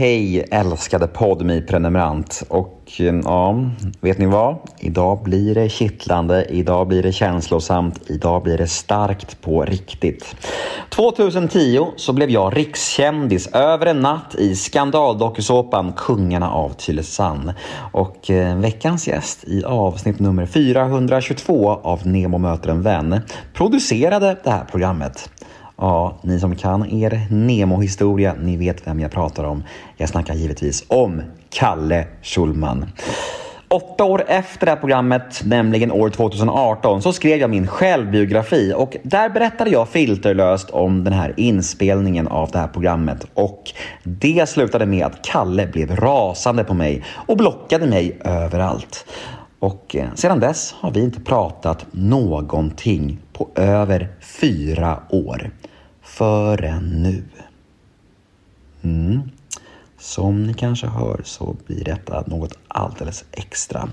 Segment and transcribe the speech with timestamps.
[0.00, 3.64] Hej älskade podmi prenumerant och eh, ja,
[4.00, 4.56] vet ni vad?
[4.78, 10.36] Idag blir det kittlande, idag blir det känslosamt, idag blir det starkt på riktigt.
[10.90, 17.52] 2010 så blev jag rikskändis över en natt i skandaldokusåpan Kungarna av Tylösand.
[17.92, 23.20] Och eh, veckans gäst i avsnitt nummer 422 av Nemo möter en vän
[23.54, 25.30] producerade det här programmet.
[25.80, 29.64] Ja, ni som kan er Nemo-historia, ni vet vem jag pratar om.
[29.96, 32.86] Jag snackar givetvis om Kalle Schulman.
[33.68, 38.96] Åtta år efter det här programmet, nämligen år 2018, så skrev jag min självbiografi och
[39.02, 43.62] där berättade jag filterlöst om den här inspelningen av det här programmet och
[44.02, 49.06] det slutade med att Kalle blev rasande på mig och blockade mig överallt.
[49.58, 55.50] Och eh, sedan dess har vi inte pratat någonting på över fyra år.
[56.18, 57.24] Förrän nu.
[58.82, 59.30] Mm.
[59.98, 63.88] Som ni kanske hör så blir detta något alldeles extra.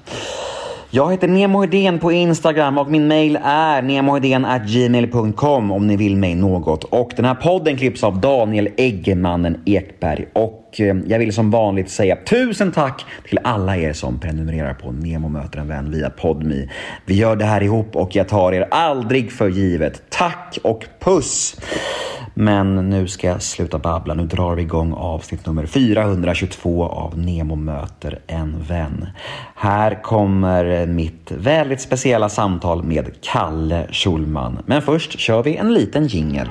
[0.96, 6.36] Jag heter Nemo Hedén på Instagram och min mail är gmail.com om ni vill mig
[6.36, 6.84] något.
[6.84, 10.28] Och den här podden klipps av Daniel Eggemannen Ekberg.
[10.34, 14.92] Och eh, jag vill som vanligt säga tusen tack till alla er som prenumererar på
[14.92, 16.70] Nemo möter en vän via Podmi.
[17.06, 20.02] Vi gör det här ihop och jag tar er aldrig för givet.
[20.10, 21.56] Tack och puss!
[22.38, 24.14] Men nu ska jag sluta babbla.
[24.14, 29.08] Nu drar vi igång avsnitt nummer 422 av Nemo möter en vän.
[29.56, 34.60] Här kommer mitt väldigt speciella samtal med Kalle Schulman.
[34.66, 36.48] Men först kör vi en liten jingel.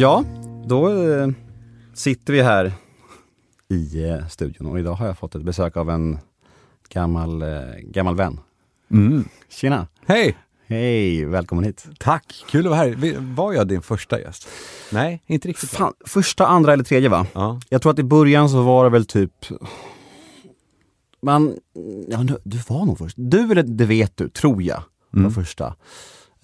[0.00, 0.24] Ja,
[0.66, 1.28] då eh,
[1.94, 2.72] sitter vi här
[3.68, 6.18] i eh, studion och idag har jag fått ett besök av en
[6.88, 7.48] gammal, eh,
[7.82, 8.40] gammal vän.
[8.90, 9.24] Mm.
[9.48, 9.86] Tjena!
[10.06, 10.36] Hej!
[10.66, 11.86] Hej, välkommen hit!
[11.98, 13.34] Tack, kul att vara här.
[13.34, 14.48] Var jag din första gäst?
[14.92, 15.70] Nej, inte riktigt.
[15.70, 17.26] Fan, första, andra eller tredje va?
[17.32, 17.60] Ja.
[17.68, 19.32] Jag tror att i början så var det väl typ
[21.22, 21.56] man,
[22.08, 23.16] ja, du, du var nog först.
[23.18, 25.32] Du eller det vet du, tror jag, var Mm.
[25.32, 25.74] första.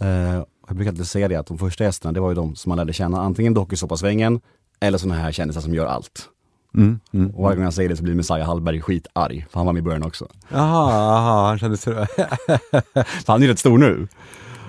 [0.01, 2.71] Eh, jag brukar alltid säga det att de första gästerna, det var ju de som
[2.71, 4.41] man lärde känna antingen dokusåpasvängen
[4.81, 6.29] eller såna här kändisar som gör allt.
[6.75, 7.01] Mm.
[7.13, 7.31] Mm.
[7.31, 9.81] Och varje gång jag säger det så blir Messiah Hallberg skitarg, för han var med
[9.81, 10.29] i början också.
[10.49, 11.95] Jaha, aha, han kände sig...
[12.95, 14.09] För han är ju rätt stor nu.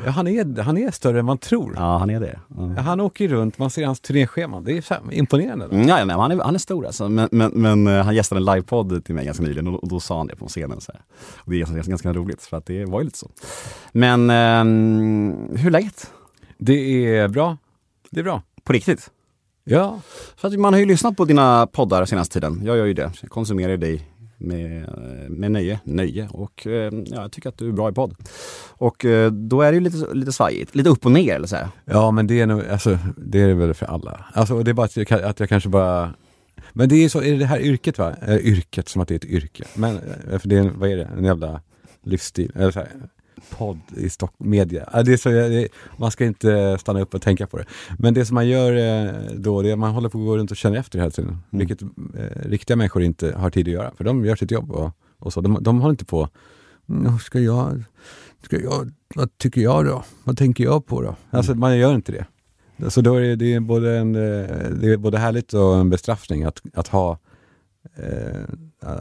[0.05, 1.73] Ja, han, är, han är större än man tror.
[1.75, 2.39] Ja, han är det.
[2.57, 2.81] Ja.
[2.81, 4.63] Han åker ju runt, man ser hans turnéscheman.
[4.63, 5.65] Det är fan imponerande.
[5.65, 7.09] Mm, ja, han, är, han är stor alltså.
[7.09, 10.17] Men, men, men eh, han gästade en livepodd till mig ganska nyligen och, då sa
[10.17, 10.81] han det på scenen.
[10.81, 11.01] Så här.
[11.37, 13.29] Och det är ganska, ganska roligt för att det var ju lite så.
[13.91, 16.11] Men ehm, hur är läget?
[16.57, 17.57] Det är bra.
[18.09, 18.41] Det är bra.
[18.63, 19.11] På riktigt?
[19.63, 19.99] Ja.
[20.35, 22.61] För att man har ju lyssnat på dina poddar senaste tiden.
[22.65, 23.11] Jag gör ju det.
[23.21, 24.89] Jag konsumerar dig med,
[25.29, 25.79] med nöje.
[25.83, 26.27] nöje.
[26.31, 28.15] Och eh, ja, jag tycker att du är bra i podd.
[28.69, 30.75] Och eh, då är det ju lite, lite svajigt.
[30.75, 31.67] Lite upp och ner eller så här.
[31.85, 34.25] Ja, men det är nog, alltså, det är väl för alla.
[34.33, 36.13] Alltså, det är bara att jag, att jag kanske bara...
[36.73, 38.15] Men det är så, är det det här yrket va?
[38.27, 39.63] Eh, yrket, som att det är ett yrke.
[39.73, 39.99] Men,
[40.31, 41.09] eh, för det är, vad är det?
[41.17, 41.61] En jävla
[42.03, 42.51] livsstil.
[42.55, 42.89] Eller så här,
[43.57, 45.01] podd i Stock media.
[45.05, 45.67] Det är så, det,
[45.97, 47.65] man ska inte stanna upp och tänka på det.
[47.99, 50.37] Men det som man gör eh, då, det är att man håller på att gå
[50.37, 51.37] runt och känna efter hela tiden.
[51.49, 51.87] Vilket eh,
[52.45, 53.91] riktiga människor inte har tid att göra.
[53.97, 55.41] För de gör sitt jobb och, och så.
[55.41, 56.29] De, de håller inte på,
[56.89, 57.83] "Mm, ska jag,
[58.45, 60.03] ska jag, vad tycker jag då?
[60.23, 61.15] Vad tänker jag på då?
[61.29, 62.25] Alltså man gör inte det.
[62.89, 65.89] Så då är det, det är både, en, eh, det är både härligt och en
[65.89, 67.19] bestraffning att, att ha,
[67.95, 68.41] eh,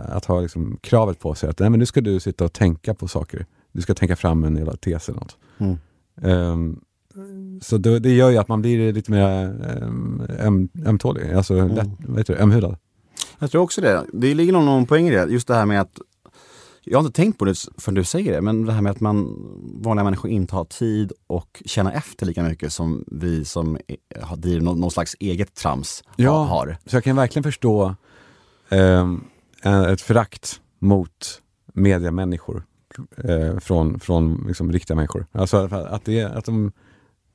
[0.08, 2.94] att ha liksom kravet på sig att nej, men nu ska du sitta och tänka
[2.94, 3.46] på saker.
[3.76, 5.36] Du ska tänka fram en jävla tes eller något.
[5.58, 5.76] Mm.
[6.22, 6.80] Ehm,
[7.62, 9.46] så då, det gör ju att man blir lite mer
[9.82, 12.76] um, öm, ömtålig, alltså lätt, vad heter det, ömhudad.
[13.38, 14.04] Jag tror också det.
[14.12, 15.26] Det ligger nog någon poäng i det.
[15.30, 15.98] Just det här med att
[16.84, 19.00] jag har inte tänkt på det förrän du säger det, men det här med att
[19.00, 19.36] man,
[19.82, 23.78] vanliga människor inte har tid och känna efter lika mycket som vi som
[24.22, 26.42] har driver någon, någon slags eget trams Ja.
[26.44, 26.76] har.
[26.86, 27.94] Så jag kan verkligen förstå
[28.68, 29.24] en-
[29.92, 31.42] ett förakt mot
[31.74, 32.62] mediamänniskor
[33.24, 35.26] eh, från, från liksom riktiga människor.
[35.32, 36.72] Alltså att, det, att de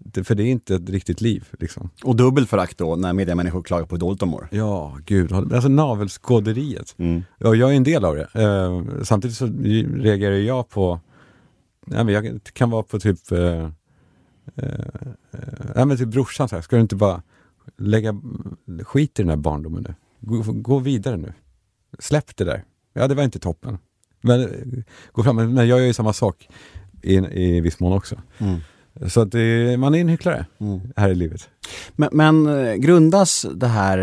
[0.05, 1.89] det, för det är inte ett riktigt liv liksom.
[2.03, 4.47] Och dubbelt förakt då när mediamänniskor klagar på hur dåligt de mår.
[4.51, 5.31] Ja, gud.
[5.31, 6.95] Alltså navelskåderiet.
[6.97, 7.23] Mm.
[7.37, 8.27] Ja, jag är en del av det.
[8.33, 9.45] Eh, samtidigt så
[9.95, 10.99] reagerar jag på,
[11.85, 13.69] nej, men jag kan vara på typ, eh,
[14.55, 14.85] eh,
[15.75, 17.21] nej, men typ brorsan så här, ska du inte bara
[17.77, 18.21] lägga
[18.83, 19.95] skit i den här barndomen nu?
[20.19, 21.33] Gå, gå vidare nu.
[21.99, 22.63] Släpp det där.
[22.93, 23.77] Ja, det var inte toppen.
[24.21, 24.47] Men, eh,
[25.11, 26.49] gå fram, men jag gör ju samma sak
[27.01, 28.15] i, i viss mån också.
[28.37, 28.59] Mm.
[29.09, 30.79] Så att det, man är en hycklare Mm.
[30.95, 31.49] här i livet.
[31.95, 33.97] Men, men eh, grundas det här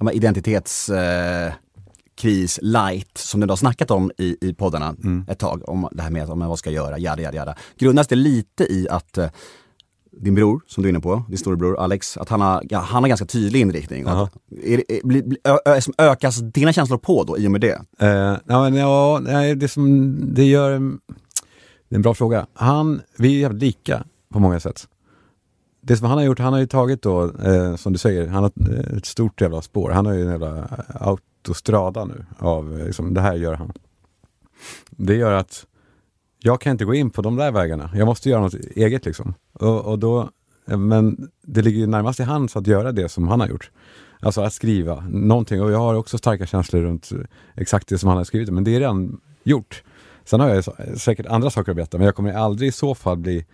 [0.00, 1.52] eh, identitetskris eh,
[2.20, 5.24] kris light som du har snackat om i, i poddarna Mm.
[5.28, 7.54] ett tag, om det här med om, vad ska jag göra, jada, jada, jada.
[7.78, 9.28] Grundas det lite i att eh,
[10.16, 13.02] din bror, som du är inne på, din storebror Alex, att han har, ja, han
[13.02, 14.06] har ganska tydlig inriktning.
[14.06, 14.32] Att,
[14.62, 17.80] är, är, bli- bli- ö, ö, ökas dina känslor på då i och med det?
[18.02, 20.70] Uh, ja, ja, det som det gör,
[21.88, 22.46] det är en bra fråga.
[22.54, 24.88] Han, vi är jävligt lika på många sätt.
[25.80, 28.42] Det som han har gjort, han har ju tagit då, eh, som du säger, han
[28.42, 29.90] har ett, ett stort jävla spår.
[29.90, 30.68] Han har ju en jävla
[31.00, 33.72] autostrada nu av, eh, liksom, det här gör han.
[34.90, 35.66] Det gör att
[36.46, 37.90] jag kan inte gå in på de där vägarna.
[37.94, 39.34] Jag måste göra något eget liksom.
[39.52, 40.30] Och, och då,
[40.64, 43.70] men det ligger ju närmast i hands att göra det som han har gjort.
[44.20, 45.62] Alltså att skriva någonting.
[45.62, 47.10] Och jag har också starka känslor runt
[47.54, 48.50] exakt det som han har skrivit.
[48.50, 49.82] Men det är redan gjort.
[50.24, 50.64] Sen har jag
[50.98, 51.98] säkert andra saker att berätta.
[51.98, 53.44] Men jag kommer aldrig i så fall bli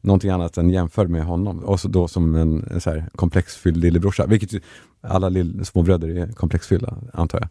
[0.00, 1.58] någonting annat än jämförd med honom.
[1.58, 4.26] Och så då som en, en så här komplexfylld lillebrorsa.
[4.26, 4.62] Vilket
[5.00, 7.48] alla lill, småbröder är komplexfyllda, antar jag.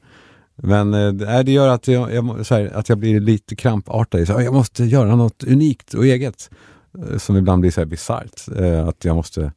[0.64, 1.14] Men äh,
[1.44, 4.26] det- gör att jag, jag, så här, att jag blir lite krampartad.
[4.28, 6.50] Så, här, jag måste göra något unikt och eget.
[6.98, 8.48] Eh, som ibland blir så här bisarrt.
[8.58, 9.52] Äh, att jag måste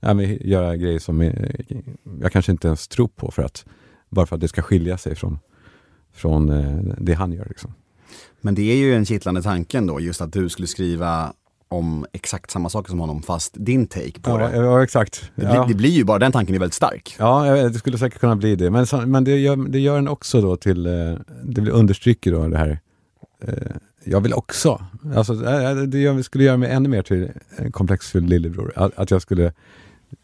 [0.00, 1.64] äh, men, göra grejer som är,
[2.20, 3.30] jag kanske inte ens tror på.
[3.30, 3.64] för att
[4.08, 5.38] Bara för att det ska skilja sig från,
[6.12, 6.46] från
[6.98, 7.46] det han gör.
[7.48, 7.74] Liksom.
[8.40, 11.32] Men det är ju en kittlande tanken då, just att du skulle skriva
[11.72, 14.56] om exakt samma saker som honom fast din take på Ja, det.
[14.56, 15.30] ja, exakt.
[15.34, 15.64] Det, blir, Ja.
[15.68, 17.16] det blir ju bara, den tanken är väldigt stark.
[17.18, 18.70] Ja, det skulle säkert kunna bli det.
[18.70, 20.92] Men, men det, gör, det gör en också då till, eh,
[21.44, 22.78] det understryker då det här,
[23.42, 23.52] eh,
[24.04, 24.84] jag vill också.
[25.16, 28.72] Alltså, eh, det skulle göra mig ännu mer till en komplexfylld lillebror.
[28.76, 29.52] Att, att jag skulle,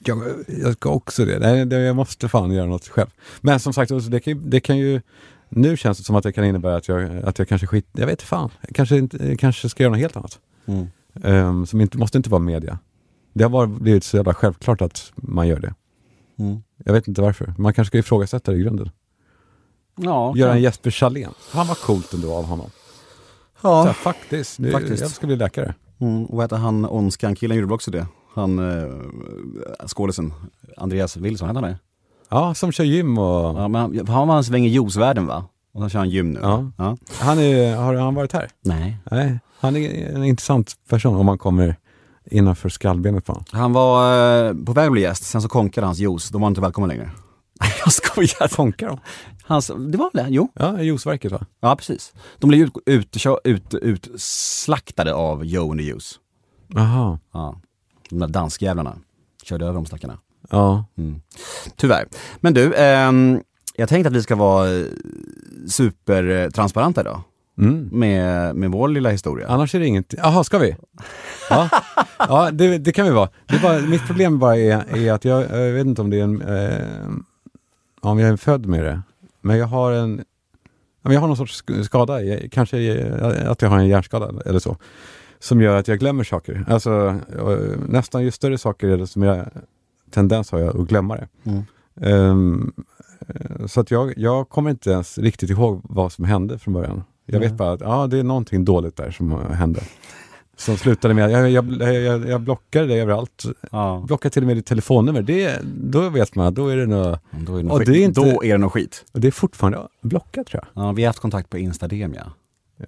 [0.05, 0.23] jag,
[0.63, 1.39] jag ska också det.
[1.39, 1.79] Nej, det.
[1.81, 3.09] Jag måste fan göra något själv.
[3.41, 5.01] Men som sagt, alltså, det kan, ju- det kan ju,
[5.49, 8.07] nu känns det som att det kan innebära att jag, att jag kanske skit, jag
[8.07, 10.39] vet fan, jag kanske, inte, kanske ska göra något helt annat.
[10.67, 10.87] Mm.
[11.23, 12.79] Um, som inte, måste inte vara media.
[13.33, 15.75] Det har bara blivit så jävla självklart att man gör det.
[16.39, 16.63] Mm.
[16.85, 17.55] Jag vet inte varför.
[17.59, 18.91] Man kanske ska ifrågasätta det i grunden.
[19.97, 21.31] Ja, Göra en Jesper Chalén.
[21.51, 22.71] Han var coolt ändå av honom.
[23.63, 23.83] ja.
[23.83, 24.59] Här, faktiskt.
[24.59, 25.01] Nu, Faktiskt.
[25.03, 25.75] Jag ska bli läkare.
[25.99, 28.07] Mm, och vad heter han, Ondskan-killen gjorde väl också det?
[28.35, 28.95] Han, eh,
[29.87, 30.33] skådisen,
[30.77, 31.79] Andreas Wilson, hette han det?
[32.29, 33.59] Ja, som kör gym och...
[33.61, 35.45] Ja, men han, han var en sväng i juicevärlden va?
[35.73, 36.41] Och så kör han gym nu.
[36.43, 36.97] Ja.
[37.21, 38.49] Han är, har han varit här?
[38.61, 38.97] Nej.
[39.11, 39.39] Nej.
[39.61, 41.77] Han är en intressant person om man kommer
[42.31, 43.45] innanför skallbenet på honom.
[43.51, 46.49] Han var eh, på väg att bli gäst, sen så konkade hans juice, då var
[46.49, 47.11] inte välkommen längre.
[47.61, 48.57] Nej, jag skojar.
[48.57, 48.99] Konkar de?
[49.45, 50.31] Hans, det var väl det?
[50.31, 50.49] Jo.
[50.55, 51.47] Ja, juiceverket va?
[51.61, 52.13] Ja, precis.
[52.39, 56.15] De blev ut, ut, ut, ut, utslaktade av Joe and the Juice.
[56.69, 57.19] Jaha.
[57.33, 57.61] Ja.
[58.11, 58.99] De där danskjävlarna
[59.43, 60.19] körde över de stackarna.
[60.51, 60.85] Ja.
[60.99, 61.21] Mm.
[61.77, 62.09] Tyvärr.
[62.41, 63.41] Men du, ehm,
[63.77, 64.87] jag tänkte att vi ska vara eh,
[65.67, 67.21] supertransparenta idag
[67.61, 67.89] Mm.
[67.93, 69.49] med, med vår lilla historia.
[69.49, 70.15] Annars är det inget.
[70.19, 70.77] Jaha, ska vi?
[71.51, 71.69] Ja,
[72.19, 73.29] ja det, det kan vi vara.
[73.47, 73.79] Det bara.
[73.81, 77.09] Mitt problem bara är, är att jag, jag vet inte om det är en, eh,
[78.01, 79.03] om jag är född med det.
[79.41, 80.25] Men jag har en,
[81.03, 82.19] jag har någon sorts sk- skada,
[82.51, 82.77] kanske
[83.49, 84.77] att jag har en hjärnskada eller så.
[85.39, 86.65] Som gör att jag glömmer saker.
[86.69, 87.17] Alltså
[87.89, 89.47] nästan ju större saker är det som jag,
[90.11, 91.29] tendens har jag att glömma det.
[91.45, 91.63] Mm.
[92.01, 92.67] Eh,
[93.67, 97.03] så att jag, jag kommer inte ens riktigt ihåg vad som hände från början.
[97.27, 99.81] Jag vet bara att ja, det är någonting dåligt där som hände.
[100.57, 103.45] Som slutade med att jag, jag, jag, jag blockade det överallt.
[103.73, 104.05] Ja.
[104.07, 105.23] Blockade till och med ditt telefonnummer.
[105.23, 107.87] Det, då vet man då är det nog, Då är det nog skit.
[107.87, 109.05] det är inte- Då är det nog skit.
[109.13, 110.85] det är fortfarande blockat tror jag.
[110.85, 112.23] Ja, vi har haft kontakt på Instademia.
[112.27, 112.33] Ja,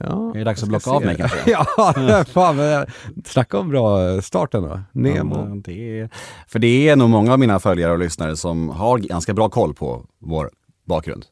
[0.00, 1.28] Är det dags att blocka av mig det.
[1.28, 1.50] kanske?
[1.50, 2.87] ja, fan, men,
[3.25, 4.80] snacka om bra start ändå.
[4.92, 5.35] Nemo.
[5.49, 6.11] Ja, det är,
[6.49, 9.75] för det är nog många av mina följare och lyssnare som har ganska bra koll
[9.75, 10.50] på vår
[10.87, 11.25] bakgrund.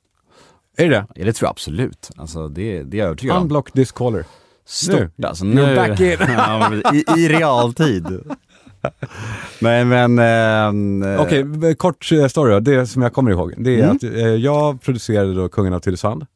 [0.77, 1.07] Är det det?
[1.15, 2.11] Ja, det tror jag absolut.
[2.17, 3.43] Alltså det, det är jag övertygad om.
[3.43, 4.25] Unblock this caller.
[4.67, 5.27] Stort Nu.
[5.27, 5.45] alltså.
[5.45, 6.17] You're Nu, back in.
[6.37, 8.07] ja, i, I realtid.
[9.61, 10.19] Nej men...
[10.19, 12.61] ehm, eh, Okej, b- kort eh, story då.
[12.61, 13.55] Det som jag kommer ihåg.
[13.57, 13.97] Det är Mm.
[13.97, 16.27] att eh, jag producerade då Kungen av Tylösand.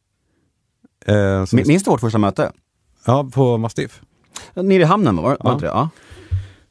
[1.07, 2.53] Eh, min- Minns du vårt första möte?
[3.07, 4.01] ja, på Mastiff.
[4.55, 5.59] Nere i hamnen var, var Ja.
[5.61, 5.67] det?
[5.67, 5.89] Ja,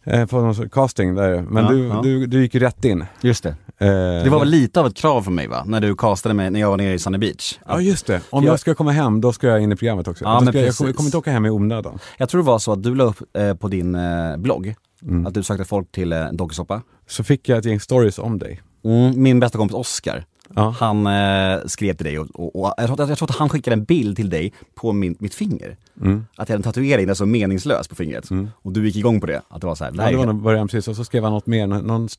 [0.03, 1.41] Eh, på någon casting där.
[1.41, 1.99] Men Ja, du, ja.
[2.03, 3.05] Du, du gick ju rätt in.
[3.21, 3.49] just det.
[3.77, 5.63] Eh, Det var väl lite av ett krav för mig va?
[5.67, 7.59] När du castade mig när jag var nere i Sunny Beach.
[7.67, 10.07] Ja just det, om Jag- jag ska komma hem då ska jag in i programmet
[10.07, 10.23] också.
[10.23, 11.99] Ja, men jag, jag, kommer, jag kommer inte åka hem i onödan.
[12.17, 15.27] Jag tror det var så att du la upp eh, på din eh, blogg Mm.
[15.27, 16.81] Att du sökte folk till eh, dokusåpa.
[17.07, 18.61] Så fick jag ett gäng stories om dig.
[18.85, 20.75] Mm, min bästa kompis Oscar, Ja.
[20.79, 23.49] han eh, skrev till dig och, och, och jag, tror att, jag tror att han
[23.49, 25.77] skickade en bild till dig på min, mitt finger.
[26.01, 26.25] Mm.
[26.35, 28.29] Att jag hade en tatuering där så meningslös på fingret.
[28.53, 29.41] Och du gick igång på det.
[29.49, 31.33] Att det var så här, Ja, det var nog början precis och så skrev han
[31.33, 32.09] något mer, någon, någon,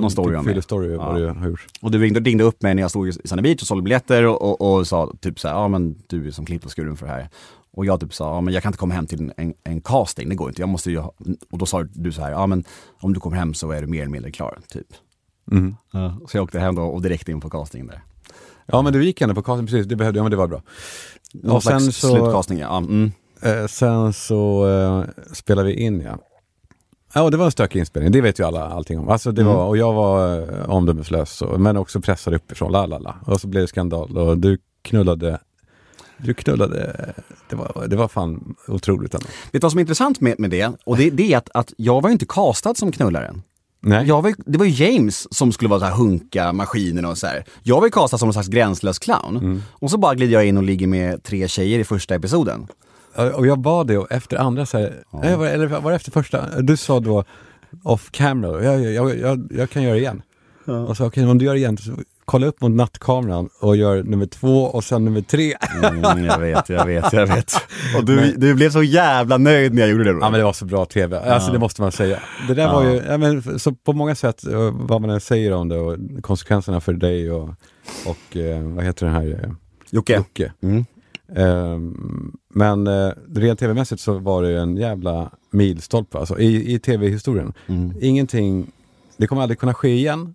[0.00, 0.62] någon story typ det.
[0.62, 0.98] story Ja.
[1.06, 1.66] vad du har gjort.
[1.80, 4.26] Och du ringde, ringde upp mig när jag stod i Sunny Beach och sålde biljetter
[4.26, 6.96] och, och, och sa typ så här, ja men du är som klippt och skuren
[6.96, 7.28] för det här.
[7.74, 10.28] Och jag typ sa, ja men jag kan inte komma hem till en, en, casting,
[10.28, 10.62] det går inte.
[10.62, 11.12] Jag måste ju ha,
[11.50, 12.64] och då sa du så här, ja men
[13.00, 14.86] om du kommer hem så är du mer eller mindre klar, typ.
[15.50, 15.74] Mm.
[16.28, 18.02] Så jag åkte hem då och direkt in på castingen där.
[18.66, 20.62] Ja men du gick ändå på casting, precis, det behövde jag, men det var bra.
[21.32, 22.76] Någon Och sen slags så- slutcasting, ja.
[22.78, 23.12] Mm.
[23.42, 26.18] Eh, sen så eh, spelade vi in ja.
[27.14, 29.08] Ja, det var en stökig inspelning, det vet ju alla allting om.
[29.08, 29.54] Alltså det Mm.
[29.54, 33.14] var, och jag var eh, omdömeslös, och- men också pressad uppifrån, la la la.
[33.26, 35.38] Och så blev det skandal och du knullade,
[36.16, 37.12] du knullade,
[37.50, 39.26] det var, det var fan otroligt ändå.
[39.26, 40.72] Vet du vad som är intressant med, med det?
[40.84, 43.42] Och det, det är att, att jag var inte castad som knullaren.
[43.84, 47.04] Nej, Jag var, ju- det var ju James som skulle vara så här hunka maskinen
[47.04, 47.44] och så här.
[47.62, 49.36] Jag var ju castad som någon slags gränslös clown.
[49.36, 49.62] Mm.
[49.70, 52.66] Och så bara glider jag in och ligger med tre tjejer i första episoden.
[53.34, 56.10] och jag bad det och efter andra så här, nej, var, eller var det efter
[56.10, 56.60] första?
[56.60, 57.24] Du sa då
[57.82, 60.22] off camera, jag, jag, jag, jag kan göra det igen.
[60.88, 61.90] Och så okej, om du gör det igen, så
[62.24, 65.54] kolla upp mot nattkameran och gör nummer två och sen nummer tre.
[65.82, 67.54] Mm, jag vet, jag vet, jag vet.
[67.96, 70.18] Och du, du blev så jävla nöjd när jag gjorde det då.
[70.20, 72.18] Ja men det var så bra tv, alltså det måste man säga.
[72.48, 75.52] Det där var ju, ja, men, så på många sätt, eh, vad man än säger
[75.52, 77.48] om det och konsekvenserna för dig och,
[78.06, 79.50] och eh, vad heter den här, eh,
[79.90, 80.16] Jocke.
[80.16, 80.52] Jocke.
[80.62, 80.84] Mm.
[81.36, 86.78] Ehm, men eh, rent tv-mässigt så var det ju en jävla milstolpe alltså, i, i
[86.78, 87.52] tv-historien.
[87.66, 87.92] Mm.
[88.00, 88.72] Ingenting,
[89.16, 90.34] det kommer aldrig kunna ske igen.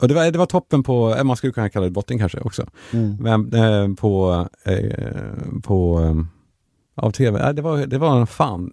[0.00, 2.40] Och det var, det var toppen på, eh, man skulle kunna kalla det botten kanske
[2.40, 2.66] också.
[2.92, 3.16] Mm.
[3.20, 8.72] Men eh, på, eh, på eh, av tv, eh, det var, det var fan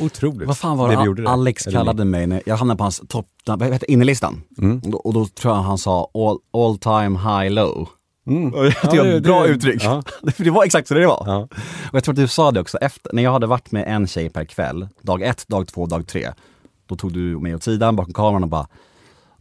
[0.00, 0.48] otroligt.
[0.48, 1.28] Vad fan var det det.
[1.28, 4.42] Alex Eller kallade mig när jag hamnade på hans topp, vad heter innerlistan?
[4.58, 4.78] Mm.
[4.84, 7.88] Och, då, och då tror jag han sa all, all time high low.
[8.26, 8.54] Mm.
[8.54, 9.84] Och jag tycker Ja, det var det- ett bra det- uttryck.
[9.84, 10.02] ja.
[10.36, 11.22] För det var exakt så det var.
[11.26, 11.48] Ja.
[11.88, 14.06] Och jag tror att du sa det också, efter, när jag hade varit med en
[14.06, 16.32] tjej per kväll, dag ett, dag två, dag tre,
[16.86, 18.66] då tog du mig åt sidan bakom kameran och bara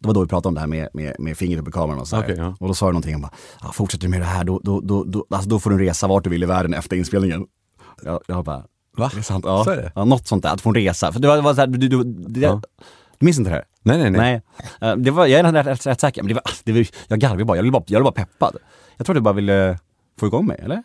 [0.05, 2.00] det var då vi pratade om det här med, med, med fingret uppe i kameran
[2.00, 2.19] och så.
[2.19, 2.55] Okej, ja.
[2.59, 4.79] Och då sa du någonting om bara, ah, fortsätter du med det här då, då,
[4.81, 7.45] då, då, alltså, då får du resa vart du vill i världen efter inspelningen.
[8.03, 8.63] Jag, jag bara,
[8.97, 9.09] Va?
[9.13, 9.45] är det sant?
[9.47, 9.63] Ja.
[9.63, 9.91] Så är det?
[9.95, 11.12] ja, något sånt där, att få en resa.
[11.12, 12.62] För det var, det var så här, du, du, det, Ja.
[13.19, 13.65] du minns inte det här?
[13.83, 14.41] Nej, nej, nej.
[14.81, 16.85] Nej, Eh, det var, jag är rätt, rätt, rätt säker, men det var, det var,
[17.07, 18.57] jag garvade bara, jag ville bara, jag bara peppad.
[18.97, 19.79] Jag tror du bara ville
[20.19, 20.83] få igång mig, eller?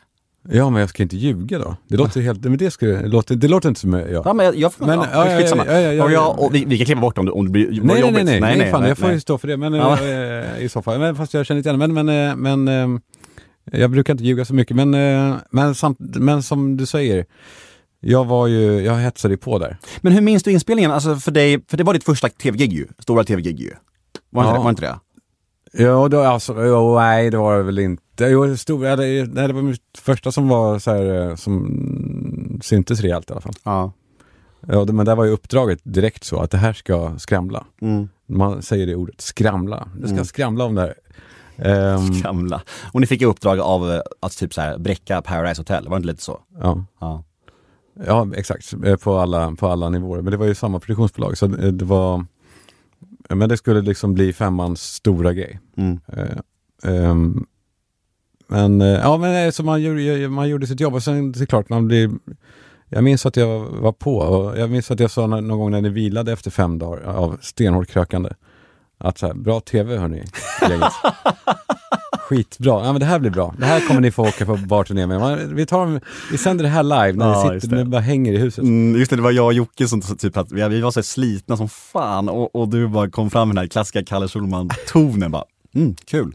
[0.48, 1.76] Ja, men jag ska inte ljuga då.
[1.88, 4.10] Det låter helt, men det, skulle, det, låter, det låter inte som jag.
[4.10, 6.14] Ja men jag, jag Men, ja, ja, ja, ja, ja, och ja.
[6.14, 8.24] jag, och vi, vi kan klippa bort om det, om det blir Nej, nej, jobbigt.
[8.24, 9.14] nej, nej, nej, fan, jag får nej.
[9.14, 9.98] ju stå för det, men Ja.
[10.00, 10.98] eh, i så fall.
[10.98, 13.00] Men, fast jag känner inte igen men, men, eh, men eh,
[13.80, 14.76] jag brukar inte ljuga så mycket.
[14.76, 14.90] Men,
[15.50, 17.24] men, samt, men som du säger,
[18.00, 19.76] jag var ju, jag hetsade på där.
[20.00, 20.90] Men hur minns du inspelningen?
[20.90, 23.70] Alltså för dig, för det var ditt första tv-gig ju, stora tv-gig ju.
[24.30, 24.58] Var inte, Ja.
[24.58, 24.98] det, var inte det?
[25.72, 28.24] Ja, då, alltså, jo, nej det var det väl inte.
[28.24, 31.34] Jo, det, stod, ja, det, nej, det var mitt första som var så här, eh,
[31.36, 33.52] som syntes rejält i alla fall.
[33.64, 33.92] Ja.
[34.68, 37.64] Ja, det- men där var ju uppdraget direkt så att det här ska skramla.
[37.80, 38.08] Mm.
[38.26, 39.88] Man säger det ordet, skramla.
[40.00, 40.94] Det ska skramla om det här.
[41.56, 42.62] Ehm, Gamla.
[42.92, 45.90] Och ni fick i uppdrag av eh, att typ så här bräcka Paradise Hotel, var
[45.90, 46.40] det inte lite så?
[46.60, 46.84] ja.
[47.00, 47.24] Ja.
[48.06, 48.74] Ja, exakt.
[48.84, 50.22] Eh, På alla, på alla nivåer.
[50.22, 51.38] Men det var ju samma produktionsbolag.
[51.38, 52.26] Så det det var...
[53.34, 55.60] Men det skulle liksom bli femmans stora grej.
[55.76, 56.00] Mm.
[56.12, 56.38] Eh,
[56.94, 57.46] ehm,
[58.48, 61.40] men, eh, ja, men eh, så man gjorde, man gjorde sitt jobb och sen det
[61.40, 62.10] är klart man blir...
[62.88, 65.70] Jag minns att jag var på och jag minns att jag sa nå- någon gång
[65.70, 68.30] när ni vilade efter fem dagar av stenhårt krökande.
[68.98, 70.24] Att så här, bra tv hörni.
[72.30, 73.54] Skitbra, ja men det här blir bra.
[73.58, 75.20] Det här kommer ni få åka på barturné med.
[75.20, 78.32] Man, vi, tar, vi sänder det här live när Ja, ni sitter, ni bara hänger
[78.32, 78.64] i huset.
[78.64, 81.02] Mm, just det, det var jag och Jocke som typ att vi, vi var så
[81.02, 85.30] slitna som fan och, och du bara kom fram med den här klassiska Kalle Schulman-tonen
[85.30, 85.44] bara,
[85.74, 86.34] mm, kul.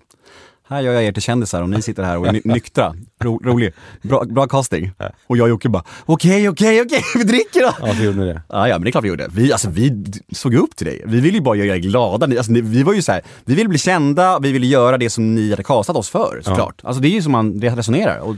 [0.68, 2.96] Här gör jag er till kändisar och ni sitter här och är ny- nyktra.
[3.22, 3.74] Ro, rolig.
[4.02, 4.92] Bra, bra casting.
[5.28, 7.88] Och jag och Jocke bara, okej, okej, okej, vi dricker då!
[7.88, 8.42] Ja, så gjorde det.
[8.50, 9.28] Ja, ja, men det är klart vi gjorde.
[9.32, 11.02] Vi, alltså, vi såg upp till dig.
[11.06, 12.26] Vi ville ju bara göra er glada.
[12.38, 15.36] Alltså, vi var ju så här, vi ville bli kända, vi ville göra det som
[15.36, 16.82] ni hade kastat oss för, såklart.
[16.84, 18.20] Alltså det är ju som man det resonerar.
[18.20, 18.36] Och,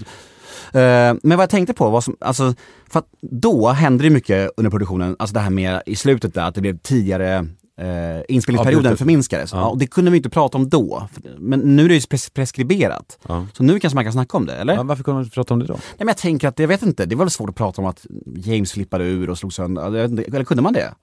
[0.80, 2.54] eh, men vad jag tänkte på var som, alltså,
[2.90, 6.42] för att då hände det mycket under produktionen, alltså det här med i slutet där,
[6.48, 9.54] att det blev tidigare eh, inspelningsperioden förminskades.
[9.54, 9.66] Ja.
[9.68, 11.08] och det kunde vi inte prata om då.
[11.38, 13.20] Men nu är det ju pres- preskriberat.
[13.28, 13.46] Ja.
[13.54, 14.74] Så nu kanske man kan snacka om det, eller?
[14.76, 15.74] Ja, varför kunde man inte prata om det då?
[15.74, 17.88] Nej men jag tänker att, jag vet inte, det var väl svårt att prata om
[17.88, 18.06] att
[18.36, 20.94] James flippade ur och slog sönder, eller kunde man det?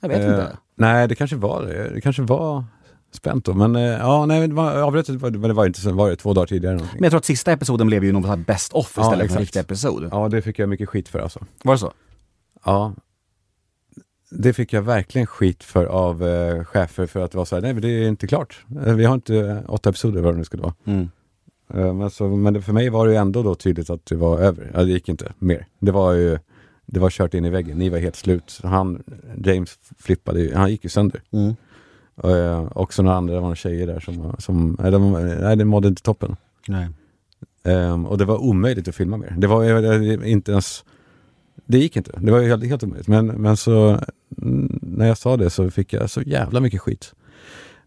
[0.00, 0.56] Jag vet Eh, inte.
[0.76, 1.90] Nej, det kanske var det.
[1.94, 2.64] Det kanske var
[3.12, 3.54] spänt då.
[3.54, 4.74] Men eh, ja, nej, det var,
[5.48, 6.96] det var inte så, var det två dagar tidigare någonting.
[7.00, 9.60] Men jag tror att sista episoden blev ju någon best off istället för en riktig
[9.60, 10.08] episod.
[10.12, 11.40] Ja, det fick jag mycket skit för alltså.
[11.64, 11.92] Var det så?
[12.64, 12.92] Ja.
[14.30, 17.62] Det fick jag verkligen skit för av eh, chefer för att det var så här,
[17.62, 18.64] nej men det är inte klart.
[18.86, 20.74] Eh, vi har inte eh, åtta episoder vad det nu skulle vara.
[20.84, 21.10] Mm.
[21.74, 24.16] Eh, men, så, men det, för mig var det ju ändå då tydligt att det
[24.16, 24.70] var över.
[24.74, 25.66] Ja, det gick inte mer.
[25.78, 26.38] Det var ju,
[26.86, 27.78] det var kört in i väggen.
[27.78, 28.60] Ni var helt slut.
[28.62, 29.02] Han,
[29.44, 31.22] James flippade han gick ju sönder.
[31.30, 31.56] Mm.
[32.14, 35.56] Och, eh, också några andra, det var några tjejer där som, som nej, de, nej,
[35.56, 36.36] det mådde inte toppen.
[36.68, 36.88] Nej.
[37.64, 39.34] Ehm, och det var omöjligt att filma mer.
[39.38, 40.84] Det var ju inte ens,
[41.66, 42.20] det gick inte.
[42.20, 43.08] Det var helt, helt omöjligt.
[43.08, 44.00] Men, men så,
[44.42, 47.14] mm, när jag sa det så fick jag så jävla mycket skit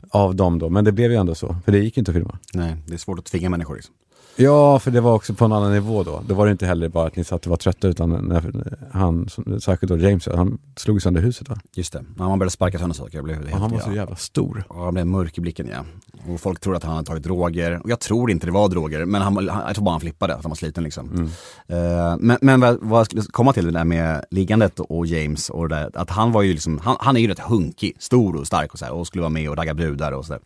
[0.10, 0.70] av dem då.
[0.70, 2.40] Men det blev ju ändå så, för det gick inte att filma.
[2.54, 3.96] Nej, det är svårt att tvinga människor liksom.
[4.36, 6.24] Ja, för det var också på en annan nivå då.
[6.28, 9.28] Då var det inte heller bara att ni satt och var trötta utan när han,
[9.60, 11.58] särskilt då James, han slog sönder huset va?
[11.76, 13.18] Just det, ja, man började sparka sönder saker.
[13.18, 14.64] Jag blev helt, han var så jävla stor.
[14.70, 15.86] Ja, han blev mörk i blicken ja.
[16.34, 17.82] Och folk trodde att han hade tagit droger.
[17.84, 20.36] Och jag tror inte det var droger, men han, han, jag tror bara han flippade,
[20.36, 21.10] att han var sliten liksom.
[21.10, 21.26] Mm.
[21.68, 25.50] Eh, men men vad, vad jag skulle komma till det där med liggandet och James
[25.50, 28.36] och det där, att han var ju liksom, han, han är ju rätt hunkig, stor
[28.36, 30.42] och stark och så här, och skulle vara med och ragga brudar och sådär.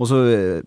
[0.00, 0.60] Och så, eh,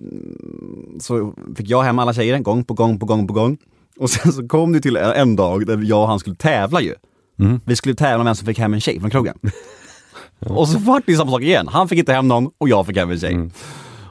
[1.00, 3.58] så fick jag hem alla tjejer, gång på gång på gång på gång.
[4.00, 6.96] Och sen så kom det till en dag där jag och han skulle tävla ju.
[7.40, 7.60] Mm.
[7.66, 9.38] Vi skulle tävla om vem som fick hem en tjej från krogen.
[10.40, 11.68] Och så vart det samma sak igen.
[11.68, 13.50] Han fick inte hem någon och jag fick hem en tjej.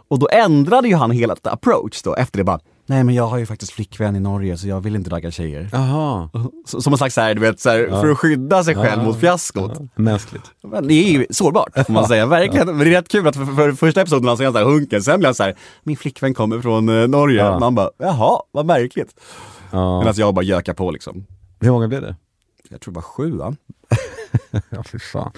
[0.08, 2.60] Och då ändrade ju han hela approach då efter det bara,
[2.92, 5.68] nej men jag har ju faktiskt flickvän i Norge så jag vill inte ragga tjejer.
[5.72, 6.30] Jaha,
[6.66, 9.80] Så, som en slags såhär, du vet, såhär, för att skydda sig själv mot fiaskot.
[9.94, 10.42] mänskligt.
[10.62, 12.66] Men det är ju sårbart får man säga, verkligen.
[12.66, 15.02] Men det är rätt kul att för, för första episoden så är han såhär hunken,
[15.02, 17.44] sen blir han såhär, min flickvän kommer från eh, Norge.
[17.44, 17.58] Ja.
[17.58, 19.20] Man bara, jaha, vad märkligt.
[19.70, 19.98] Ja.
[19.98, 21.26] Medan jag bara gökar på liksom.
[21.60, 22.16] Hur många blev det?
[22.70, 23.54] Jag tror det var sju va?
[24.70, 25.30] Ja, fy fan.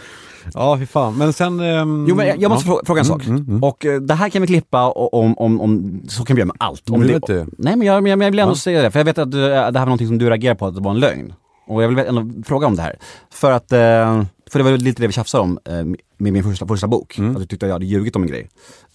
[0.54, 1.18] Ja, fy fan.
[1.18, 1.60] Men sen...
[1.60, 2.74] ehm, Jo men jag, jag måste ja.
[2.74, 3.24] frå- fråga en sak.
[3.24, 3.64] Mm, mm, mm.
[3.64, 6.56] Och eh, det här kan vi klippa om, om, om, så kan vi göra med
[6.58, 6.90] allt.
[6.90, 7.46] Om det, du.
[7.58, 8.56] Nej men jag, men jag vill ändå Ja.
[8.56, 10.66] säga det, för jag vet att du, det här var någonting som du reagerade på
[10.66, 11.34] att det var en lögn.
[11.66, 12.96] Och jag vill ändå fråga om det här.
[13.32, 15.74] För att, eh, för det var lite det vi tjafsade om eh,
[16.18, 17.18] med min första, första bok.
[17.18, 17.30] Mm.
[17.30, 18.48] Att du tyckte att jag hade ljugit om en grej.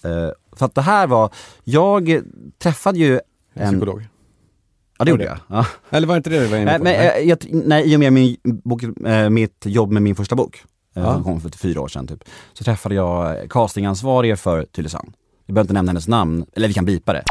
[0.04, 1.30] Eh, För att det här var,
[1.64, 2.22] jag
[2.64, 3.22] träffade ju En
[3.54, 3.68] en...
[3.70, 4.04] psykolog.
[5.00, 5.36] Ja det gjorde jag.
[5.36, 5.42] det?
[5.48, 5.66] Ja.
[5.90, 6.84] Eller var inte det du var inne Nej, på?
[6.84, 10.36] men, eh, jag, nej, i och med min bok, eh, mitt jobb med min första
[10.36, 10.64] bok,
[10.96, 11.14] eh, Ja.
[11.14, 15.14] som kom för fyra år sedan typ, så träffade jag castingansvarige för Tylösand.
[15.46, 17.24] Vi behöver inte nämna hennes namn, eller vi kan bipa det.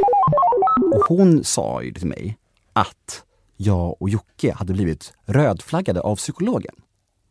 [0.94, 2.38] Och hon sa ju till mig
[2.72, 3.22] att
[3.57, 6.74] jag och Jocke hade blivit rödflaggade av psykologen.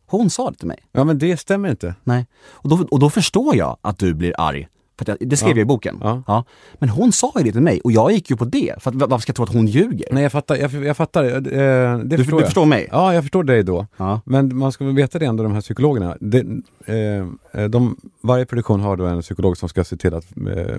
[0.06, 0.78] Hon sa det till mig.
[0.92, 1.94] Ja, men det stämmer inte.
[2.04, 2.26] Nej.
[2.50, 4.68] Och då, och då förstår jag att du blir arg.
[4.98, 5.56] För det skrev Ja.
[5.56, 5.98] jag i boken.
[6.26, 6.44] Ja.
[6.78, 8.74] Men hon sa ju det till mig och jag gick ju på det.
[8.78, 10.08] För att, varför ska jag tro att hon ljuger?
[10.12, 10.56] Nej, jag fattar.
[10.56, 11.24] Jag, jag fattar.
[11.24, 12.46] eh, Det, du, förstår du jag.
[12.48, 12.88] förstår mig?
[12.92, 13.86] Ja, jag förstår dig då.
[13.96, 14.20] Ja.
[14.24, 16.16] Men man ska väl veta det ändå, de här psykologerna.
[16.20, 16.38] Det,
[16.86, 20.76] eh, de, varje produktion har då en psykolog som ska se till att eh,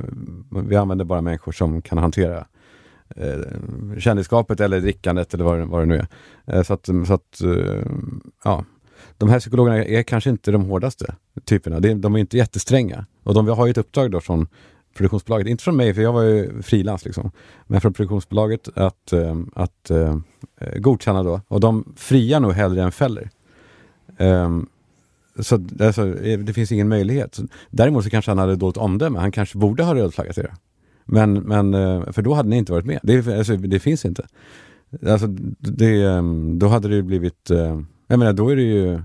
[0.68, 2.46] vi använder bara människor som kan hantera
[3.16, 6.06] eh, kändisskapet eller drickandet eller vad, det- vad det nu
[6.46, 6.56] är.
[6.58, 7.84] Eh, så att, så att eh,
[8.44, 8.66] ja.
[9.18, 11.80] De här psykologerna är kanske inte de hårdaste typerna.
[11.80, 13.06] De är inte jättestränga.
[13.30, 14.48] Och de har ju ett uppdrag då från
[14.94, 17.32] produktionsbolaget, inte från mig för jag var ju frilans liksom,
[17.68, 20.18] men från produktionsbolaget att, eh, att eh,
[20.78, 21.42] godkänna då.
[21.48, 23.30] Och de friar nog hellre än fäller.
[24.18, 24.68] Ehm,
[25.40, 27.40] så alltså, eh, det finns ingen möjlighet.
[27.70, 29.20] Däremot så kanske han hade dåligt omdöme.
[29.20, 30.54] Han kanske borde ha rödflaggat er.
[31.06, 33.00] Men, men, eh, för då hade ni inte varit med.
[33.04, 34.28] Det, alltså, det finns inte.
[35.08, 35.28] Alltså,
[35.60, 39.02] det, ehm, då hade det ju blivit, eh, jag menar då är det ju,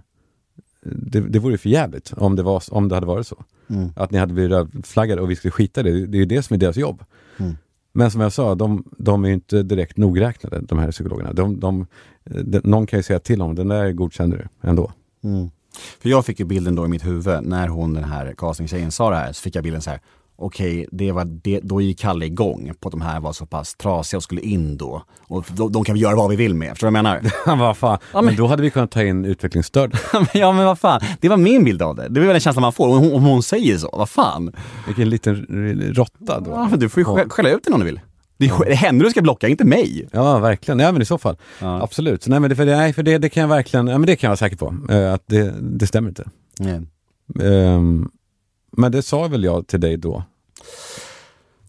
[0.82, 3.44] det, det vore ju för jävligt om det, var, om det hade varit så.
[3.68, 3.90] Mm.
[3.96, 6.06] Att ni hade blivit rödflaggade och vi skulle skita i det.
[6.06, 7.04] Det är ju det som är deras jobb.
[7.36, 7.56] Mm.
[7.92, 11.32] Men som jag sa, de, de är ju inte direkt nogräknade, de här psykologerna.
[11.32, 11.86] De, de,
[12.24, 14.92] de, någon kan ju säga till om den där godkänner du ändå.
[15.24, 15.50] Mm.
[16.00, 19.10] För jag fick ju bilden då i mitt huvud när hon den här castingtjejen sa
[19.10, 20.00] det här så fick jag bilden så här.
[20.36, 24.16] Okej, var det, då gick Kalle igång på att de här var så pass trasiga
[24.18, 25.02] och skulle in då.
[25.28, 27.56] Och de, de kan vi göra vad vi vill med, förstår du vad jag menar?
[27.66, 27.98] vad fan.
[28.12, 29.96] Ja, men- men då hade vi kunnat ta in utvecklingsstörd.
[30.34, 32.08] ja men vad fan, det var min bild av det.
[32.08, 34.52] Det är väl den känslan man får om hon, om hon säger så, vad fan.
[34.86, 35.36] Vilken liten
[35.94, 36.50] råtta då.
[36.50, 38.00] Ja, men du får ju skä- skälla ut den om du vill.
[38.38, 38.74] Det är, ja.
[38.74, 40.08] henne du ska blocka, inte mig.
[40.12, 40.78] Ja, verkligen.
[40.78, 41.36] Ja, men i så fall.
[41.60, 41.82] Ja.
[41.82, 42.22] Absolut.
[42.22, 44.06] Så Nej, men det, för det, nej, för det, det kan jag verkligen, ja, men
[44.06, 44.92] det kan jag vara säker på.
[44.92, 46.24] eh, att det, det stämmer inte.
[47.40, 48.08] Ehm,
[48.76, 50.22] men det sa väl jag till dig då?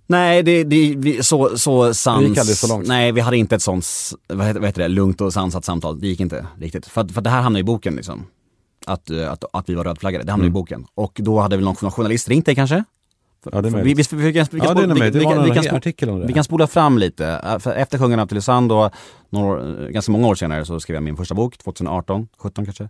[0.07, 2.21] Nej, det, det, vi, så, så sans...
[2.23, 2.87] Det gick aldrig så långt.
[2.87, 3.85] Nej, vi hade inte ett sånt,
[4.27, 5.99] vad heter, vad heter det, lugnt och sansat samtal.
[5.99, 6.85] Det gick inte riktigt.
[6.85, 8.25] För, för det här hamnade i boken liksom.
[8.85, 10.53] Att, eh, att, att vi var rödflaggade, det hamnade Mm.
[10.57, 10.85] i boken.
[10.95, 12.83] Och då hade väl någon journalist ringt dig kanske?
[13.51, 14.13] Ja, det är möjligt.
[14.13, 15.13] vi, vi, vi, kan, vi, kan Ja, det är spola- nog vi, möjligt.
[15.13, 16.27] Det vi, var kan- någon vi, kan spo- artikel om det.
[16.27, 17.27] vi kan spola fram lite.
[17.65, 18.89] Eh, efter Kungen av Tylösand då,
[19.29, 22.89] några, år- ganska många år senare så skrev jag min första bok, 2018, 17 kanske.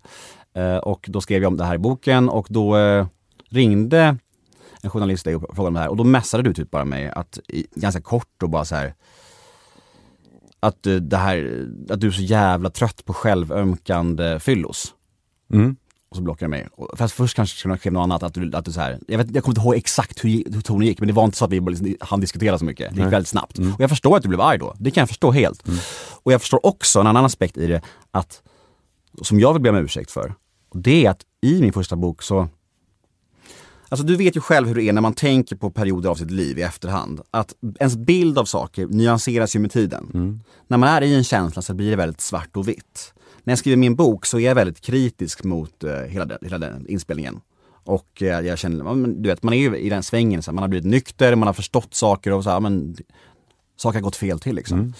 [0.56, 3.08] Eh, och då skrev jag om det här i boken och då eh,
[3.56, 4.18] ringde
[4.82, 7.10] en journalist dig och frågade om det här och då messade du typ bara mig
[7.10, 7.40] att,
[7.76, 8.94] ganska kort och bara så här
[10.60, 14.94] att det här, att du är så jävla trött på självömkande fyllos.
[15.54, 15.76] Mm.
[16.10, 16.68] Och så blockar du mig.
[16.98, 19.36] Fast först kanske det skrev något annat, att du, att du så här, jag, vet,
[19.36, 21.52] jag kommer inte ihåg exakt hur, hur tonen gick, men det var inte så att
[21.52, 22.90] vi liksom, hann diskutera så mycket.
[22.90, 23.12] Det gick Nej.
[23.12, 23.60] väldigt snabbt.
[23.60, 25.64] Och jag förstår att du blev arg då, det kan jag förstå helt.
[26.24, 28.42] Och jag förstår också en annan aspekt i det, att,
[29.22, 30.34] som jag vill be om ursäkt för.
[30.70, 32.48] Och det är att i min första bok så
[33.90, 36.32] Alltså du vet ju själv hur det är när man tänker på perioder av sitt
[36.32, 37.22] liv i efterhand.
[37.32, 40.10] Att ens bild av saker nyanseras ju med tiden.
[40.68, 43.14] När man är i en känsla så blir det väldigt svart och vitt.
[43.44, 46.58] När jag skriver min bok så är jag väldigt kritisk mot eh, hela, den, hela
[46.58, 47.40] den inspelningen.
[47.84, 50.62] Och eh, jag känner, du vet man är ju i den svängen, så här, man
[50.62, 52.96] har blivit nykter, man har förstått saker och så här, men
[53.78, 54.94] saker har gått fel till liksom.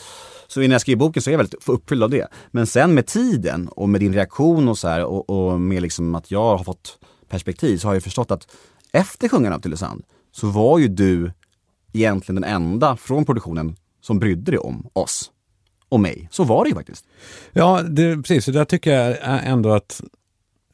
[0.48, 2.28] Så när jag skrev boken så är jag väldigt uppfylld av det.
[2.52, 6.16] Men sen med tiden och med din reaktion och så här och, och med liksom
[6.16, 6.98] att jag har fått
[7.30, 8.48] perspektiv så har jag förstått att
[8.96, 11.32] efter Kungarna av Tylösand så var ju du
[11.94, 15.32] egentligen den enda från produktionen som brydde dig om oss.
[15.90, 16.28] Och mig.
[16.32, 17.06] Så var det ju faktiskt.
[17.54, 18.46] Ja, det, precis.
[18.46, 20.02] Så där tycker jag ändå att,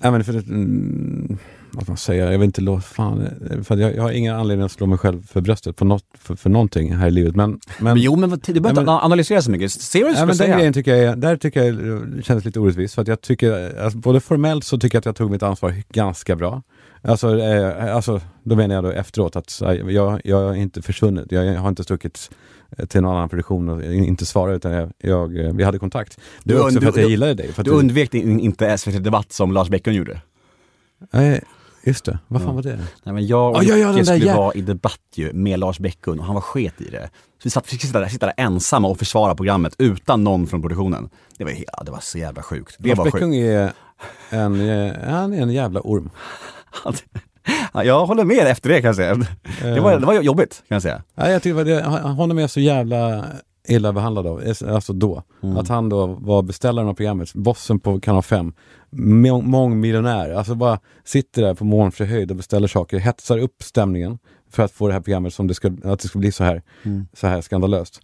[0.02, 1.38] även för det, mm,
[1.72, 3.28] vad man säga, jag vill inte låta, fan,
[3.64, 6.36] för jag, jag har ingen anledning att slå mig själv för bröstet på något, för,
[6.36, 7.36] för någonting här i livet.
[7.36, 7.60] Men, men,
[7.94, 9.72] Men jo, men vad- du behöver inte men- analysera så mycket.
[9.72, 11.76] Se vad du men den grejen tycker jag, är- där tycker jag
[12.16, 12.96] det känns lite orättvist.
[12.96, 15.74] För att jag tycker, alltså, både formellt så tycker jag att jag tog mitt ansvar
[15.94, 16.62] ganska bra.
[17.04, 21.32] Alltså, eh, alltså då menar jag då efteråt att jag, jag är inte försvunnit.
[21.32, 22.30] Jag, har inte stuckit
[22.78, 26.18] eh, till någon annan produktion och inte svarat utan jag, jag, eh, vi hade kontakt.
[26.44, 27.52] Det Du var också und- för att jag du- gillade dig.
[27.58, 30.22] Att Du undvek inte SVT Debatt som Lars Bäckström gjorde.
[31.12, 31.44] Nej,
[31.84, 32.20] just det.
[32.28, 32.80] Vad fan var det?
[33.04, 35.80] Nej men jag och Ja, ja, ja, Jocke skulle vara i debatt ju med Lars
[35.80, 37.10] Bäckun och han var sket i det.
[37.38, 40.62] Så vi satt, fick sitta där, sitta där ensamma och försvara programmet utan någon från
[40.62, 41.10] produktionen.
[41.38, 42.76] Det var, ja, det var så jävla sjukt.
[42.80, 43.12] Det Lars.
[43.12, 43.72] Bäckung är
[44.30, 46.10] en, eh, han är en jävla orm.
[47.74, 49.16] Ja, jag håller med efter det kan jag säga.
[49.62, 51.04] Det var, det var jobbigt kan jag säga.
[51.16, 53.26] Ja, jag tycker det, han- honom är så jävla
[53.68, 55.24] illa behandlad av, alltså då.
[55.44, 55.58] Mm.
[55.58, 58.54] Att han då var beställaren av programmet, bossen på kanal 5,
[58.90, 64.20] må- mångmiljonär, alltså bara sitter där på molnfri höjd och beställer saker, hetsar upp stämningen
[64.52, 66.62] för att få det här programmet som det ska, att det ska bli så här,
[66.84, 67.08] Mm.
[67.14, 68.00] så här skandalöst.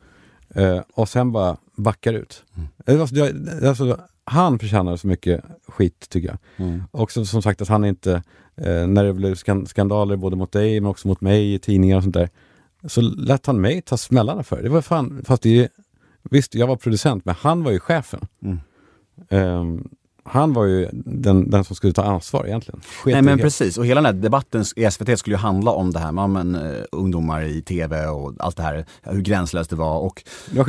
[0.55, 2.43] Eh, och sen bara backar ut.
[2.55, 2.67] Mm.
[2.85, 6.67] Det var så- jag- Alltså, han förtjänar så mycket skit tycker jag.
[6.67, 6.83] Mm.
[6.91, 8.23] Också som sagt att han inte,
[8.57, 11.97] eh, när det blev skan- skandaler både mot dig men också mot mig i tidningar
[11.97, 12.29] och sånt där,
[12.87, 14.69] så lät han mig ta smällarna för det.
[14.69, 15.69] Var fan, fast det
[16.29, 18.19] visst jag var producent men han var ju chefen.
[18.43, 18.59] Mm.
[19.29, 19.89] Ehm,
[20.27, 22.81] han var ju den, den som skulle ta ansvar egentligen.
[23.03, 25.91] Sket Nej men precis, och hela den här debatten i SVT skulle ju handla om
[25.91, 29.75] det här med men, uh, ungdomar i TV och allt det här, hur gränslöst det
[29.75, 30.23] var och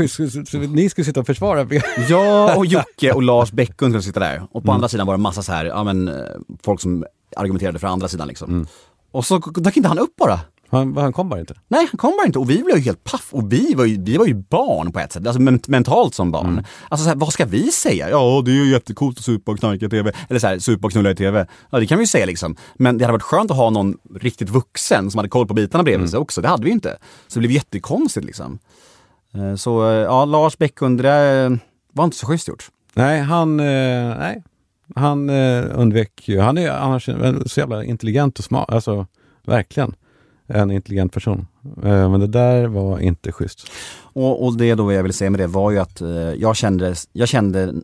[0.09, 1.69] så Ni skulle sitta och försvara.
[2.09, 4.43] Ja, och Jocke och Lars Bäckun skulle sitta där.
[4.43, 4.75] Och på Mm.
[4.75, 6.15] andra sidan var det massa så här, ja men eh,
[6.63, 7.05] folk som
[7.37, 8.51] argumenterade för andra sidan liksom.
[8.51, 8.67] Mm.
[9.11, 10.41] Och så dök inte han upp bara.
[10.71, 11.55] Han, han kom bara inte.
[11.69, 14.03] Nej, han kom bara inte och vi blev ju helt paff och vi var ju,
[14.05, 16.47] vi var ju barn på ett sätt, alltså men, mentalt som barn.
[16.47, 16.65] Mm.
[16.89, 18.11] Alltså så här, vad ska vi säga?
[18.11, 20.13] Ja, det är ju jättecoolt att supa och knarka i TV.
[20.29, 21.47] Eller så här, supa och knulla i TV.
[21.71, 22.57] Ja, det kan vi ju säga liksom.
[22.75, 25.85] Men det hade varit skönt att ha någon riktigt vuxen som hade koll på bitarna
[25.85, 26.09] bredvid Mm.
[26.09, 26.41] sig också.
[26.41, 26.99] Det hade vi ju inte.
[27.29, 28.59] Så det blev jättekonstigt liksom.
[29.35, 31.57] Eh, Så eh, ja, Lars där eh,
[31.93, 32.69] var inte så schysst gjort.
[32.95, 33.67] Nej, han, eh,
[34.19, 34.43] nej.
[34.95, 37.05] han eh, undvek ju, han är annars
[37.47, 39.07] så jävla intelligent och smart, alltså
[39.47, 39.95] verkligen
[40.49, 41.47] en intelligent person.
[41.83, 43.71] Eh, men det där var inte schysst.
[44.01, 46.95] Och, och det då jag ville säga med det var ju att eh, jag, kände,
[47.13, 47.75] jag kände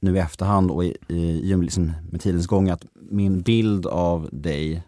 [0.00, 4.82] nu i efterhand och i, i, liksom med tidens gång att min bild av dig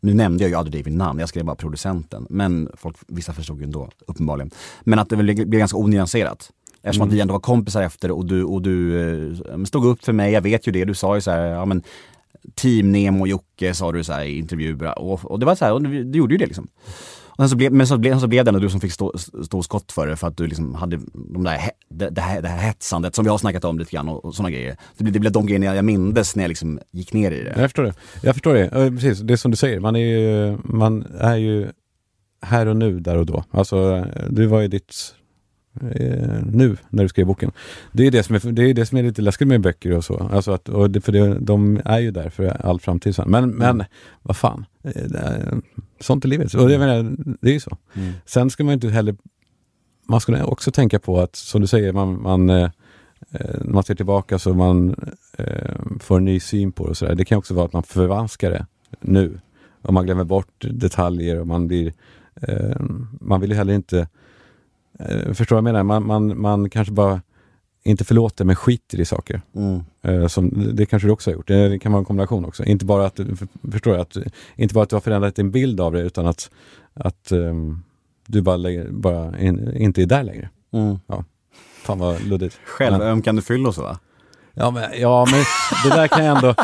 [0.00, 2.26] nu nämnde jag ju aldrig dig vid namn, jag skrev bara producenten.
[2.30, 4.50] Men folk, vissa förstod ju ändå, uppenbarligen.
[4.80, 6.50] Men att det väl blev ganska onyanserat.
[6.82, 9.00] Eftersom att vi ändå var kompisar efter och du, och du
[9.52, 10.84] eh, stod upp för mig, jag vet ju det.
[10.84, 11.82] Du sa ju så här, ja men
[12.54, 14.98] Team Nemo-Jocke sa du så här i intervjuer.
[14.98, 16.68] Och, och det var så här, och du, du gjorde ju det liksom.
[17.26, 19.12] Och sen så blev, men så blev, så blev det ändå du som fick stå,
[19.44, 22.48] stå skott för det för att du liksom hade de där, det, det, här, det
[22.48, 24.76] här hetsandet som vi har snackat om lite grann och, och sådana grejer.
[24.96, 27.54] Det blev, det blev de grejerna jag mindes när jag liksom gick ner i det.
[27.56, 27.94] Jag förstår det.
[28.22, 28.68] Jag förstår det.
[28.70, 31.68] Precis, det är som du säger, man är ju, man är ju
[32.42, 33.44] här och nu, där och då.
[33.50, 35.14] Alltså, du var i ditt
[35.80, 37.52] eh, nu när du skrev boken.
[37.92, 40.04] Det är det som är, det är, det som är lite läskigt med böcker och
[40.04, 40.28] så.
[40.32, 43.30] Alltså att, och det, för det, de är ju där för all framtid sen.
[43.30, 43.84] Men, men
[44.22, 45.60] vad fan, Eh, är-
[46.00, 46.54] sånt är livet.
[46.54, 47.76] Och det, jag menar, det är ju så.
[47.94, 48.12] Mm.
[48.26, 49.16] Sen ska man inte heller,
[50.08, 52.70] man ska också tänka på att, som du säger, man, man eh,
[53.30, 54.94] eh, när man ser tillbaka så man
[55.38, 57.14] eh, får en ny syn på det och sådär.
[57.14, 58.66] Det kan också vara att man förvanskar det
[59.00, 59.40] nu.
[59.82, 61.92] Och man glömmer bort detaljer och man blir,
[62.42, 62.76] eh,
[63.20, 64.08] man vill ju heller inte,
[65.34, 65.82] förstår vad jag menar?
[65.82, 67.20] Man, man, man kanske bara
[67.82, 69.42] inte förlåter men skiter i saker.
[69.54, 69.80] Mm.
[70.02, 71.48] Eh, som, det kanske du också har gjort.
[71.48, 72.64] Det, kan vara en kombination också.
[72.64, 74.16] Inte bara att, för, förstår jag, att,
[74.56, 76.50] inte bara att du har förändrat din bild av det utan att,
[76.94, 77.82] att ehm,
[78.26, 80.48] du bara, lägger, bara in, inte är där längre.
[80.72, 80.98] Mm.
[81.82, 82.58] Fan vad luddigt.
[82.64, 83.98] Självömkande fyllo så va?
[84.54, 85.44] Ja men, ja, men
[85.84, 86.54] det där kan jag ändå,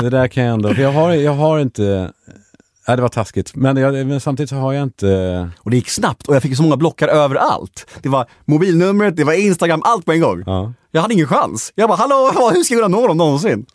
[0.00, 2.12] det där kan jag ändå, för jag har, jag har inte,
[2.88, 5.88] nej det var taskigt, men, jag, men samtidigt så har jag inte, Och det gick
[5.88, 7.86] snabbt och jag fick så många blockar överallt.
[8.02, 10.42] Det var mobilnumret, det var Instagram, allt på en gång.
[10.46, 10.72] ja.
[10.94, 11.72] Jag hade ingen chans.
[11.74, 13.66] Jag bara, hallå, hur ska jag kunna nå dem någonsin?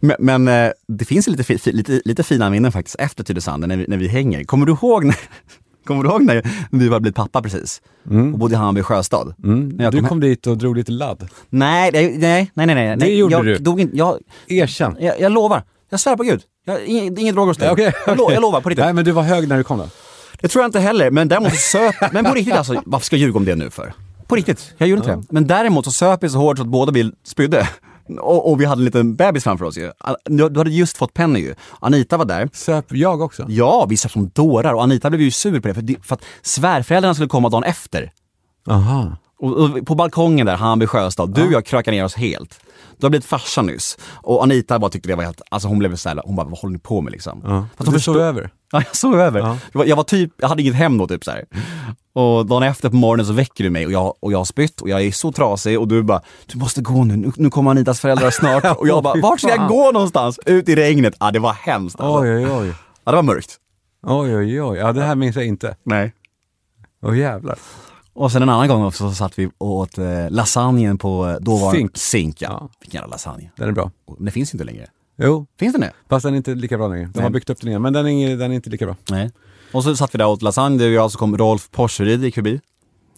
[0.00, 3.84] Men, men eh, det finns lite, lite, lite fina minnen faktiskt efter Tylösand, när vi,
[3.88, 4.44] när vi hänger.
[4.44, 5.16] Kommer du ihåg när,
[5.86, 7.82] kommer du ihåg när vi var blivit pappa precis?
[8.04, 9.34] Och bodde i Hammarby sjöstad?
[9.44, 9.76] Mm.
[9.80, 11.28] Jag Du kom kom dit och drog lite ladd.
[11.50, 12.74] Nej, nej, nej, nej, nej.
[12.74, 12.96] nej.
[12.96, 13.58] Det gjorde jag, du.
[13.58, 14.96] Dog in, jag, Erkänn.
[15.00, 15.62] jag, jag lovar.
[15.90, 16.42] Jag svär på gud.
[16.68, 17.66] Jag, inget, inget droger hos dig.
[17.66, 18.84] Ja, okej, jag, lo, jag lovar, på riktigt.
[18.84, 19.88] Nej men du var hög när du kom då?
[20.40, 21.94] Det tror jag inte heller, men däremot så söp...
[22.12, 23.92] Men på riktigt alltså, varför ska jag ljuga om det nu för?
[24.26, 25.22] På riktigt, jag gjorde inte det.
[25.30, 27.68] Men däremot så söp vi så hårt så att båda vi spydde.
[28.20, 29.92] Och, och vi hade en liten bebis framför oss ju.
[30.24, 31.54] Du, du hade just fått Penny ju.
[31.80, 32.48] Anita var där.
[32.52, 33.46] Söp jag också?
[33.48, 36.24] Ja, vi söp som dårar och Anita blev ju sur på det för, för att
[36.42, 38.12] svärföräldrarna skulle komma dagen efter.
[38.66, 39.16] Aha.
[39.38, 42.60] Och, och på balkongen där, Hammarby sjöstad, du och jag krökade ner oss helt.
[42.98, 43.98] Du har blivit farsa nyss.
[44.14, 46.72] Och Anita bara tyckte det var helt, alltså hon blev såhär, hon bara, vad håller
[46.72, 47.40] ni på med liksom?
[47.44, 47.66] Ja.
[47.76, 48.50] Fast Du sov förstod- över?
[48.72, 49.40] Ja, jag sov över.
[49.40, 49.58] Ja.
[49.72, 51.44] Jag, var, jag var typ, jag hade inget hem då typ så här.
[52.12, 54.80] Och dagen efter på morgonen så väcker du mig och jag, och jag har spytt
[54.80, 57.70] och jag är så trasig och du bara, du måste gå nu, nu, nu kommer
[57.70, 58.64] Anitas föräldrar snart.
[58.78, 60.40] Och jag bara, vart ska jag gå någonstans?
[60.46, 61.14] Ut i regnet.
[61.20, 62.20] Ja, det var hemskt alltså.
[62.22, 62.72] Oj oj oj.
[63.04, 63.56] Ja, det var mörkt.
[64.06, 64.78] Oj oj oj.
[64.78, 65.76] Ja det här minns jag inte.
[65.82, 66.12] Nej.
[67.02, 67.58] Åh jävlar.
[68.18, 71.36] Och sen en annan gång också så satt vi och åt eh, lasagnen på eh,
[71.36, 71.96] dåvarande Zink.
[71.96, 72.48] Zink ja.
[72.60, 72.68] Ja.
[72.80, 73.50] Vilken jävla lasagne.
[73.56, 73.90] Den är bra.
[74.18, 74.86] Det finns inte längre.
[75.16, 75.92] Jo, Finns den det?
[76.08, 77.10] fast den är inte lika bra längre.
[77.14, 77.32] De har Nej.
[77.32, 78.96] byggt upp den igen, men den är, den är inte lika bra.
[79.10, 79.30] Nej.
[79.72, 82.24] Och så satt vi där och åt lasagne, du och jag, så kom Rolf Porseryd
[82.24, 82.60] gick förbi.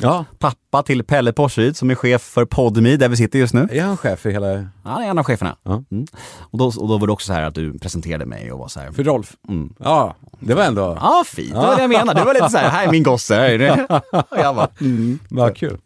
[0.03, 3.69] Ja, Pappa till Pelle Porseryd som är chef för Podmi där vi sitter just nu.
[3.73, 4.49] är han chef för hela...
[4.53, 5.57] Ja, Han är en av cheferna.
[5.63, 5.85] Ja.
[5.91, 6.07] Mm.
[6.41, 8.69] Och, då, och då var det också så här att du presenterade mig och var
[8.69, 8.93] så här.
[8.93, 9.37] För Rolf?
[9.49, 9.75] Mm.
[9.79, 10.99] Ja, det var ändå...
[11.01, 11.49] Ja, fint.
[11.53, 12.21] Det var det jag menade.
[12.21, 13.35] Det var lite så här, här är min gosse.
[13.35, 13.87] Här är det.
[14.13, 15.19] Och jag bara, mm.
[15.31, 15.79] Vad kul.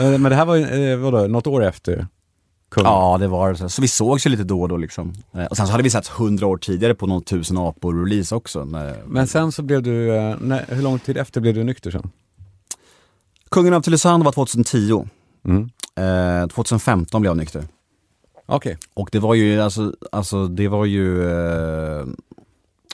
[0.00, 2.06] Eh, Men det här var ju, eh, vadå, något år efter
[2.70, 2.92] kungen?
[2.92, 3.68] Ja, det var det.
[3.68, 3.82] Så.
[3.82, 5.12] vi sågs ju lite då och då liksom.
[5.34, 8.64] Eh, Och sen så hade vi sett hundra år tidigare på någon tusen apor-release också.
[8.64, 8.96] När...
[9.06, 10.06] Men sen så blev du,
[10.40, 12.10] när, hur lång tid efter blev du nykter sen?
[13.50, 15.08] Kungen av Tylösand var 2010.
[15.44, 15.70] Mm.
[15.96, 17.64] Eh, 2015 blev jag nykter.
[18.46, 18.78] Okej.
[18.94, 22.06] Och det var ju, alltså, alltså det var ju, eh,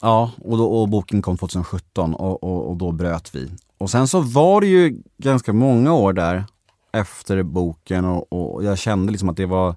[0.03, 3.51] ja, och, då, och boken kom 2017 och, och, och då bröt vi.
[3.79, 6.45] Och sen så var det ju ganska många år där
[6.93, 9.77] efter boken och, och jag kände liksom att det var,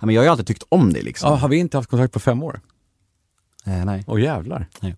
[0.00, 1.30] ja, men jag har ju alltid tyckt om det liksom.
[1.30, 2.60] Ja, har vi inte haft kontakt på fem år?
[3.66, 4.04] Eh, nej.
[4.06, 4.68] Åh jävlar.
[4.80, 4.96] Nej.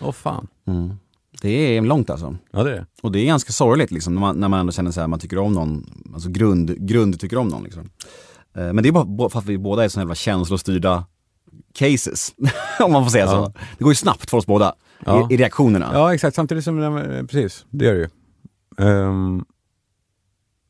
[0.00, 0.46] Åh fan.
[0.66, 0.94] Mm.
[1.42, 2.36] Det är långt alltså.
[2.50, 2.86] Ja det är.
[3.02, 5.18] Och det är ganska sorgligt liksom när man, när man ändå känner så här, man
[5.18, 7.90] tycker om någon, alltså grund, grund tycker om någon liksom.
[8.56, 11.04] Eh, Men det är bara för att vi båda är jävla känslostyrda
[11.74, 12.34] cases,
[12.80, 13.30] om man får säga Ja.
[13.30, 13.52] så.
[13.78, 14.74] Det går ju snabbt för oss båda
[15.06, 15.28] Ja.
[15.30, 15.90] i, i reaktionerna.
[15.92, 18.08] Ja exakt, samtidigt som, eh, precis, det gör det ju.
[18.86, 19.44] Ehm,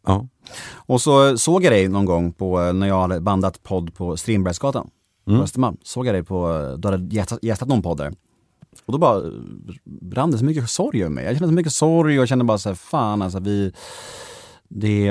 [0.07, 0.29] ja.
[0.74, 4.16] Och så såg jag dig någon gång på, eh, när jag hade bandat podd på
[4.16, 4.90] Strindbergsgatan
[5.26, 5.38] Mm.
[5.38, 5.76] på Östermalm.
[5.83, 8.12] Såg jag dig på, eh, du hade gästat, gästat någon podd där.
[8.86, 9.32] Och då bara eh,
[9.84, 11.24] brann det så mycket sorg över mig.
[11.24, 13.72] Jag kände så mycket sorg och jag kände bara så här, fan alltså vi
[14.68, 15.08] det,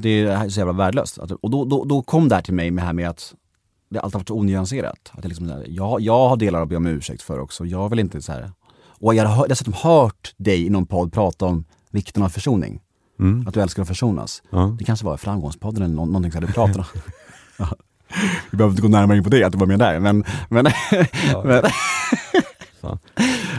[0.00, 1.18] det är så jävla värdelöst.
[1.18, 3.34] Och då, då, då kom det här till mig med här med att
[3.90, 5.10] det alltid har varit så onyanserat.
[5.12, 7.64] Att det liksom, här, jag, jag har delar att be om ursäkt för också.
[7.64, 8.50] Jag vill inte så här.
[8.86, 12.80] Och jag har dessutom hört dig i någon podd prata om vikten av försoning.
[13.20, 13.48] Mm.
[13.48, 14.42] Att du älskar att försonas.
[14.50, 14.76] Ja.
[14.78, 16.84] Det kanske var Framgångspodden eller nå- någonting som du pratade om.
[17.58, 17.68] Ja.
[18.50, 20.00] Vi behöver inte gå närmare in på det, att du var med där.
[20.00, 20.64] Men, men,
[21.44, 21.62] men
[22.84, 22.98] Fan.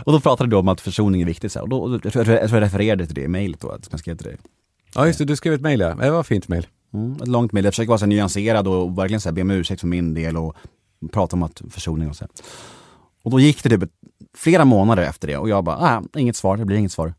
[0.05, 1.51] och då pratade du om att försoning är viktigt.
[1.51, 1.63] Så här.
[1.63, 4.17] Och då, jag, tror, jag jag refererade till det i mejlet då, att jag skrev
[4.17, 4.38] till dig.
[4.95, 5.93] ja just det, du skrev ett mejl ja.
[5.93, 6.67] Det var ett fint mejl.
[6.93, 7.65] Mm, ett långt mejl.
[7.65, 10.38] Jag försöker vara så nyanserad och verkligen så här be om ursäkt för min del
[10.38, 10.55] och
[11.11, 12.23] prata om att försoning och så.
[12.23, 12.29] här.
[13.23, 13.89] Och då gick det typ
[14.38, 17.13] flera månader efter det och jag bara, ah, inget svar, det blir inget svar.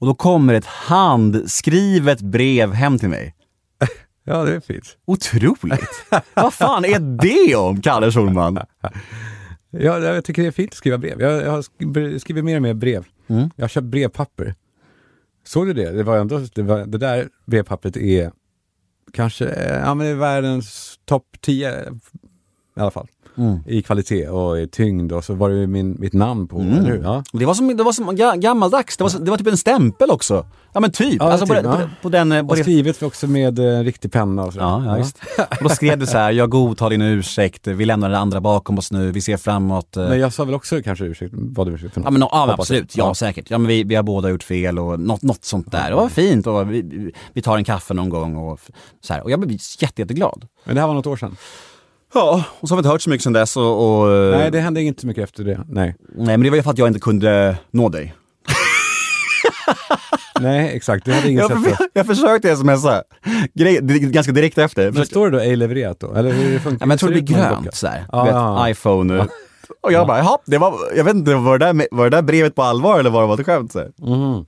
[0.00, 3.34] Och då kommer ett handskrivet brev hem till mig.
[4.24, 4.96] Ja det är fint.
[5.06, 6.04] Otroligt!
[6.34, 8.58] Vad fan är det om, Kalle Schulman?
[9.70, 11.20] Ja, jag tycker det är fint att skriva brev.
[11.22, 13.04] Jag, jag har sk- skrivit mer och mer brev.
[13.26, 13.50] Mm.
[13.56, 14.54] Jag har köpt brevpapper.
[15.44, 15.90] Såg du det?
[15.90, 18.32] Det var ändå, det, var, det där brevpappret är
[19.12, 23.08] kanske, eh, ja men det är världens topp 10 i alla fall.
[23.38, 23.58] Mm.
[23.66, 26.78] I kvalitet och i tyngd och så var det ju min, mitt namn på, Mm.
[26.78, 27.02] eller hur?
[27.02, 27.22] Ja.
[27.32, 30.10] Det var som, det var som ga- gammaldags, det var, det var typ en stämpel
[30.10, 30.46] också.
[30.72, 31.76] Ja men typ, Ja, alltså på, typ, på, ja.
[31.76, 32.46] den- på den...
[32.46, 34.58] På Och skrivet också med eh, riktig penna och så.
[34.58, 35.44] ja, ja.
[35.50, 38.78] Och då skrev du så här, jag godtar din ursäkt, vi lämnar det andra bakom
[38.78, 39.96] oss nu, vi ser framåt.
[39.96, 40.08] eh.
[40.08, 42.04] Men jag sa väl också kanske ursäkt, bad om ursäkt för något.
[42.06, 43.50] Ja men no, ja, absolut, ja säkert.
[43.50, 45.90] Ja men vi, vi har båda gjort fel och något, något sånt där.
[45.90, 48.60] Det var fint och vi, vi- tar en kaffe någon gång och
[49.00, 49.22] så här.
[49.22, 50.44] Och jag blev jätte, jätteglad.
[50.64, 51.36] Men det här var något år sedan.
[52.14, 54.00] Ja, och så har vi inte hört så mycket sedan dess och...
[54.02, 55.60] och eh, Nej, det hände inte så mycket efter det.
[55.68, 55.96] Nej.
[56.08, 58.14] nej men det var ju för att jag inte kunde nå dig.
[60.40, 61.04] Nej, exakt.
[61.04, 63.02] Du hade ingen Jag, sätt jag försökte smsa,
[63.54, 64.90] Grej, ganska direkt efter.
[64.92, 66.14] Men står det då ej levererat då?
[66.14, 66.78] Eller hur det funkar?
[66.80, 68.04] Ja, men jag tror det blir grönt såhär.
[68.12, 68.68] Ja, Du vet, ja.
[68.70, 69.26] iPhone.
[69.80, 72.22] Och jag bara, jaha, det var, jag vet inte, var det där, var det där
[72.22, 73.72] brevet på allvar eller var det bara ett skämt?
[73.72, 73.92] Så här.
[73.98, 74.44] Mhm.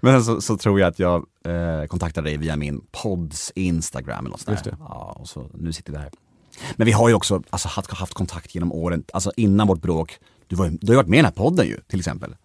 [0.00, 4.18] Men sen så, så tror jag att jag eh, kontaktade dig via min podds Instagram
[4.18, 4.76] eller något sånt där.
[4.78, 6.10] Ja, och så nu sitter vi här.
[6.76, 10.18] Men vi har ju också alltså, haft, haft kontakt genom åren, alltså innan vårt bråk.
[10.46, 12.36] Du, var, du har ju varit med i den här podden ju, till exempel.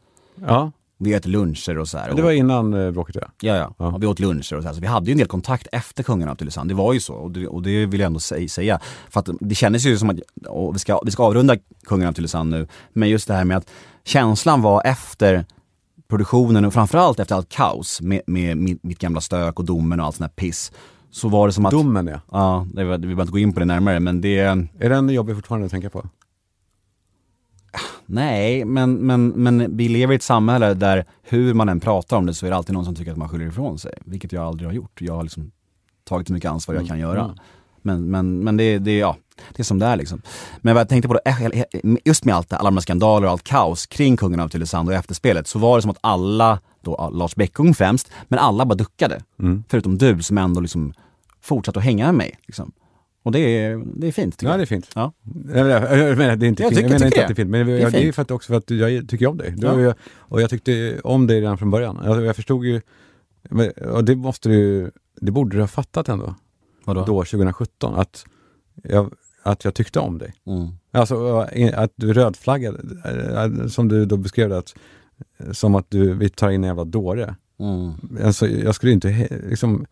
[0.47, 2.13] Ja, Vi äter luncher och så här.
[2.15, 3.27] det var innan eh, bråket ja.
[3.41, 3.73] Ja, ja.
[3.77, 3.85] Ja.
[3.85, 4.73] Och vi åt luncher och så här.
[4.75, 6.69] Så vi hade ju en del kontakt efter Kungarna av Tylösand.
[6.69, 7.13] Det var ju så.
[7.13, 8.79] Och det, och det vill jag ändå sä- säga.
[9.09, 10.17] För att det kändes ju som att,
[10.47, 13.57] och vi ska, vi ska avrunda Kungarna av Tylösand nu, men just det här med
[13.57, 13.69] att
[14.03, 15.45] känslan var efter
[16.07, 20.05] produktionen och framförallt efter allt kaos med, med mitt, mitt gamla stök och domen och
[20.05, 20.71] allt sånt här piss.
[21.11, 22.19] Så var det som att, Domen ja.
[22.31, 24.37] ja, det vi behöver inte gå in på det närmare men det,
[24.79, 26.05] Är den jobbig fortfarande att tänka på?
[28.05, 32.25] nej men, men, men vi lever i ett samhälle där hur man än pratar om
[32.25, 33.93] det så är det alltid någon som tycker att man skyller ifrån sig.
[34.05, 35.01] Vilket jag aldrig har gjort.
[35.01, 35.51] Jag har liksom
[36.03, 37.23] tagit så mycket ansvar jag kan göra.
[37.23, 37.35] Mm.
[37.81, 39.15] Men, men, men det, det, ja,
[39.55, 40.21] det är som det är liksom.
[40.57, 41.63] Men vad jag tänkte på då, eh,
[42.05, 44.89] just med allt det, alla de här skandaler och allt kaos kring kungen av Tylösand
[44.89, 48.75] och efterspelet så var det som att alla, då Lars Beckung främst, men alla bara
[48.75, 49.21] duckade.
[49.39, 49.63] Mm.
[49.69, 50.93] Förutom du som ändå liksom
[51.41, 52.39] fortsatte att hänga med mig.
[52.47, 52.71] Liksom.
[53.23, 54.59] Och det är, det är fint Ja, jag.
[54.59, 54.89] det är fint.
[54.95, 55.13] Ja.
[55.53, 56.77] Jag menar, det är inte Jag fint.
[56.77, 58.21] tycker- jag menar inte att det är fint, men Det är jag, det är för
[58.21, 59.55] att också för att jag tycker om dig.
[59.57, 59.79] Ja.
[59.81, 61.99] jag, och jag tyckte om dig redan från början.
[62.03, 62.81] Jag, jag förstod ju,
[63.91, 66.35] och det måste du, det borde du ha fattat ändå,
[66.85, 66.99] Vadå?
[67.05, 68.25] då 2017, att
[68.83, 69.13] jag,
[69.43, 70.33] att jag tyckte om dig.
[70.47, 70.67] Mm.
[70.91, 71.39] Alltså
[71.75, 72.77] att du rödflaggade,
[73.61, 74.75] eh, som du då beskrev det, att,
[75.51, 77.35] som att du, vi tar in en jävla dåre.
[77.59, 77.93] Mm.
[78.25, 79.85] Alltså, jag skulle inte liksom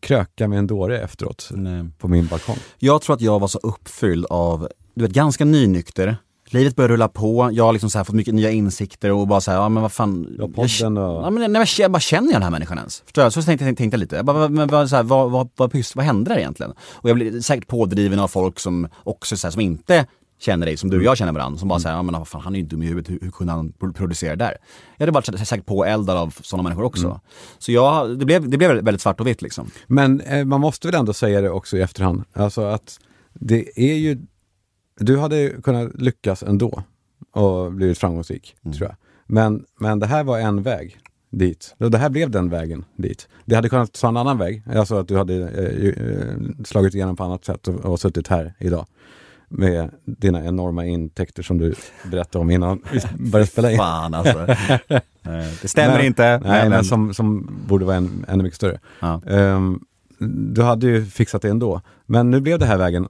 [0.00, 1.84] kröka med en dåre efteråt Nej.
[1.98, 2.56] på min balkong.
[2.78, 6.16] Jag tror att jag var så uppfylld av, du vet ganska nynykter.
[6.50, 9.50] Livet började rulla på, jag har liksom så fått mycket nya insikter och bara så
[9.50, 10.26] här, ja men vad fan.
[10.38, 11.24] Ja, jag, podden och...
[11.24, 13.00] ja, men, nej, men jag bara känner jag den här människan ens?
[13.00, 13.32] Förstår jag?
[13.32, 14.16] Så tänkte, tänkte, tänkte jag lite.
[14.16, 16.72] Jag bara, men, vad, så här, vad, vad, vad, pyss- vad hände där egentligen?
[16.92, 20.06] Och jag blev säkert pådriven av folk som också så här, som inte
[20.38, 21.58] känner dig som du och jag känner varandra.
[21.58, 23.30] Som bara säger, ja men vad fan han är ju dum i huvudet, hur, hur
[23.30, 24.56] kunde han pro- producera där?
[24.96, 27.20] Jag hade varit säkert påeldad av sådana människor också.
[27.58, 29.70] Så jag, det blev, det blev väldigt svart och vitt liksom.
[29.86, 32.24] Men eh, man måste väl ändå säga det också i efterhand.
[32.32, 32.98] Alltså att
[33.34, 34.18] det är ju,
[35.00, 36.82] du hade kunnat lyckas ändå
[37.32, 38.76] och blivit framgångsrik, Mm.
[38.76, 38.96] tror jag.
[39.26, 40.98] Men, men det här var en väg
[41.30, 41.74] dit.
[41.78, 43.28] Det här blev den vägen dit.
[43.44, 47.16] Det hade kunnat ta en annan väg, alltså att du hade eh, eh, slagit igenom
[47.16, 48.86] på annat sätt och, och suttit här idag.
[49.48, 51.74] Med dina enorma intäkter som du
[52.10, 53.78] berättade om innan vi började spela in.
[53.78, 54.46] Fan alltså.
[55.26, 55.30] Eh,
[55.62, 56.38] det stämmer Men- inte.
[56.44, 58.80] Nej, men, som, som borde vara en, ännu mycket större.
[59.00, 59.20] Ja.
[59.26, 59.80] Ehm,
[60.54, 61.80] du hade ju fixat det ändå.
[62.06, 63.08] Men nu blev det här vägen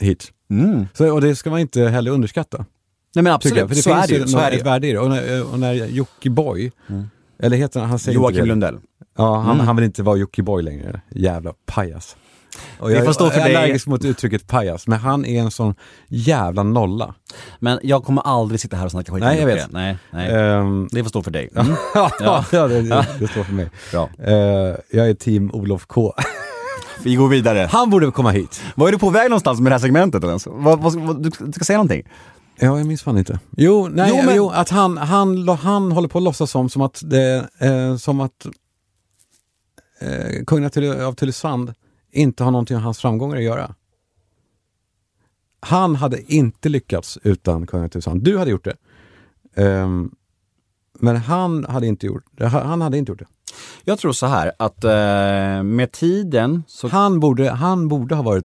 [0.00, 0.32] hit.
[0.50, 0.86] Mm.
[0.94, 2.64] Så, och det ska man inte heller underskatta.
[3.14, 3.68] Nej men absolut, jag.
[3.68, 4.98] För det så, finns är det, ju så är det ett värde i det.
[4.98, 6.72] Och när, och när Jockiboi,
[7.42, 8.44] eller heter han, han säger Joakim.
[8.44, 8.78] Lundell.
[9.16, 9.66] Ja, han, Mm.
[9.66, 11.00] han vill inte vara Jockiboi längre.
[11.10, 12.16] Jävla pajas.
[12.78, 13.56] Och Det jag får stå för är dig.
[13.56, 15.74] allergisk mot uttrycket pajas, men han är en sån
[16.08, 17.14] jävla nolla.
[17.58, 19.72] Men jag kommer aldrig sitta här och snacka skit Nej, jag vet.
[19.72, 20.30] Nej, nej.
[20.34, 21.50] Ehm, Det får stå för dig.
[21.56, 21.74] Mm.
[21.94, 23.70] ja, det, det, det står för mig.
[23.92, 24.10] Bra.
[24.18, 24.34] Eh,
[24.90, 26.14] jag är team Olof K.
[27.02, 27.68] Vi går vidare.
[27.72, 28.62] Han borde komma hit.
[28.74, 30.46] Var är du på väg någonstans med det här segmentet ens?
[30.46, 32.02] Vad, vad, vad, du, ska säga någonting?
[32.60, 33.38] Ja, jag minns fan inte.
[33.56, 36.82] Jo, nej, Jo, jo, men- att han, han, han håller på att låtsas som, som
[36.82, 38.46] att, det, eh, som att
[40.00, 40.70] eh, kungen
[41.02, 41.74] av Tylösand
[42.18, 43.74] inte har någonting med hans framgångar att göra.
[45.60, 48.22] Han hade inte lyckats utan Tylösand.
[48.22, 48.76] Du hade gjort det.
[49.62, 50.10] Ehm,
[50.92, 52.24] men han hade inte gjort.
[52.40, 53.26] Han hade inte gjort det.
[53.84, 56.88] Jag tror så här att eh, med tiden så...
[56.88, 58.44] Han borde, han borde ha varit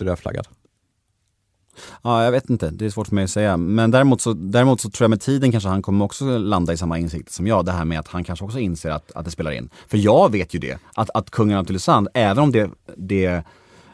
[0.00, 0.46] rödflaggad.
[2.02, 2.70] Ja, jag vet inte.
[2.70, 3.56] Det är svårt för mig att säga.
[3.56, 6.76] Men däremot så, däremot så tror jag med tiden kanske han kommer också landa i
[6.76, 7.64] samma insikt som jag.
[7.64, 9.70] Det här med att han kanske också inser att, att det spelar in.
[9.88, 13.42] För jag vet ju det, att, att Kungen av Tylösand, även om det, det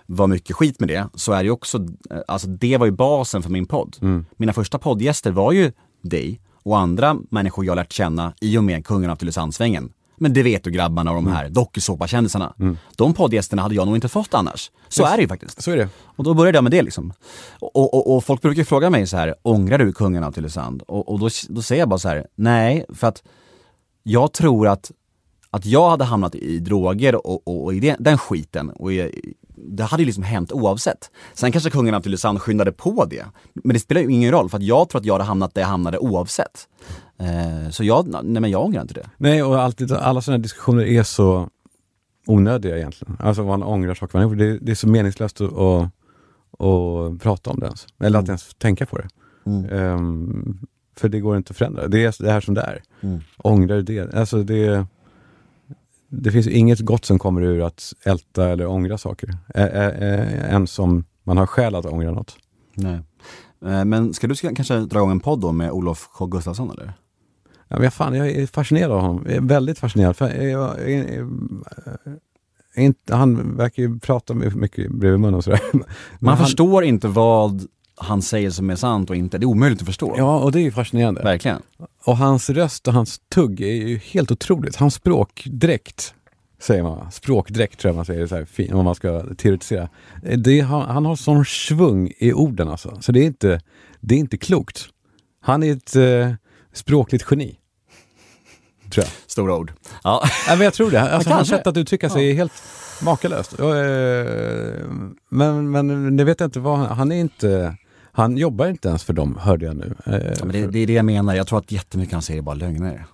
[0.06, 1.86] var mycket skit med det, så är det ju också,
[2.28, 3.96] alltså det var ju basen för min podd.
[4.36, 5.72] Mina första poddgäster var ju
[6.02, 9.92] dig och andra människor jag lärt känna i och med Kungen av Tylösandsvängen.
[10.22, 12.54] Men det vet du grabbarna och de här dokusåpakändisarna.
[12.96, 14.70] De poddgästerna hade jag nog inte fått annars.
[14.88, 15.62] Så är det ju faktiskt.
[15.62, 15.88] Så är det.
[16.16, 17.12] Och då började jag med det liksom.
[17.60, 20.82] Och, och, och folk brukar fråga mig så här, ångrar du kungen av Tylösand?
[20.82, 23.22] Och, och då, då säger jag bara så här, nej, för att
[24.02, 24.90] jag tror att,
[25.50, 29.34] att jag hade hamnat i droger och, och, och i den, den skiten, och i,
[29.56, 31.10] det hade ju liksom hänt oavsett.
[31.34, 34.56] Sen kanske kungen av Tylösand skyndade på det, men det spelar ju ingen roll för
[34.56, 36.68] att jag tror att jag hade hamnat där jag hamnade oavsett.
[37.20, 39.10] Eh, så jag, nej men jag ångrar inte det.
[39.16, 41.48] Nej, och alltid, alla sådana diskussioner är så
[42.26, 43.16] onödiga egentligen.
[43.20, 44.38] Alltså man ångrar saker man gjort.
[44.38, 45.90] Det, det är så meningslöst att, att,
[46.60, 47.86] att prata om det ens.
[47.98, 49.08] Eller att ens tänka på det.
[49.76, 50.58] Ehm,
[50.96, 51.88] för det går inte att förändra.
[51.88, 52.82] Det är det här som det är.
[53.38, 54.14] Ångrar du det?
[54.14, 54.86] Alltså det,
[56.08, 59.30] det finns ju inget gott som kommer ur att älta eller ångra saker.
[59.54, 62.36] Ä, ä, ä, ens om man har skäl att ångra något.
[62.74, 63.00] Nej.
[63.64, 66.92] Eh, men ska du kanske dra igång en podd då med Olof K Gustafsson eller?
[67.72, 69.22] Ja, men fan, jag är fascinerad av honom.
[69.26, 70.16] Jag är väldigt fascinerad.
[70.16, 71.06] För jag, jag,
[72.74, 75.60] jag, han verkar ju prata mycket bredvid mun och sådär.
[75.72, 75.84] Men
[76.18, 77.66] Man han, förstår inte vad
[77.96, 79.38] han säger som är sant och inte.
[79.38, 80.14] Det är omöjligt att förstå.
[80.16, 81.22] Ja, och det är ju fascinerande.
[81.22, 81.62] Verkligen.
[82.04, 84.76] Och hans röst och hans tugg är ju helt otroligt.
[84.76, 86.14] Hans språkdräkt,
[86.58, 87.10] säger man.
[87.12, 89.88] Språkdräkt tror jag man säger så här, fin- om man ska teoretisera.
[90.36, 92.98] Det, han, han har sån svung i orden alltså.
[93.00, 93.60] Så det är inte,
[94.00, 94.88] det är inte klokt.
[95.40, 96.34] Han är ett eh,
[96.72, 97.56] språkligt geni.
[98.90, 99.12] Tror jag.
[99.26, 99.72] Stora ord.
[100.04, 100.22] Ja.
[100.48, 101.00] Ja, men jag tror det.
[101.00, 102.52] Alltså, hans sätt att uttrycka sig är helt
[103.02, 103.58] makalöst.
[103.60, 103.66] Eh,
[105.30, 107.76] men, men det vet jag inte vad han, han är inte,
[108.12, 109.94] han jobbar inte ens för dem, hörde jag nu.
[110.06, 111.34] Eh, Ja, det, det är det jag menar.
[111.34, 113.04] Jag tror att jättemycket han säger är bara lögner.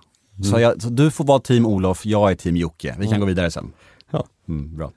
[0.51, 2.95] Så, jag, så du får vara team Olof, jag är team Jocke.
[2.99, 3.71] Vi kan gå vidare sen.
[4.11, 4.27] Ja.
[4.47, 4.91] Mm, bra.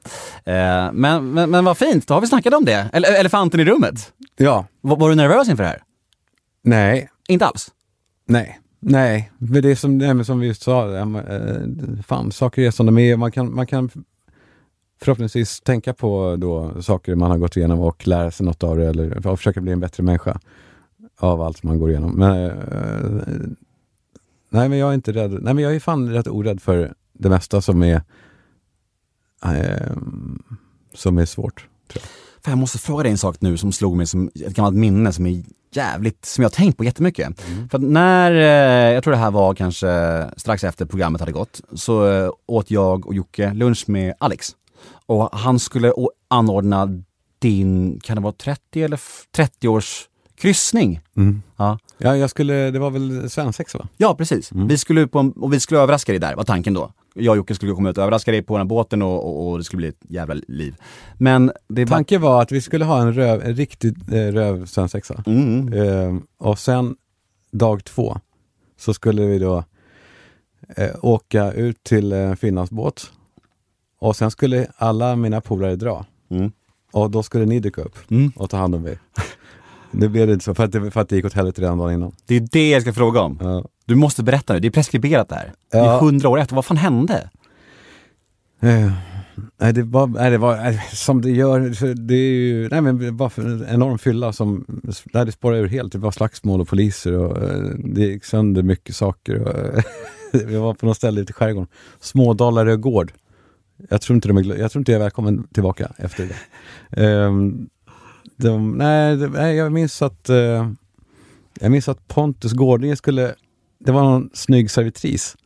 [0.45, 2.91] Eh, men, men, men vad fint, då har vi snackat om det.
[2.93, 4.13] Ele elefanten i rummet.
[4.37, 5.83] ja, Var, var du nervös inför det här?
[6.65, 7.71] nej, Inte alls?
[8.31, 8.61] Nej.
[8.83, 11.07] Nej, men det är som, nej, men som vi sa, eh,
[12.07, 13.17] fan, saker är som de är.
[13.17, 13.91] Man kan, man kan
[15.03, 18.87] förhoppningsvis tänka på då saker man har gått igenom och lära sig något av det
[18.87, 20.41] eller och försöka bli en bättre människa
[21.19, 22.13] av allt man går igenom.
[22.13, 23.49] Men, eh,
[24.51, 25.31] nej, men jag är inte rädd.
[25.31, 28.03] Nej, men jag är fan rätt orädd för det mesta som är
[29.45, 29.97] eh,
[30.95, 31.69] som är svårt.
[32.45, 35.13] För jag måste fråga dig en sak nu som slog mig som ett gammalt minne
[35.13, 37.41] som är jävligt, som jag tänkt på jättemycket.
[37.71, 41.61] För att när, eh, jag tror det här var kanske strax efter programmet hade gått,
[41.75, 44.49] så eh, åt jag och Jocke lunch med Alex.
[45.07, 45.93] Och han skulle
[46.29, 46.89] anordna
[47.39, 50.09] din, kan det vara 30 eller f- 30 års
[50.41, 51.01] kryssning?
[51.57, 51.79] Ja.
[51.99, 53.89] Ja, jag skulle, det var väl svensexa va?
[53.97, 54.51] Ja, precis.
[54.53, 56.93] Vi skulle på och vi skulle överraska dig där, var tanken då.
[57.15, 59.51] Jag och Jocke skulle komma ut och överraska dig på den här båten och, och,
[59.51, 60.75] och det skulle bli ett jävla liv.
[61.19, 61.87] Men det.
[61.87, 65.23] Tanken var att vi skulle ha en, röv, en riktig eh, röv svensexa.
[65.27, 65.73] Mm.
[65.73, 66.97] Ehm, och sen
[67.53, 68.17] dag två
[68.79, 69.65] så skulle vi då
[70.77, 73.13] eh, åka ut till eh, Finlandsbåt
[74.01, 76.07] och sen skulle alla mina polare dra.
[76.31, 76.53] Mm.
[76.93, 78.33] Och då skulle ni dyka upp Mm.
[78.37, 78.99] och ta hand om mig.
[79.91, 81.79] Nu blev det inte så, för att det, för att det gick åt helvete redan
[81.79, 82.13] dagen innan.
[82.27, 83.39] Det är det jag ska fråga om.
[83.41, 83.65] Ja.
[83.85, 85.53] Du måste berätta nu, det är preskriberat det här.
[85.71, 87.31] Det är hundra år efter, vad fan hände?
[88.61, 88.93] Eh,
[89.61, 91.61] nej, det var, nej, det var nej, som det gör,
[91.95, 94.65] det är ju, nej men för en enorm fylla som,
[95.13, 95.93] där det spårade ur helt.
[95.93, 99.43] Det var slagsmål och poliser och eh, det gick sönder mycket saker.
[99.43, 99.83] Och, eh,
[100.47, 101.69] vi var på något ställe ute i skärgården,
[102.01, 103.13] Smådalarö gård.
[103.89, 106.37] Jag tror inte, de är, jag tror inte jag är välkommen tillbaka efter det.
[107.03, 107.69] Ehm,
[108.41, 110.71] de, nej, nej, jag minns att eh,
[111.61, 113.35] jag minns att Pontus Gårdinge skulle,
[113.79, 115.37] det var någon snygg servitris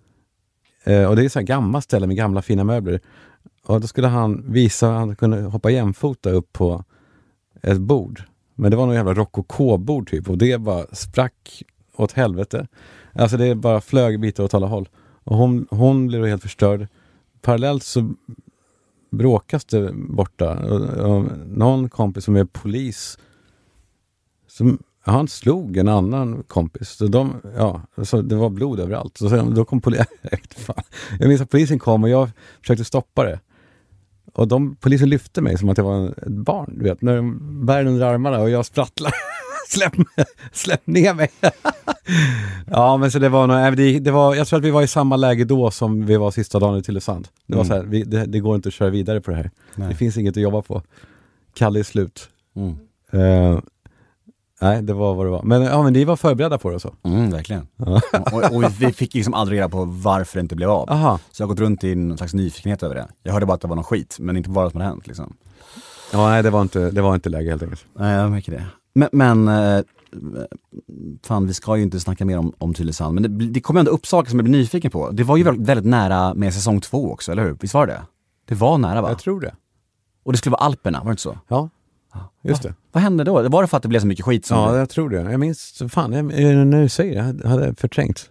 [0.84, 3.00] Eh, och det är så här gammalt ställe med gamla fina möbler.
[3.66, 6.84] Och då skulle han visa att han kunde hoppa jämfota upp på
[7.62, 8.22] ett bord.
[8.54, 11.62] Men det var något jävla rokokobord typ och det bara sprack
[11.96, 12.66] åt helvete.
[13.12, 14.88] Alltså det bara flög bitar åt alla håll.
[15.24, 16.86] Och hon, hon blev helt förstörd.
[17.42, 18.14] Parallellt så
[19.16, 20.58] bråkas det borta.
[20.58, 23.18] Och, och någon kompis som är polis
[24.46, 26.88] som, han slog en annan kompis.
[26.88, 29.16] Så de, ja, så det var blod överallt.
[29.16, 30.06] Så sen, då kom polisen.
[31.18, 33.40] Jag minns att polisen kom och jag försökte stoppa det.
[34.32, 36.74] Och de, polisen lyfte mig som att jag var ett barn.
[36.78, 39.12] Du vet, när de bär under armarna och jag sprattlar.
[39.68, 39.92] släpp,
[40.52, 41.28] släpp ner mig.
[42.66, 44.86] ja, men så det var, nog, det, det var, jag tror att vi var i
[44.86, 47.28] samma läge då som vi var sista dagen i Tylösand.
[47.46, 47.76] Det var Mm.
[47.76, 49.50] så här, vi, det, det går inte att köra vidare på det här.
[49.74, 49.88] Nej.
[49.88, 50.82] Det finns inget att jobba på.
[51.54, 52.28] Kalle är slut.
[52.56, 52.76] Mm.
[53.52, 53.60] Eh,
[54.60, 55.42] Nej, det var vad det var.
[55.42, 56.94] Men, ja, men ni var förberedda på det och så?
[57.04, 57.66] Mm, verkligen.
[58.32, 60.90] och, och vi fick liksom aldrig reda på varför det inte blev av.
[60.90, 61.18] Aha.
[61.30, 63.08] Så jag har gått runt i en slags nyfikenhet över det.
[63.22, 65.36] Jag hörde bara att det var någon skit, men inte vad som hade hänt liksom.
[66.12, 67.84] Ja, nej, det var inte, det var inte läge helt enkelt.
[67.98, 68.64] Nej, jag märker det.
[68.94, 69.84] Men, men eh,
[71.22, 73.92] fan vi ska ju inte snacka mer om, om Tylösand, men det, det kommer ändå
[73.92, 75.10] upp saker som jag blir nyfiken på.
[75.10, 77.56] Det var ju väldigt, väldigt nära med säsong två också, eller hur?
[77.60, 78.02] Visst var det det?
[78.44, 79.08] Det var nära va?
[79.08, 79.54] Jag tror det.
[80.22, 81.38] Och det skulle vara Alperna, var det inte så?
[81.48, 81.68] Ja,
[82.42, 82.74] just det.
[82.92, 83.48] Vad hände då?
[83.48, 84.46] Var det för att det blev så mycket skit?
[84.46, 85.16] Som Ja, jag tror det.
[85.16, 88.30] Jag minns, fan, jag, du säger det, jag hade förträngt.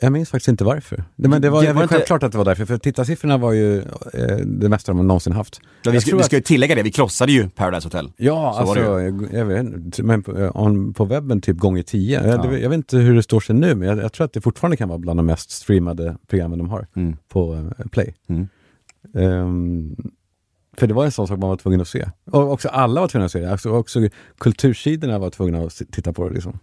[0.00, 1.04] Jag minns faktiskt inte varför.
[1.16, 3.52] Det, men det var, Det var inte- självklart att det var därför, för tittarsiffrorna var
[3.52, 3.78] ju
[4.14, 5.60] eh, det mesta de någonsin haft.
[5.82, 8.12] Ja, vi, Jag ska, vi ska ju tillägga det, vi krossade ju Paradise Hotel.
[8.16, 12.22] Ja, Så alltså, jag, jag vet men på, eh, on, på webben typ gånger tio.
[12.26, 12.50] Jag, Ja.
[12.50, 14.40] det, jag vet inte hur det står sig nu, men jag, jag tror att det
[14.40, 17.16] fortfarande kan vara bland de mest streamade programmen de har Mm.
[17.28, 18.14] på eh, Play.
[18.28, 18.48] Mm.
[19.14, 19.96] Ehm,
[20.76, 22.08] för det var en sån sak man var tvungen att se.
[22.30, 23.52] Och också alla var tvungna att se det.
[23.52, 24.00] Alltså, också
[24.38, 26.34] kultursidorna var tvungna att titta på det.
[26.34, 26.58] Liksom.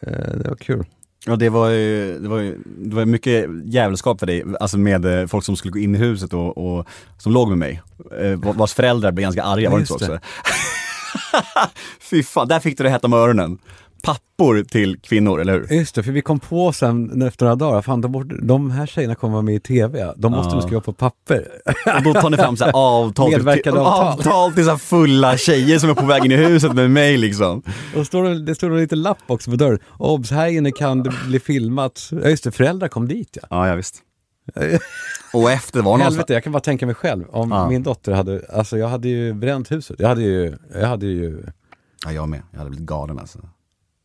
[0.00, 0.84] Eh, det var kul.
[1.26, 5.20] Ja det var ju, det var ju, det var mycket jävelskap för dig, alltså med
[5.20, 6.86] eh, folk som skulle gå in i huset och, och
[7.18, 7.82] som låg med mig.
[8.20, 10.18] Eh, vars föräldrar blev ganska arga, var det inte så också?
[12.00, 13.58] Fy fan, där fick du det hetta med öronen.
[14.04, 15.76] Pappor till kvinnor, eller hur?
[15.76, 18.86] Just det, för vi kom på sen efter några dagar, fan de, borde- de här
[18.86, 20.62] tjejerna kommer vara med i TV, de måste Ja.
[20.62, 21.48] skriva på papper.
[21.96, 23.76] Och då tar ni fram så här avtal, till, avtal.
[23.78, 27.16] avtal till så här fulla tjejer som är på väg in i huset med mig
[27.16, 27.62] liksom.
[27.96, 29.78] Och står det, det står en liten lapp också på dörren.
[29.98, 32.08] Obs, här inne kan det bli filmat.
[32.22, 33.46] Ja just det, föräldrar kom dit ja.
[33.50, 33.96] Ja, ja visst.
[35.32, 37.24] Och efter var någon Helvete, jag kan bara tänka mig själv.
[37.30, 37.68] Om Ja.
[37.68, 39.96] min dotter hade, alltså jag hade ju bränt huset.
[39.98, 41.46] Jag hade ju, jag hade ju,
[42.06, 42.42] Ja, jag med.
[42.50, 43.38] Jag hade blivit galen alltså.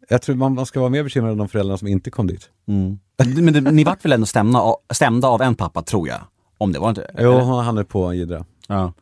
[0.10, 2.49] Jag tror man, man ska vara mer bekymrad om de föräldrarna som inte kom dit.
[2.68, 2.99] Mm.
[3.43, 6.20] Men det, ni vart väl ändå stämda av, stämda av en pappa, tror jag?
[6.57, 7.12] Om det var inte?
[7.20, 7.62] Jo, eller?
[7.62, 8.45] han är på Jidra.
[8.68, 8.93] Ja.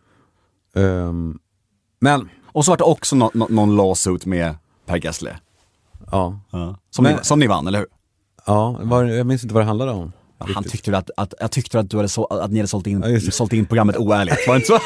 [0.75, 1.39] Ehm,
[1.99, 4.55] men, Och så vart det också nå- nå- någon lawsuit med
[4.85, 5.37] Per Gessle.
[6.11, 6.39] ja.
[6.89, 7.87] Som, Men- ni, som ni vann, eller hur?
[8.45, 10.11] Ja, var, jag minns inte vad det handlade om.
[10.39, 12.67] Ja, han tyckte väl att, att, jag tyckte att, du hade så, att ni hade
[12.67, 14.79] sålt in, Ja, sålt in programmet oärligt, var det inte så?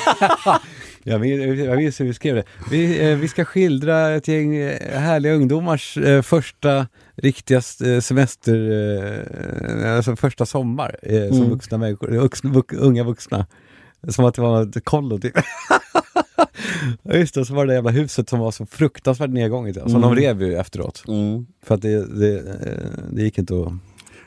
[1.03, 2.43] Jag minns, jag minns hur vi skrev det.
[2.71, 7.61] Vi, eh, vi ska skildra ett gäng eh, härliga ungdomars eh, första riktiga
[8.01, 8.71] semester,
[9.85, 11.49] eh, alltså första sommar eh, som Mm.
[11.49, 13.45] vuxna människor, vuxna, vux, unga vuxna.
[14.09, 15.33] Som att det var ett kollo typ.
[17.13, 19.77] Just det, och så var det det jävla huset som var så fruktansvärt nedgånget.
[19.91, 21.03] Som de rev ju efteråt.
[21.63, 22.43] För att det, det,
[23.11, 23.73] det gick inte att...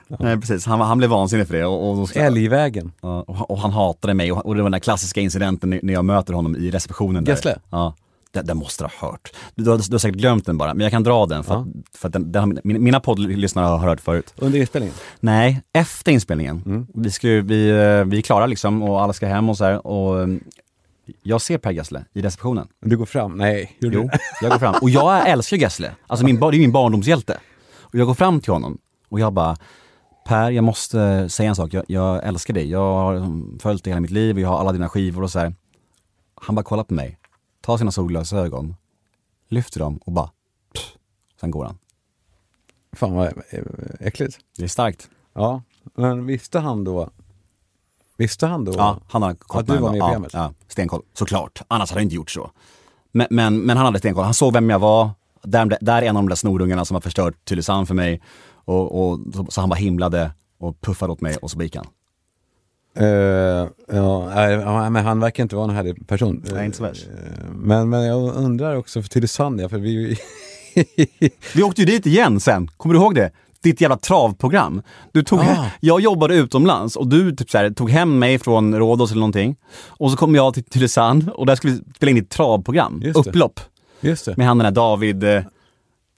[0.09, 2.93] Nej precis, han, han blev vansinnig för det och, och, då ska, Älgvägen.
[3.01, 5.79] ja, och, han- och han hatade mig och, och det var den där klassiska incidenten
[5.83, 7.25] när- jag möter honom i receptionen.
[7.25, 7.59] Gessle?
[7.71, 7.95] Ja.
[8.31, 9.33] Den, den måste du ha hört.
[9.55, 11.55] Du, du, har, du har säkert glömt den bara, men jag kan dra den för,
[11.55, 11.61] Ja.
[11.61, 14.35] att, för att den, den, mina, mina poddlyssnare har hört förut.
[14.37, 14.95] Under inspelningen.
[15.21, 16.63] Nej, efter inspelningen.
[16.67, 16.87] Mm.
[16.95, 19.87] Vi, ska, vi, eh, vi är klara liksom och alla ska hem och så här
[19.87, 20.29] och eh,
[21.23, 22.69] jag ser Per Gessle i receptionen.
[22.81, 23.33] Du går fram.
[23.37, 24.11] Nej, gjorde Jo,
[24.43, 24.75] jag går fram.
[24.83, 25.91] Och jag älskar Gessle.
[26.07, 27.39] Alltså min, det är min barndomshjälte.
[27.81, 28.79] Och jag går fram till honom
[29.09, 29.57] och jag bara,
[30.25, 32.71] Per jag måste säga en sak, jag, jag älskar dig.
[32.71, 35.39] Jag har följt dig hela mitt liv och jag har alla dina skivor och så
[35.39, 35.55] här.
[36.35, 37.19] Han bara kollar på mig,
[37.61, 38.75] tar sina solglasögon,
[39.49, 40.31] lyfter dem och bara,
[40.75, 40.93] pff,
[41.41, 41.79] sen går han.
[42.93, 43.33] Fan vad
[44.01, 44.39] äckligt.
[44.57, 45.09] Det är starkt.
[45.35, 45.63] Ja,
[45.95, 47.11] men visste han då?
[48.17, 48.73] Visste han då?
[48.77, 50.31] Ja, han har koll Att du var med i ja, programmet?
[50.35, 51.03] Ja, stenkoll.
[51.13, 51.63] Såklart.
[51.69, 52.51] Annars hade jag inte gjort så.
[53.13, 54.25] Men, men, men han hade stenkoll.
[54.25, 55.11] Han såg vem jag var.
[55.43, 58.23] Där, där är en av de där snorungarna som har förstört Tylösand för mig.
[58.65, 61.87] Och, och, så, så han bara himlade och puffade åt mig och så gick han.
[62.97, 66.45] Eh, ja, men han verkar inte vara en härlig person.
[66.53, 67.07] Nej, inte så värst.
[67.07, 70.19] Eh, men, men jag undrar också för Tylösand, för vi...
[71.55, 73.31] Vi åkte ju dit igen sen, kommer du ihåg det?
[73.63, 74.83] Ditt jävla travprogram.
[75.13, 75.67] Du tog, Ah.
[75.81, 79.57] Jag jobbade utomlands och du typ så här, tog hem mig från Rhodos eller någonting.
[79.87, 83.01] Och så kom jag till Tylösand och där skulle vi spela in ditt travprogram.
[83.05, 83.31] Just det.
[83.31, 83.61] Upplopp.
[84.01, 84.37] Just det.
[84.37, 85.43] Med han den där David, eh,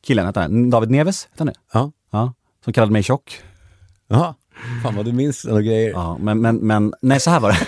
[0.07, 1.29] killen, hette han David Neves?
[1.31, 1.55] Hette han det?
[1.73, 1.93] Ja.
[2.67, 2.73] Ja.
[2.73, 3.41] Som kallade mig tjock.
[4.09, 4.35] Jaha.
[4.83, 5.91] Fan vad du minns några grejer.
[5.91, 7.67] Ja, men, men, men nej så här var det.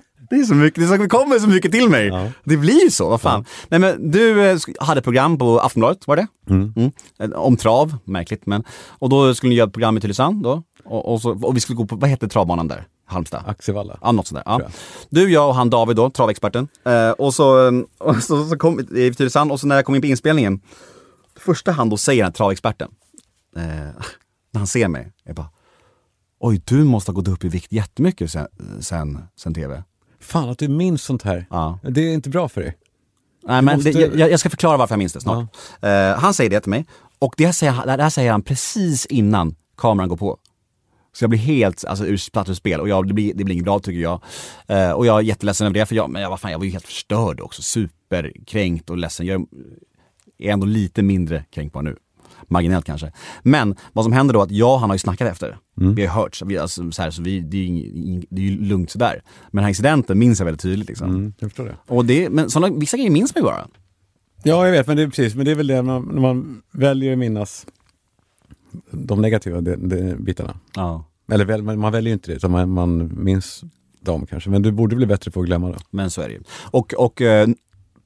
[0.30, 2.06] Det är så mycket, det är så- det kommer så mycket till mig.
[2.06, 2.28] Ja.
[2.44, 3.44] Det blir ju så, vad fan.
[3.68, 6.26] Nej men du eh, hade program på Aftonbladet, var det?
[6.50, 6.72] Mm.
[7.20, 8.64] Eh, Om trav, märkligt men.
[8.88, 10.62] Och då skulle ni göra ett program i Tylösand då.
[10.84, 12.86] Och, och, så, och vi skulle gå på, vad heter travbanan där?
[13.06, 13.42] Halmstad?
[13.46, 13.98] Axevalla.
[14.02, 14.52] Ja, något sånt där.
[14.52, 14.60] Ja.
[15.10, 16.68] Du, jag och han David då, travexperten.
[16.84, 19.84] Eh, och så, eh, och så, så kom vi till Tylösand och så när jag
[19.84, 20.60] kom in på inspelningen,
[21.40, 22.88] första han då säger, den här travexperten,
[23.56, 24.02] eh,
[24.52, 25.50] när han ser mig, är bara
[26.40, 28.46] Oj, du måste ha gått upp i vikt jättemycket sen,
[28.80, 29.82] sen, sen tv.
[30.20, 31.46] Fan att du minns sånt här.
[31.50, 31.78] Ja.
[31.82, 32.76] Det är inte bra för dig.
[33.44, 35.56] Nej, men måste- det, jag, jag ska förklara varför jag minns det snart.
[35.80, 36.86] Eh, han säger det till mig,
[37.18, 40.38] och det här, säger, han- det här säger han precis innan kameran går på.
[41.12, 43.52] Så jag blir helt alltså, ur, platt ur spel och jag, det, blir, det blir
[43.54, 44.20] inget bra tycker jag.
[44.66, 46.64] Eh, och jag är jätteledsen över det, för jag, men jag, vad fan, jag var
[46.64, 47.62] ju helt förstörd också.
[47.62, 49.26] Superkränkt och ledsen.
[49.26, 49.46] Jag,
[50.38, 51.96] är ändå lite mindre kränkbar nu.
[52.48, 53.12] Marginellt kanske.
[53.42, 55.58] Men vad som händer då är att jag och han har ju snackat efter.
[55.80, 55.94] Mm.
[55.94, 58.46] Vi har hört, så vi, alltså, så här, så vi, det, är ju det är
[58.46, 59.22] ju lugnt sådär.
[59.50, 61.08] Men den här incidenten minns jag väldigt tydligt liksom.
[61.08, 61.76] Mm, jag förstår det.
[61.86, 63.68] Och det, men såna, vissa grejer minns man ju bara.
[64.42, 66.62] Ja, jag vet, men det är precis, men det är väl det man, när man
[66.72, 67.66] väljer att minnas
[68.90, 70.56] de negativa de, de bitarna.
[70.74, 71.04] Ja.
[71.32, 73.64] Eller väl, man, väljer ju inte det, utan man, man minns
[74.00, 74.50] dem kanske.
[74.50, 75.78] Men du borde bli bättre på att glömma det.
[75.90, 76.42] Men så är det ju.
[76.70, 77.48] Och, och eh,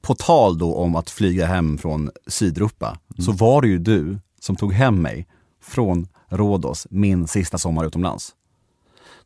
[0.03, 4.57] på tal då om att flyga hem från Sydeuropa, så var det ju du som
[4.57, 5.27] tog hem mig
[5.63, 8.35] från Rhodos min sista sommar utomlands.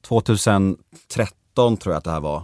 [0.02, 2.42] 2013 tror jag att det här var.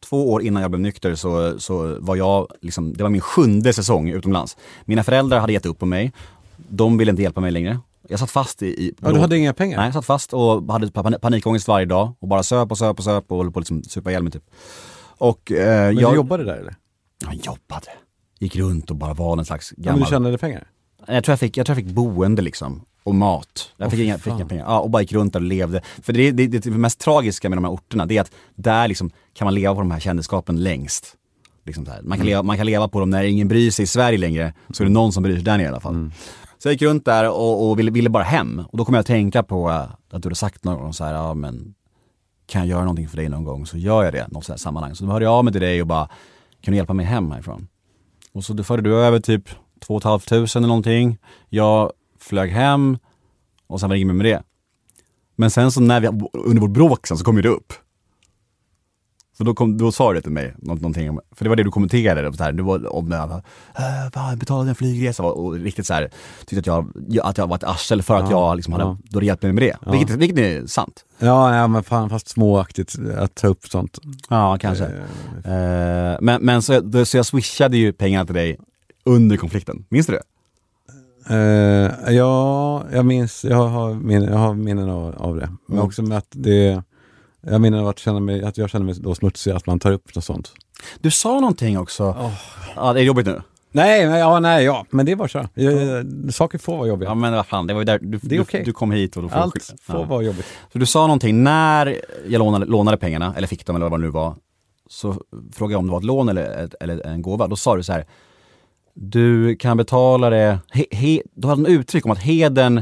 [0.00, 3.72] Två år innan jag blev nykter så, så var jag, liksom, det var min sjunde
[3.72, 4.56] säsong utomlands.
[4.84, 6.12] Mina föräldrar hade gett upp på mig.
[6.68, 7.78] De ville inte hjälpa mig längre.
[8.08, 8.66] Jag satt fast i...
[8.66, 9.76] i Ja, du hade inga pengar?
[9.76, 12.98] Nej, jag satt fast och hade pan- panikångest varje dag och bara söp och söp
[12.98, 14.50] och söp och höll på att liksom supa ihjäl mig typ.
[15.18, 16.12] Och eh, Men jag...
[16.12, 16.74] du jobbade där eller?
[17.22, 17.86] Jag jobbade.
[18.38, 20.00] Gick runt och bara var en slags Ja, men gammal...
[20.00, 20.68] du tjänade pengar?
[21.06, 22.82] Jag, tror jag, fick, jag tror jag fick boende liksom.
[23.02, 23.72] Och mat.
[23.76, 24.64] Jag fick, Åh, inga, fick inga pengar.
[24.64, 25.82] Ja, och bara gick runt där och levde.
[26.02, 29.10] För det, det, det, mest tragiska med de här orterna, det är att där liksom
[29.34, 31.16] kan man leva på de här kändisskapen längst.
[31.66, 32.02] Liksom här.
[32.02, 32.26] Man, kan Mm.
[32.26, 34.86] leva, man kan leva på dem när ingen bryr sig i Sverige längre, så är
[34.86, 35.94] det någon som bryr sig där nere i alla fall.
[35.94, 36.12] Mm.
[36.58, 38.62] Så jag gick runt där och, och ville, ville bara hem.
[38.68, 41.04] Och då kom jag att tänka på eh, att du hade sagt någon gång så
[41.04, 41.74] här, ja men
[42.46, 44.94] kan jag göra någonting för dig någon gång så gör jag det, något sådant sammanhang.
[44.94, 46.08] Så då hörde jag av mig till dig och bara,
[46.60, 47.68] kan du hjälpa mig hem härifrån?
[48.32, 49.48] Och så förde du över typ
[49.86, 51.18] 2 500 eller någonting.
[51.48, 52.98] Jag flög hem
[53.66, 54.42] och sen var det inget mer med det.
[55.36, 57.72] Men sen så när vi, under vårt bråk sen så kom ju det upp.
[59.38, 61.62] Så då, kom, då sa du till mig, nå- någonting om, för det var det
[61.62, 63.40] du kommenterade, så här, du var om äh,
[64.14, 66.10] fan, betalade en flygresa och, och riktigt så här,
[66.46, 66.92] tyckte att jag,
[67.26, 68.98] att jag var ett arsel för att Ja, jag liksom hade, ja.
[69.04, 69.90] då hade hjälpt mig med det.
[69.92, 71.04] Vilket, vilket är sant.
[71.18, 73.98] Ja, ja, men fan fast småaktigt att ta upp sånt.
[74.28, 74.84] Ja, kanske.
[74.84, 78.58] Eh, men men så, då, så jag swishade ju pengarna till dig
[79.04, 80.22] under konflikten, minns du det?
[81.30, 85.48] Eh, ja, jag minns, jag har, min, jag har minnen av, av det.
[85.66, 85.86] Men Mm.
[85.86, 86.82] också med att det,
[87.40, 89.92] jag minns av att, känna mig, att jag känner mig då smutsig, att man tar
[89.92, 90.52] upp något sånt.
[91.00, 92.30] Du sa någonting också.
[92.76, 93.42] Ja, det är jobbigt nu.
[93.72, 95.48] Nej, men, ja, nej, ja, men det är bara så.
[95.54, 97.08] Jag, saker får vara jobbiga.
[97.10, 98.62] Ja men vad fan, det var ju där, du, Det är du, okej.
[98.64, 99.78] du kom hit och då får Allt skylla.
[99.82, 100.04] får ja.
[100.06, 100.46] vara jobbigt.
[100.72, 104.04] Så du sa någonting, när jag lånade, lånade pengarna, eller fick dem eller vad det
[104.04, 104.34] nu var,
[104.88, 105.14] så
[105.52, 107.46] frågade jag om det var ett lån eller, eller en gåva.
[107.46, 108.04] Då sa du så här,
[108.94, 112.74] du kan betala det, he, he, du hade en uttryck om att heden,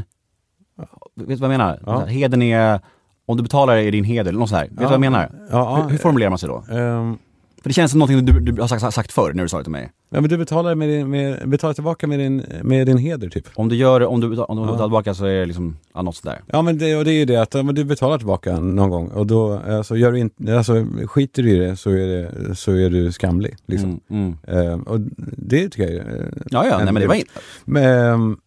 [1.15, 1.79] vet du vad jag menar?
[1.85, 2.05] Ja.
[2.05, 2.79] Heden är,
[3.25, 4.63] om du betalar det är din heder, eller något så här.
[4.63, 5.31] Vet du vad jag menar?
[5.51, 6.63] Ja, ja, hur, hur formulerar man sig då?
[6.71, 7.17] ehm,
[7.63, 9.63] För det känns som någonting du, du har sagt, sagt förr när du sa det
[9.63, 9.91] till mig.
[10.09, 13.47] ja, men du betalar, med din, med, betalar tillbaka med din, med din heder typ.
[13.55, 16.01] Om du gör om du, betal- om du betalar tillbaka så är det liksom, ja,
[16.01, 16.41] något sådär.
[16.47, 19.07] Ja men det, och det är ju det att men du betalar tillbaka någon gång
[19.07, 22.71] och då alltså, gör du inte, alltså, skiter du i det så är, det, så
[22.71, 23.55] är du skamlig.
[23.65, 23.99] Liksom.
[24.09, 24.71] Mm, mm.
[24.71, 24.99] Ehm, och
[25.37, 27.25] det tycker jag är, Ja, ja, nej, men det var in...
[27.65, 28.37] Men,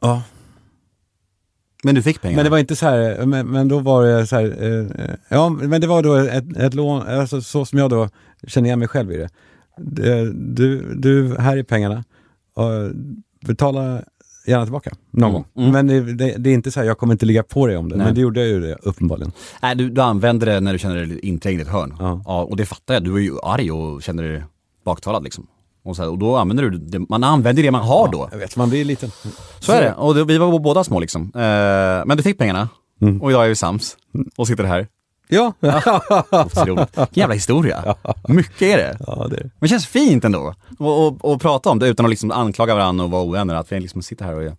[0.00, 0.22] ja,
[1.84, 2.36] Men du fick pengar?
[2.36, 5.14] men det var inte så här, men, men då var det så här, eh, eh,
[5.28, 8.08] ja men det var då ett, ett lån, alltså så som jag då
[8.46, 9.28] känner igen mig själv i det.
[10.34, 12.04] Du, du här är pengarna,
[13.46, 14.02] betala
[14.46, 15.44] gärna tillbaka någon Mm, gång.
[15.56, 15.72] mm.
[15.72, 17.88] Men det, det, det är inte så här, jag kommer inte ligga på dig om
[17.88, 18.06] det, Nej.
[18.06, 19.32] men det gjorde jag ju det uppenbarligen.
[19.62, 21.94] Nej, du, du använde det när du kände dig inträngd i ett hörn.
[21.98, 22.42] Ja.
[22.50, 23.04] och det fattar jag.
[23.04, 24.42] Du var ju arg och kände dig
[24.84, 25.46] baktalad liksom.
[25.84, 28.28] Och, så här, och då använder du det, man använder det man har då.
[28.32, 29.10] Jag vet, man blir liten.
[29.60, 29.94] Så är det.
[29.94, 31.22] Och det, vi var båda små liksom.
[31.34, 31.40] Eh,
[32.06, 32.68] men du fick pengarna.
[33.00, 33.22] Mm.
[33.22, 33.96] Och idag är vi sams.
[34.36, 34.86] Och sitter här.
[35.28, 35.52] Ja,
[36.30, 36.98] Otroligt.
[36.98, 37.94] Vilken jävla historia.
[38.28, 38.96] Mycket är det.
[39.06, 39.42] ja det.
[39.42, 40.54] Men det känns fint ändå.
[41.22, 43.54] att prata om det utan att liksom anklaga varandra och vara ovänner.
[43.54, 44.56] Att vi liksom sitter här och är...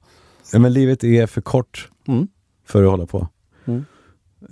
[0.54, 2.28] Ja, men livet är för kort Mm.
[2.68, 3.28] för att hålla på.
[3.66, 3.86] Mm.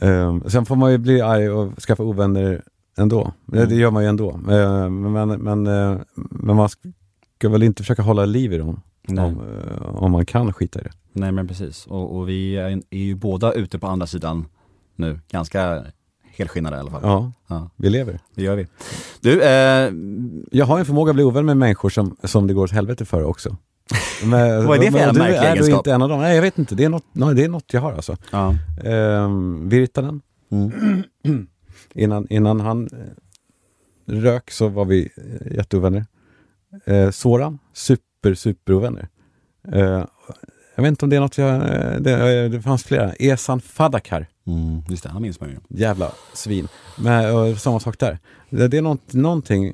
[0.01, 2.61] Ehm, sen får man ju bli arg och skaffa ovänner
[2.97, 3.33] ändå.
[3.45, 3.69] Det, Mm.
[3.69, 4.31] det gör man ju ändå.
[4.51, 9.17] Ehm, men, men, eh, men man ska väl inte försöka hålla liv i dem om,
[9.17, 10.91] eh, om man kan skita i det.
[11.13, 11.87] Nej men precis.
[11.87, 14.45] Och, och vi är, är ju båda ute på andra sidan
[14.95, 15.19] nu.
[15.31, 15.83] Ganska
[16.35, 17.01] helskinnade i alla fall.
[17.03, 18.19] Ja, Ja, vi lever.
[18.35, 18.67] det gör vi.
[19.21, 19.91] Du, eh,
[20.51, 23.05] Jag har en förmåga att bli ovän med människor som, som det går åt helvete
[23.05, 23.57] för också.
[24.23, 25.77] Men, Vad är det för jävla du märklig är egenskap?
[25.79, 26.19] inte en av dem.
[26.19, 26.75] Nej, jag vet inte.
[26.75, 28.17] Det är något, nej, det är något jag har alltså.
[28.31, 28.55] ja.
[28.83, 30.21] Ehm, Virtanen,
[30.51, 31.47] Mm.
[31.95, 32.99] Innan, innan han eh,
[34.13, 36.05] rök så var vi eh, jätteovänner.
[36.85, 39.07] Eh, Soran, super, super ovänner.
[39.71, 40.05] Eh,
[40.75, 41.55] jag vet inte om det är något jag...
[41.55, 43.13] eh, Det, det fanns flera.
[43.13, 45.57] Esan Fadakar, Mm, just det, han minns man ju.
[45.69, 46.67] jävla svin.
[46.99, 48.19] Men och samma sak där.
[48.49, 49.73] Det, det är något, någonting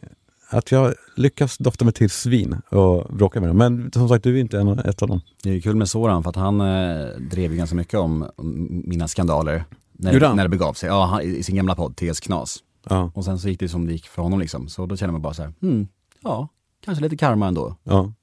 [0.49, 3.57] att jag lyckas dofta mig till svin och bråka med dem.
[3.57, 5.21] Men som sagt, du är inte en, ett av dem.
[5.43, 8.81] Det är kul med Soran för att han eh, drev ju ganska mycket om, om
[8.85, 9.63] mina skandaler.
[9.97, 10.89] När, det, när det begav sig.
[10.89, 12.57] Ja, han, i sin gamla podd, TS Knas.
[12.89, 14.67] Ja, Och sen så gick det som det gick för honom liksom.
[14.67, 15.87] Så då känner man bara så här, hmm,
[16.23, 16.47] ja,
[16.85, 17.75] kanske lite karma ändå.
[17.83, 18.13] ja.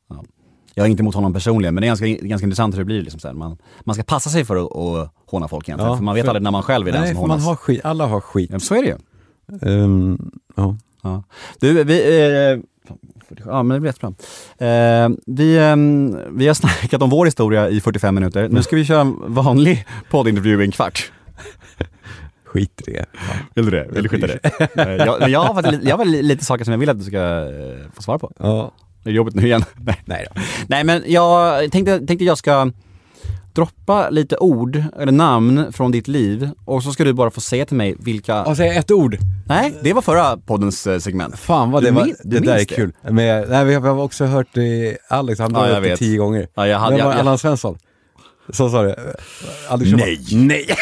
[0.77, 3.03] Jag är inte mot honom personligen men det är ganska, ganska intressant hur det blir
[3.03, 3.35] liksom så här.
[3.35, 6.25] Man, man ska passa sig för att, att håna folk egentligen, Ja, för man vet
[6.25, 7.47] för- aldrig när man själv är den Nej, som för man hånas.
[7.47, 8.51] har skit, alla har skit.
[8.53, 8.97] Ja, så är det ju.
[9.85, 10.77] Ehm, ja.
[11.03, 11.23] Ja.
[11.61, 11.99] Du, vi...
[12.53, 12.61] Eh,
[13.47, 14.15] ja men det blir jättebra.
[14.59, 15.77] Eh, vi, eh,
[16.31, 18.49] vi har snackat om vår historia i 45 minuter.
[18.49, 21.13] Nu ska vi köra en vanlig poddintervju i en kvart.
[22.55, 23.05] Skit i det.
[23.55, 23.87] Vill du det?
[23.91, 24.41] Vill du skita det?
[25.07, 27.05] Jag, jag, har faktiskt, lite- jag har väl lite saker som jag vill att du
[27.05, 28.33] ska eh, få svar på.
[28.39, 28.73] Ja.
[29.05, 29.65] Är det jobbigt nu igen?
[29.77, 29.97] Nej.
[30.05, 30.41] Nej då.
[30.69, 32.71] Nej men jag tänkte, tänkte jag ska
[33.55, 37.67] droppa lite ord eller namn från ditt liv och så ska du bara få säga
[37.67, 38.45] till mig vilka...
[38.45, 39.17] Och säga ett ord.
[39.47, 41.39] Nej, det var förra poddens eh, segment.
[41.39, 42.93] Fan vad Du det var, min- det där är kul.
[43.03, 46.19] Men, nej, vi har också hört det, Alex, han Ja, drar jag upp det tio
[46.19, 46.49] gånger.
[46.55, 47.79] Ja, jag hade- jag- jag- Allan Svensson?
[48.49, 49.15] Så sa det.
[49.69, 49.91] Alex.
[49.91, 50.21] Nej.
[50.33, 50.67] Nej.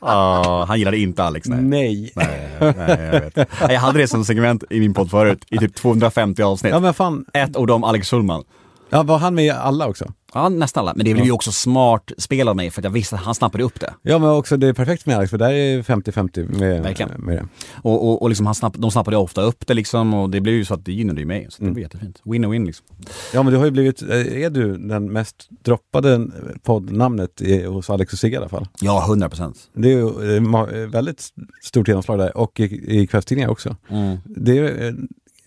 [0.00, 1.62] Ah, han gillade inte Alex, nej.
[1.62, 2.12] Nej.
[2.16, 3.48] Nej, nej, jag vet.
[3.60, 6.72] Jag hade det som segment i min podd förut, i typ 250 avsnitt.
[6.72, 8.42] Ja men fan, Ett ord om Alex Schulman.
[8.90, 10.12] ja, var han med i alla också?
[10.34, 10.92] Ja, nästan alla.
[10.96, 13.34] Men det blev ju också smart spel av mig för att jag visste att han
[13.34, 13.94] snappade upp det.
[14.02, 17.10] Ja men också det är perfekt med Alex för där är 50-50 med, Verkligen.
[17.18, 17.46] med det.
[17.82, 20.54] Och, och, och liksom han snapp, de snappade ofta upp det liksom och det blev
[20.54, 21.46] ju så att det gynnade ju mig.
[21.50, 22.20] Så det blev jättefint.
[22.24, 22.86] Win och win liksom.
[23.34, 26.26] Ja men du har ju blivit, eh, är du den mest droppade
[26.62, 28.66] poddnamnet i, hos Alex och Sigge i alla fall?
[28.80, 29.56] Ja, 100 procent.
[29.74, 30.06] Det är ju
[30.36, 31.28] eh, ma- väldigt
[31.62, 33.76] stort genomslag där och i, i kvällstidningar också.
[33.88, 34.16] Mm.
[34.24, 34.94] Det är eh,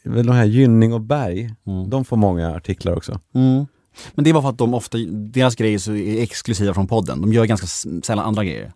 [0.03, 1.89] väl de här Gynning och Berg, Mm.
[1.89, 3.19] de får många artiklar också.
[3.36, 3.65] Mm.
[4.13, 7.21] Men det var för att de ofta, deras grejer är exklusiva från podden.
[7.21, 7.67] De gör ganska
[8.03, 8.71] sällan andra grejer.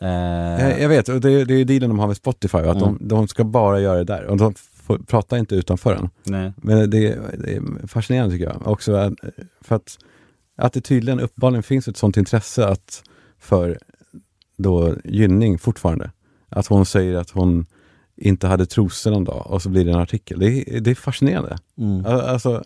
[0.00, 2.98] Eh, Jag, jag vet, och det, det är dealen de har med Spotify, att de,
[3.00, 6.10] de ska bara göra det där och de får, pratar inte utanför den.
[6.24, 6.52] nej.
[6.56, 9.14] Men det, det är fascinerande tycker jag också, att-
[9.60, 9.98] för att,
[10.56, 13.02] att det tydligen uppenbarligen finns ett sånt intresse att
[13.38, 13.78] för
[14.56, 16.10] då Gynning fortfarande.
[16.48, 17.66] Att hon säger att hon
[18.16, 20.38] inte hade trosor någon dag och så blir det en artikel.
[20.38, 21.58] Det är, det är fascinerande.
[21.78, 22.06] Mm.
[22.06, 22.60] Al- Alltså, eh,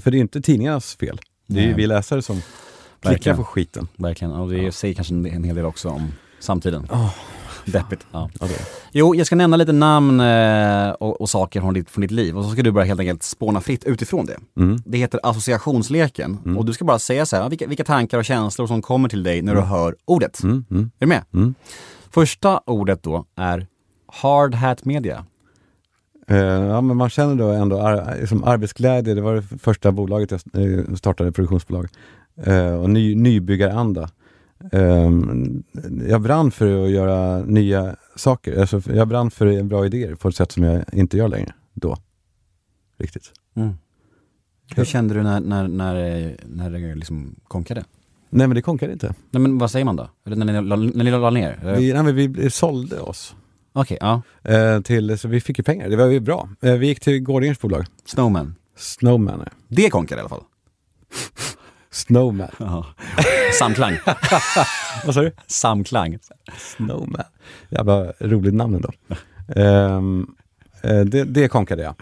[0.00, 1.20] för det är inte tidningarnas fel.
[1.46, 3.36] Det är ju vi läsare som klickar Verkligen.
[3.36, 3.88] på skiten.
[3.96, 6.88] Verkligen, och det säger kanske en, hel del också om samtiden.
[7.64, 8.06] Deppigt.
[8.12, 8.30] Ja.
[8.40, 8.50] Är.
[8.92, 12.38] Jo, jag ska nämna lite namn eh, och, och saker från ditt, från ditt liv
[12.38, 14.36] och så ska du bara helt enkelt spåna fritt utifrån det.
[14.56, 14.78] Mm.
[14.84, 18.66] Det heter associationsleken och du ska bara säga så här, vilka, vilka tankar och känslor
[18.66, 20.42] som kommer till dig när du hör ordet.
[20.42, 21.24] Mm, mm, Är du med?
[21.34, 21.54] mm.
[22.10, 23.66] Första ordet då är
[24.12, 25.24] Hard Hat Media.
[26.30, 30.30] Eh, ja, men man känner då ändå ar som arbetsglädje, det var det första bolaget
[30.30, 31.88] jag eh, startade, produktionsbolag.
[32.42, 34.10] Eh, och ny, nybyggaranda.
[34.72, 35.10] Eh,
[36.08, 40.36] jag brann för att göra nya saker, alltså, jag brann för bra idéer på ett
[40.36, 41.96] sätt som jag inte gör längre då.
[42.98, 43.32] Riktigt.
[44.76, 47.84] Hur kände du när, när, när, när det liksom konkade?
[48.30, 49.14] Nej men det konkade inte.
[49.30, 50.10] Nej men vad säger man då?
[50.26, 51.76] Eller när ni, när ni la ner?
[51.78, 53.34] Vi, nej, men vi sålde oss.
[53.72, 54.22] Okej, ja.
[54.44, 56.48] Eh, till, så vi fick ju pengar, det var ju bra.
[56.60, 58.54] Eh, vi gick till Gårdingers bolag, Snowman.
[58.76, 59.40] Snowman.
[59.40, 60.42] är- Det konkade i alla fall.
[61.90, 62.48] Snowman.
[62.58, 62.86] Ja.
[63.58, 63.92] Samklang.
[65.06, 65.32] Vad sa du?
[65.46, 66.18] Samklang.
[66.58, 67.24] Snowman.
[67.68, 68.90] Jävla roligt namn ändå.
[69.96, 70.34] um,
[70.82, 71.94] det, det konkade jag.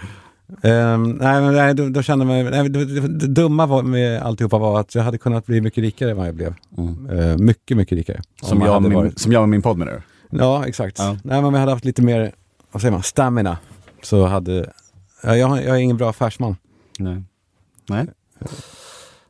[0.95, 4.23] Um, nej, men nej, då, då kände man, nej, det, det, det dumma var med
[4.23, 6.55] alltihopa var att jag hade kunnat bli mycket rikare än vad jag blev.
[7.13, 8.23] Eh, mycket, mycket rikare.
[8.43, 10.03] Som Om jag, min, som jag med min podd menar du?
[10.39, 10.99] Ja, exakt.
[10.99, 11.11] Ja.
[11.11, 12.35] Nej, men om jag hade haft lite mer,
[12.71, 13.59] vad säger man, stamina,
[14.03, 14.73] så hade,
[15.23, 16.57] ja, jag, jag är ingen bra affärsman.
[16.99, 17.23] Nej.
[17.87, 18.07] Nej.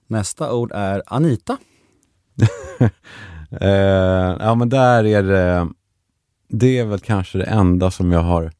[0.07, 1.57] Nästa ord är Anita.
[3.51, 5.69] Eh, ja men där är det,
[6.49, 8.53] det är väl kanske det enda som jag har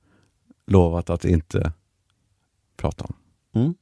[0.67, 1.73] lovat att inte
[2.77, 3.15] prata om.
[3.55, 3.75] Mm.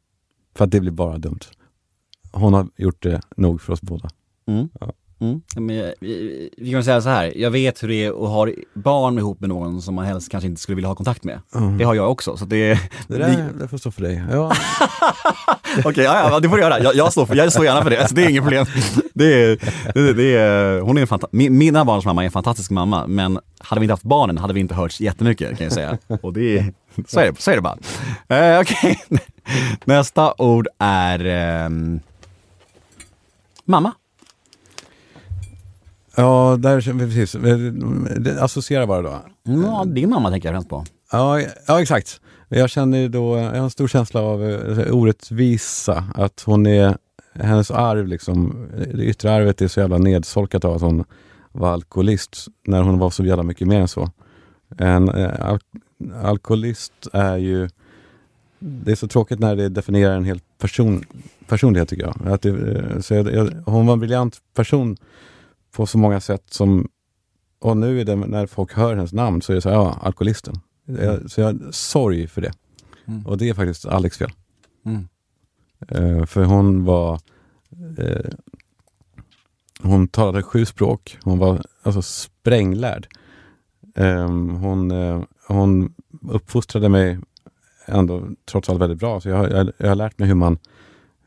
[0.54, 1.40] För att det blir bara dumt.
[2.32, 4.10] Hon har gjort det nog för oss båda.
[4.46, 4.68] Mm.
[4.80, 4.92] Ja.
[5.20, 5.40] Mm.
[5.56, 5.94] Men, jag-
[6.56, 9.48] vi kan säga så här, jag vet hur det är att ha barn ihop med
[9.48, 11.40] någon som man helst kanske inte skulle vilja ha kontakt med.
[11.78, 12.74] Det har jag också, så det...
[13.08, 14.22] Det där det får stå för dig.
[14.30, 14.52] Ja,
[15.84, 16.80] Okej, ja, ja, det får du göra.
[16.80, 17.98] Jag, jag, står för, jag står gärna för det.
[18.00, 18.66] Alltså, det är inget problem.
[19.14, 19.58] Det är,
[19.94, 23.06] det, det är, hon är en fanta- min, mina barns mamma är en fantastisk mamma,
[23.06, 25.98] men hade vi inte haft barnen hade vi inte hörts jättemycket kan jag säga.
[26.22, 26.72] Och det är,
[27.06, 27.78] så är det, så är det bara.
[28.54, 28.98] Eh, Okej,
[29.84, 32.00] nästa ord är ehm,
[33.64, 33.92] mamma.
[36.16, 37.32] Ja där precis.
[38.20, 39.20] Det associerar bara då.
[39.42, 40.84] Ja, din mamma tänker jag främst på.
[41.12, 42.20] Ja, ja exakt.
[42.48, 46.04] Jag känner då, jag har en stor känsla av eh, orättvisa.
[46.14, 46.96] Att hon är,
[47.34, 51.04] hennes arv liksom, det yttre arvet är så jävla nedsolkat av att hon
[51.52, 52.46] var alkoholist.
[52.66, 54.10] När hon var så jävla mycket mer än så.
[54.78, 55.58] En eh, al
[56.22, 57.68] alkoholist är ju,
[58.58, 61.04] det är så tråkigt när det definierar en hel person,
[61.46, 62.32] personlighet tycker jag.
[62.32, 63.50] Att det, eh, så jag, jag.
[63.66, 64.96] Hon var en briljant person
[65.76, 66.88] på så många sätt som,
[67.58, 69.98] och nu är det, när folk hör hennes namn så är det så här, ja,
[70.02, 70.54] alkoholisten.
[70.84, 72.52] Jag, så jag sorg för det.
[73.06, 73.26] Mm.
[73.26, 74.30] Och det är faktiskt Alex fel.
[74.84, 75.08] Mm.
[75.88, 77.20] Eh, för hon var
[77.98, 78.30] eh,
[79.82, 81.18] hon talade sju språk.
[81.22, 83.06] Hon var alltså spränglärd.
[83.96, 84.90] Eh, hon,
[85.48, 85.94] hon
[86.30, 87.18] uppfostrade mig
[87.86, 89.20] ändå trots allt väldigt bra.
[89.20, 90.58] Så jag, har- jag, jag har lärt mig hur man,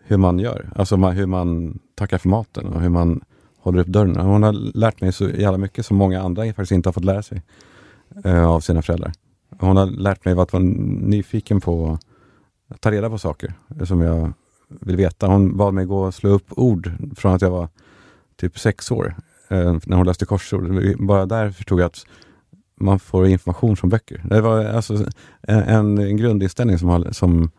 [0.04, 0.70] hur man gör.
[0.76, 3.22] Alltså ma- hur man tackar för maten och hur man
[3.68, 4.16] håller upp dörren.
[4.16, 7.24] Hon har lärt mig så jävla mycket som många andra faktiskt inte har fått lära
[7.24, 7.42] sig
[8.24, 9.12] eh, av sina föräldrar.
[9.60, 11.98] Hon har lärt mig att vara nyfiken på
[12.68, 13.54] att ta reda på saker
[13.86, 14.34] som jag
[14.70, 15.28] vill veta.
[15.28, 17.70] Hon bad mig gå och slå upp ord från att jag var
[18.36, 19.16] typ sex år,
[19.50, 20.98] eh, när hon läste korsord.
[21.00, 22.06] Bara där förstod jag att
[22.80, 24.22] man får information från böcker.
[24.24, 25.06] Det var alltså
[25.42, 27.52] en, en grundinställning som, har, som,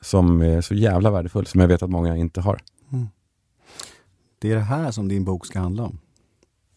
[0.00, 2.60] som är så jävla värdefull, som jag vet att många inte har.
[4.44, 5.98] Det är det här som din bok ska handla om.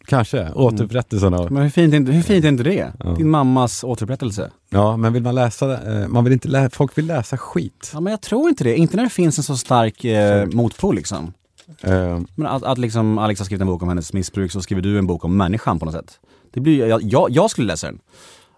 [0.06, 1.52] Kanske, återupprättelsen av...
[1.52, 2.94] Men hur fint, är inte- hur fint är inte det?
[3.00, 3.10] Ja.
[3.14, 4.52] Din mammas återupprättelse.
[4.70, 7.92] Ja, men vill man läsa, eh, man vill inte lä- folk vill läsa skit.
[7.94, 8.78] Ja, men jag tror inte det.
[8.78, 11.34] Inte när det finns en så stark eh, motpol liksom.
[11.82, 14.82] Eh, Men att, att liksom Alex har skrivit en bok om hennes missbruk så skriver
[14.82, 16.20] du en bok om människan på något sätt.
[16.54, 18.00] Det blir, jag, jag, jag skulle läsa den.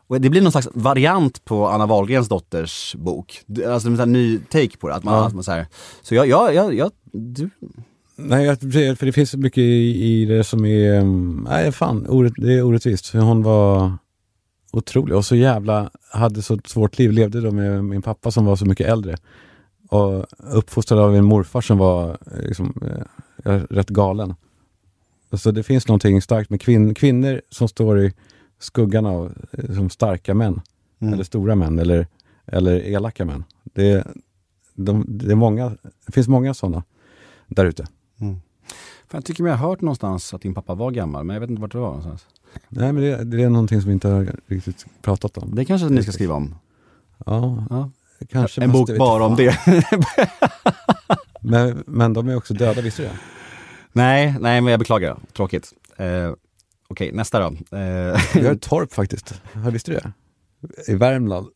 [0.08, 3.42] Och det blir någon slags variant på Anna Wahlgrens dotters bok.
[3.46, 4.96] Det- Alltså en sån här ny take på det.
[4.96, 5.28] Att man, Ja.
[5.28, 5.68] att man så, här,
[6.02, 7.50] så jag, jag, jag, jag du,
[8.22, 8.60] Nej, jag,
[8.98, 12.64] för det finns mycket i, i det som är, mm, nej fan, orätt, det är
[12.64, 13.08] orättvist.
[13.08, 13.94] För hon var
[14.72, 18.56] otrolig och så jävla, hade så svårt liv, levde då med min pappa som var
[18.56, 19.16] så mycket äldre.
[19.90, 22.74] Och uppfostrad av en morfar som var eh, liksom,
[23.46, 24.36] eh, rätt galen.
[25.34, 28.14] Så det finns någonting starkt med kvin, kvinnor som står i
[28.60, 30.62] skuggan av eh, som starka män.
[31.00, 31.14] Mm.
[31.14, 32.08] Eller stora män, eller,
[32.46, 33.44] eller elaka män.
[33.64, 34.08] Det,
[34.76, 35.70] de, det, är många,
[36.06, 36.84] det finns många sådana
[37.48, 37.88] där ute.
[39.10, 41.50] För jag tycker mig ha hört någonstans att din pappa var gammal, men jag vet
[41.50, 42.26] inte vart det var någonstans.
[42.70, 45.56] Nej, men det, det är någonting som vi inte har riktigt pratat om.
[45.56, 46.56] Det kanske ni ska skriva om.
[47.26, 47.90] Ja, Ja.
[48.30, 48.62] kanske.
[48.64, 49.58] en bok bara om det.
[51.42, 53.14] Men, men de är också döda, visste du det?
[53.92, 55.18] nej, nej men jag beklagar.
[55.34, 55.74] Tråkigt.
[55.98, 56.32] Eh,
[56.88, 57.46] Okej, nästa då.
[57.78, 59.42] Eh, Vi har ett torp faktiskt.
[59.54, 60.12] Visste du det?
[60.92, 61.48] I Värmland.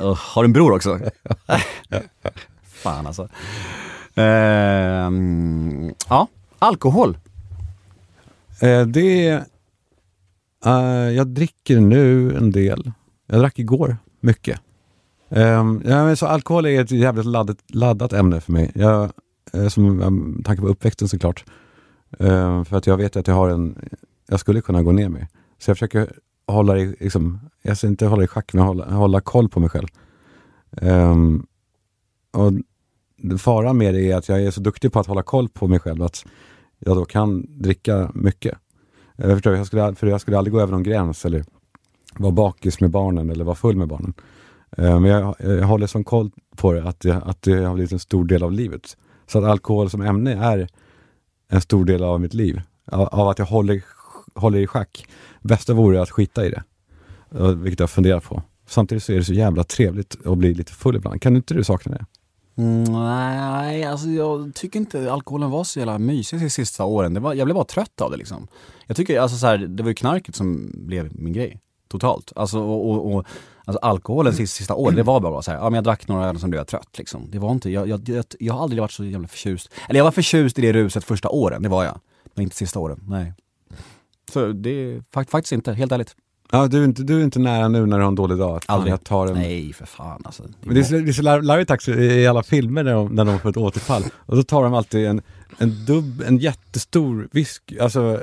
[0.00, 1.00] Uh, har du en bror också?
[2.64, 3.28] Fan alltså.
[4.14, 7.18] Ehm, ja, alkohol.
[8.60, 9.28] Eh, det...
[10.66, 12.92] eh, jag dricker nu en del.
[13.26, 14.60] Jag drack igår mycket.
[15.28, 15.42] Eh,
[15.84, 18.70] ja, men så alkohol är ett jävligt laddat, laddat ämne för mig.
[18.74, 19.12] Jag,
[19.52, 21.44] eh, som, med tanke på uppväxten såklart.
[22.18, 23.78] Eh, för att jag vet att jag har en...
[24.28, 25.28] Jag skulle kunna gå ner mig.
[25.58, 26.12] Så jag försöker
[26.46, 29.68] hålla i, liksom, jag ska inte hålla i schack, men hålla, hålla koll på mig
[29.68, 29.88] själv.
[30.76, 31.46] Ehm,
[32.32, 32.52] och
[33.38, 35.78] faran med det är att jag är så duktig på att hålla koll på mig
[35.78, 36.24] själv att
[36.78, 38.54] jag då kan dricka mycket.
[39.16, 41.44] Eh, jag förstår, jag skulle, för jag skulle aldrig gå över någon gräns eller
[42.18, 44.14] vara bakis med barnen eller vara full med barnen.
[44.76, 47.92] Eh, men jag, jag håller sån koll på det att, det att det har blivit
[47.92, 48.96] en stor del av livet.
[49.26, 50.68] Så att alkohol som ämne är
[51.48, 52.60] en stor del av mitt liv.
[52.86, 53.84] Av, av att jag håller,
[54.34, 55.06] håller i schack.
[55.40, 56.62] Bästa vore att skita i det.
[57.34, 58.42] Eh, vilket jag funderar på.
[58.66, 61.22] Samtidigt så är det så jävla trevligt att bli lite full ibland.
[61.22, 62.06] Kan inte du sakna det?
[62.54, 67.14] Nej, alltså jag tycker inte alkoholen var så jävla mysig de sista åren.
[67.14, 68.48] Det var, jag blev bara trött av det liksom.
[68.86, 71.60] Jag tycker, alltså så här, det var ju knarket som blev min grej.
[71.88, 72.32] Totalt.
[72.36, 73.26] Alltså, och, och, och,
[73.64, 76.26] alltså alkoholen sista, sista åren, det var bara så här, ja men jag drack några
[76.28, 77.30] öl och sen blev jag trött liksom.
[77.30, 79.70] Det var inte, jag, jag, jag, jag har aldrig varit så jävla förtjust.
[79.88, 82.00] Eller jag var förtjust i det ruset första åren, det var jag.
[82.34, 83.32] Men inte sista åren, nej.
[84.32, 86.16] Så det fakt- faktiskt inte, helt ärligt.
[86.54, 88.62] Ja, du, är inte, du är inte nära nu när du har en dålig dag?
[88.66, 88.92] Aldrig.
[88.92, 89.34] Jag tar en...
[89.34, 90.42] Nej för fan alltså.
[90.60, 93.24] Men det är så, det är så larvigt också i alla filmer när de, när
[93.24, 94.02] de får ett återfall.
[94.16, 95.22] Och då tar de alltid en,
[95.58, 97.78] en dubb, en jättestor whisky.
[97.78, 98.00] Alltså,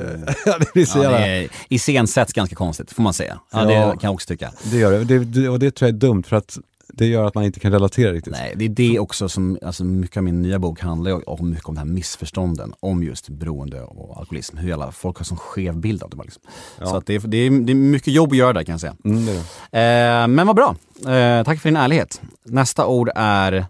[0.59, 1.17] det blir så Ja, jävla...
[1.19, 3.39] det är iscensätts ganska konstigt, får man säga.
[3.51, 3.91] Ja, det Ja.
[3.91, 4.51] kan jag också tycka.
[4.71, 5.03] Det gör det.
[5.03, 5.49] det, det.
[5.49, 6.57] Och det tror jag är dumt för att
[6.99, 8.33] det gör att man inte kan relatera riktigt.
[8.33, 11.49] Nej, det är det också som, alltså mycket av min nya bok handlar ju om
[11.49, 14.57] mycket om de här missförstånden om just beroende och alkoholism.
[14.57, 16.23] Hur alla folk har sån skev bild av det.
[16.23, 16.43] Liksom.
[16.79, 16.85] Ja.
[16.85, 18.81] Så att det, är, det, är, det är mycket jobb att göra där kan jag
[18.81, 18.95] säga.
[19.05, 19.79] Mm, det det.
[19.79, 20.75] Eh, men vad bra.
[21.13, 22.21] Eh, tack för din ärlighet.
[22.43, 23.65] Nästa ord är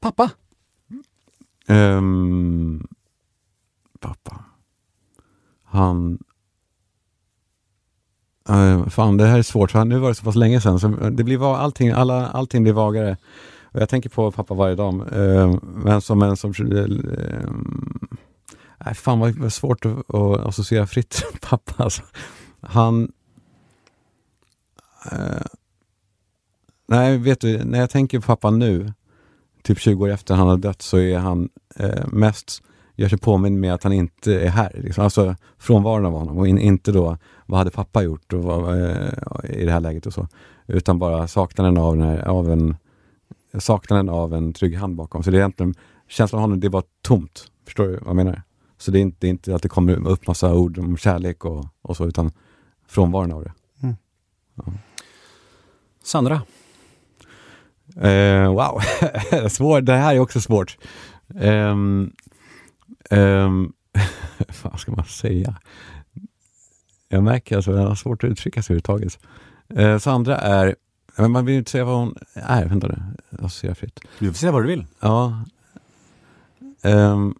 [0.00, 0.30] pappa.
[1.66, 2.86] Ehm,
[4.00, 4.44] pappa.
[5.64, 6.18] Han...
[8.50, 10.80] Uh, fan, det här är svårt, för nu var det så pass länge sedan.
[10.80, 13.16] Så eh, det blir, allting, alla, allting blir vagare.
[13.62, 15.12] Och jag tänker på pappa varje dag.
[15.12, 16.50] Uh, eh, men som en som...
[16.60, 17.50] Uh,
[18.84, 21.84] nej, fan vad, vad svårt att, att associera fritt pappa.
[21.84, 22.02] Alltså.
[22.60, 23.12] Han...
[25.12, 25.46] Uh,
[26.88, 28.92] nej, vet du, när jag tänker på pappa nu,
[29.62, 31.48] typ 20 år efter han har dött, så är han
[32.06, 32.62] mest
[32.96, 34.72] gör sig påminn med att han inte är här.
[34.74, 35.04] Liksom.
[35.04, 39.10] Alltså frånvaron av honom och in, inte då vad hade pappa gjort och vad, eh,
[39.50, 40.28] i det här läget och så.
[40.66, 42.76] Utan bara saknaden av, den här, av en
[43.58, 45.22] saknaden av en trygg hand bakom.
[45.22, 45.74] Så det är egentligen,
[46.08, 47.50] känslan av honom, det bara tomt.
[47.64, 48.42] Förstår du vad jag menar?
[48.78, 51.44] Så det är inte, det är inte att det kommer upp massa ord om kärlek
[51.44, 52.30] och, och så, utan
[52.88, 53.52] frånvaron av det.
[56.06, 56.42] Sandra?
[58.00, 58.80] Eh, wow,
[59.48, 60.78] Svår, det här är också svårt.
[61.28, 62.12] Um,
[63.10, 63.72] um,
[64.62, 65.56] vad ska man säga?
[67.08, 69.18] Jag märker alltså jag har svårt att uttrycka sig överhuvudtaget.
[69.78, 70.76] Uh, Sandra är,
[71.16, 73.02] men man vill ju inte säga vad hon är, vänta nu,
[73.40, 74.00] jag ser fritt.
[74.18, 74.86] Du får säga vad du vill.
[75.00, 75.44] Ja.
[76.84, 77.34] Um,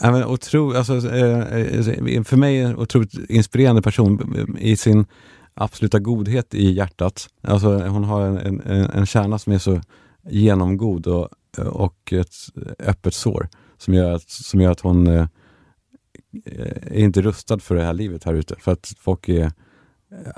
[0.00, 5.06] ja, men otro, alltså, eh, för mig en otroligt inspirerande person i sin
[5.54, 7.28] absoluta godhet i hjärtat.
[7.42, 9.80] Alltså, hon har en, en, en kärna som är så
[10.22, 11.28] genomgod och,
[11.58, 12.34] och ett
[12.78, 13.48] öppet sår
[13.78, 15.26] som gör att, som gör att hon eh,
[16.44, 18.56] Eh, är inte rustad för det här livet här ute.
[18.58, 19.52] För att folk är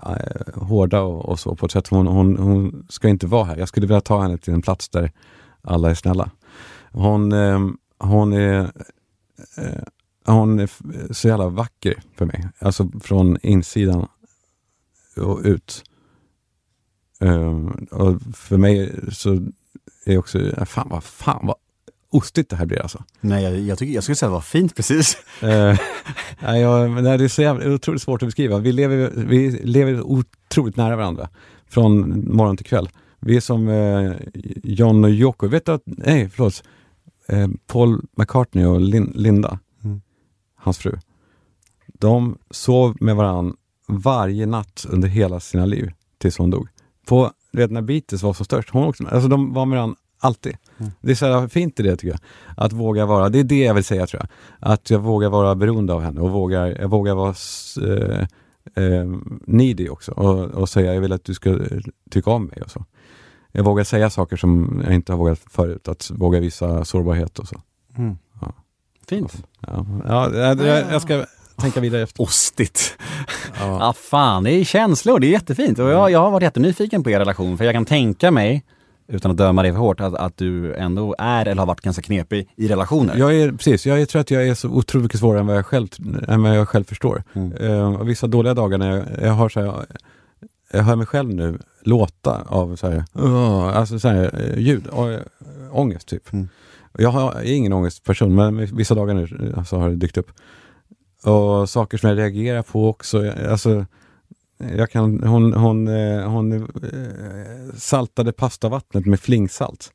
[0.07, 1.89] eh, hårda och, och, så på ett sätt.
[1.89, 3.57] Hon, hon, hon ska inte vara här.
[3.57, 5.13] Jag skulle vilja ta henne till en plats där
[5.63, 6.31] alla är snälla.
[6.93, 7.61] Hon, eh,
[7.99, 8.73] hon är
[9.57, 9.83] eh,
[10.27, 10.71] hon är
[11.13, 12.49] så jävla vacker för mig.
[12.59, 14.09] Alltså från insidan
[15.17, 15.85] och ut.
[17.21, 19.47] Um, och för mig så
[20.05, 21.57] är också, fan vad fan vad
[22.15, 23.05] ostigt det här blir alltså.
[23.21, 25.17] Nej, jag, jag, tycker, jag skulle säga att det var fint precis.
[25.41, 28.59] nej, jag, men det är så jävla, otroligt svårt att beskriva.
[28.59, 31.29] Vi lever, vi lever otroligt nära varandra
[31.69, 32.89] från morgon till kväll.
[33.21, 34.13] Vi är som uh,
[34.63, 35.47] John och Yoko.
[35.49, 36.63] Vet du att, nej förlåt,
[37.33, 40.01] uh, Paul McCartney och Lin, Linda, mm.
[40.57, 40.99] hans fru.
[41.87, 43.57] De sov med varandra
[43.89, 46.69] varje natt under hela sina liv tills hon dog.
[47.07, 50.57] På, vet när Beatles var som störst, hon också, alltså de var med varandra alltid.
[50.79, 50.93] Mm.
[51.01, 52.21] Det är så fint i det tycker jag.
[52.57, 54.29] Att våga vara, det är det jag vill säga tror jag.
[54.73, 57.35] Att jag vågar vara beroende av henne och vågar, jag vågar vara
[57.83, 58.27] eh,
[58.85, 59.07] eh,
[59.47, 61.59] needy också och, och säga jag vill att du ska
[62.11, 62.85] tycka om mig och så.
[63.53, 67.49] Jag vågar säga saker som jag inte har vågat förut, att våga visa sårbarhet och
[67.49, 67.61] så.
[67.99, 68.19] Mm.
[68.41, 68.53] Ja.
[69.09, 69.47] Fint.
[69.61, 71.25] Ja, ja jag, jag ska
[71.57, 72.23] tänka vidare efter.
[72.23, 72.99] Ostigt.
[73.61, 73.89] Ja.
[73.89, 75.79] ah, fan, det är känslor, det är jättefint.
[75.79, 78.65] Och jag, jag har varit jättenyfiken på er relation, för jag kan tänka mig
[79.09, 82.03] utan att döma dig för hårt, att, att du ändå är eller har varit ganska
[82.03, 83.17] knepig i relationer.
[83.17, 85.67] Jag är, precis, jag tror att jag är så otroligt mycket svårare än vad jag
[85.67, 85.89] själv,
[86.29, 87.23] än vad jag själv förstår.
[87.33, 87.53] Mm.
[87.53, 89.87] Uh, vissa dåliga dagar när jag, jag har så här,
[90.73, 95.19] jag hör mig själv nu låta av så här, uh, alltså så här, ljud, uh,
[95.73, 96.33] ångest typ.
[96.33, 96.49] Mm.
[96.99, 100.31] Jag, har, jag är ingen ångestperson, men vissa dagar nu så har det dykt upp.
[101.25, 103.33] Och saker som jag reagerar på också.
[103.51, 103.87] Alltså,
[104.77, 109.93] jag kan, hon, hon, eh, hon eh, saltade pastavattnet med flingsalt.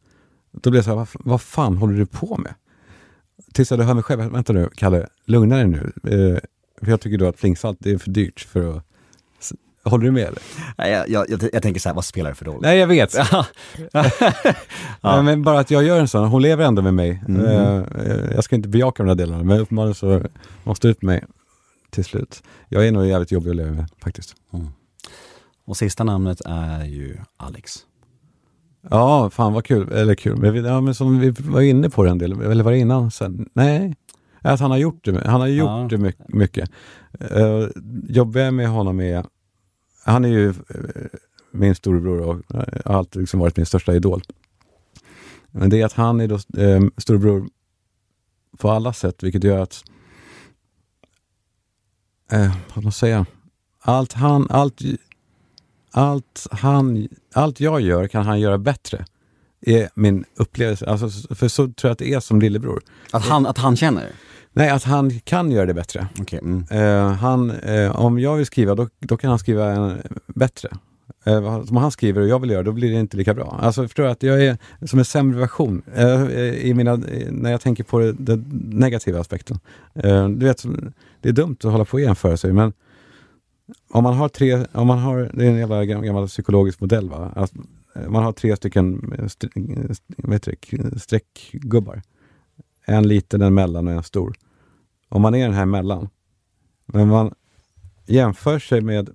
[0.52, 2.54] Då blev jag så här, vad, vad fan håller du på med?
[3.54, 5.92] Tills jag hör mig själv, vänta nu Kalle, lugna dig nu.
[6.04, 6.40] Eh,
[6.82, 8.86] för jag tycker då att flingsalt är för dyrt för att
[9.84, 10.42] Håller du med eller?
[10.78, 12.62] Jag, jag, jag, jag, tänker så här, vad spelar det för roll?
[12.62, 13.16] Nej, jag vet.
[15.02, 15.22] ja.
[15.24, 17.24] Men bara att jag gör en sån, hon lever ändå med mig.
[17.28, 17.86] Mm.
[18.36, 20.22] Jag ska inte bejaka de där delarna, men uppenbarligen så
[20.64, 21.24] måste ut med mig
[21.90, 22.44] till slut.
[22.70, 24.36] Jag är nog jävligt jobbig att leva med faktiskt.
[24.54, 24.68] Mm.
[25.66, 27.86] Och sista namnet är ju Alex.
[28.90, 29.92] Ja, fan vad kul.
[29.92, 32.72] Eller kul, men, vi, ja, men som vi var inne på den delen, eller var
[32.72, 33.50] det innan sen?
[33.54, 33.96] Nej,
[34.42, 35.98] att han har gjort det, han har gjort ja.
[35.98, 36.70] det mycket.
[37.32, 37.68] Uh,
[38.08, 39.26] jobbar jag med honom är
[40.06, 40.56] han är ju eh,
[41.52, 42.36] min storebror och
[42.86, 44.22] har alltid liksom varit min största idol.
[45.52, 47.50] Men det är att han är då eh, storebror
[48.58, 49.84] på alla sätt, vilket gör att
[52.32, 53.26] eh, vad man säga,
[53.82, 54.82] allt han, allt,
[55.92, 59.06] allt han, allt jag gör kan han göra bättre.
[59.62, 60.86] Är min upplevelse.
[60.86, 62.82] Alltså, för så tror jag att det är som lillebror.
[63.12, 64.12] Att han, att han känner?
[64.54, 66.08] Nej, att han kan göra det bättre.
[66.22, 66.40] Okay.
[66.40, 66.66] Mm.
[66.72, 70.70] Uh, han, uh, om jag vill skriva, då, då kan han skriva en, bättre.
[71.28, 73.60] Uh, som han skriver och jag vill göra, då blir det inte lika bra.
[73.62, 75.82] Alltså förstår du att jag är som en sämre version
[76.62, 76.96] i mina,
[77.30, 79.60] när jag tänker på den negativa aspekten.
[80.38, 80.66] du vet,
[81.22, 82.74] det är dumt att hålla på och jämföra sig, men
[83.90, 87.32] om man har tre, om man har, det är en jävla gammal psykologisk modell va,
[87.36, 87.54] att
[88.08, 89.48] man har tre stycken st
[90.18, 90.56] vet du,
[91.00, 92.02] streckgubbar.
[92.86, 94.36] En liten, en mellan och en stor.
[95.10, 96.10] Om man är den här mellan,
[96.86, 97.34] men man
[98.06, 99.10] jämför sig med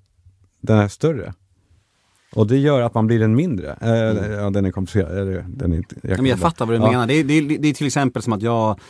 [0.61, 1.35] den här större.
[2.35, 3.77] Och det gör att man blir en mindre.
[3.81, 4.33] Eh, mm.
[4.33, 5.45] Ja, den är komplicerad.
[5.49, 6.91] Den är inte, jag, men jag fattar vad du ja.
[6.91, 7.07] menar.
[7.07, 8.81] Det är, det, är, det är till exempel som att jag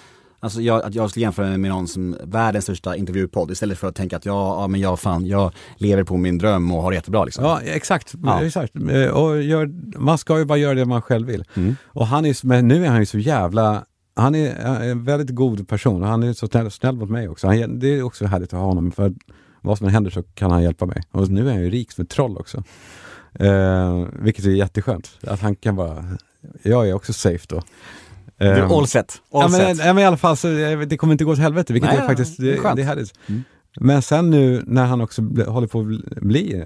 [0.45, 3.89] Alltså jag, att jag skulle jämföra mig med någon som världens största intervjupodd istället för
[3.89, 6.91] att tänka att jag, ja men jag fan, jag lever på min dröm och har
[6.91, 7.45] det jättebra liksom.
[7.45, 8.45] Ja exakt, ja.
[8.45, 8.75] exakt.
[8.77, 9.67] Eh, och gör,
[9.99, 11.45] man ska ju bara göra det man själv vill.
[11.55, 11.77] Mm.
[11.85, 13.85] Och han är, men nu är han ju så jävla
[14.17, 17.47] han är en väldigt god person och han är så snäll, snäll mot mig också.
[17.47, 19.13] Han, det är också härligt att ha honom för
[19.61, 21.03] vad som än händer så kan han hjälpa mig.
[21.11, 22.63] Och nu är han ju rik som ett troll också.
[23.35, 25.11] Eh, vilket är jätteskönt.
[25.23, 26.05] Att han kan bara
[26.63, 27.63] jag är också safe då.
[28.45, 29.23] Ehm, all set.
[29.33, 29.87] All ja, men, set.
[29.87, 31.99] ja, men i alla fall så eh, det kommer inte gå till helvete, vilket Nej,
[32.01, 32.77] är faktiskt det skönt.
[32.77, 33.13] det är härligt.
[33.27, 33.43] Mm.
[33.81, 36.65] Men sen nu när han också bli, håller på att bli-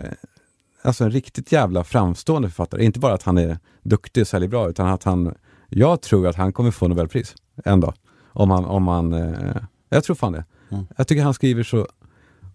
[0.83, 4.69] alltså en riktigt jävla framstående författare, inte bara att han är duktig och säljer bra,
[4.69, 5.35] utan att han,
[5.69, 7.95] jag tror att han kommer få Nobelpris en dag.
[8.33, 9.57] Om han, om han, eh,
[9.89, 10.45] jag tror fan det.
[10.71, 10.87] Mm.
[10.97, 11.87] Jag tycker han skriver så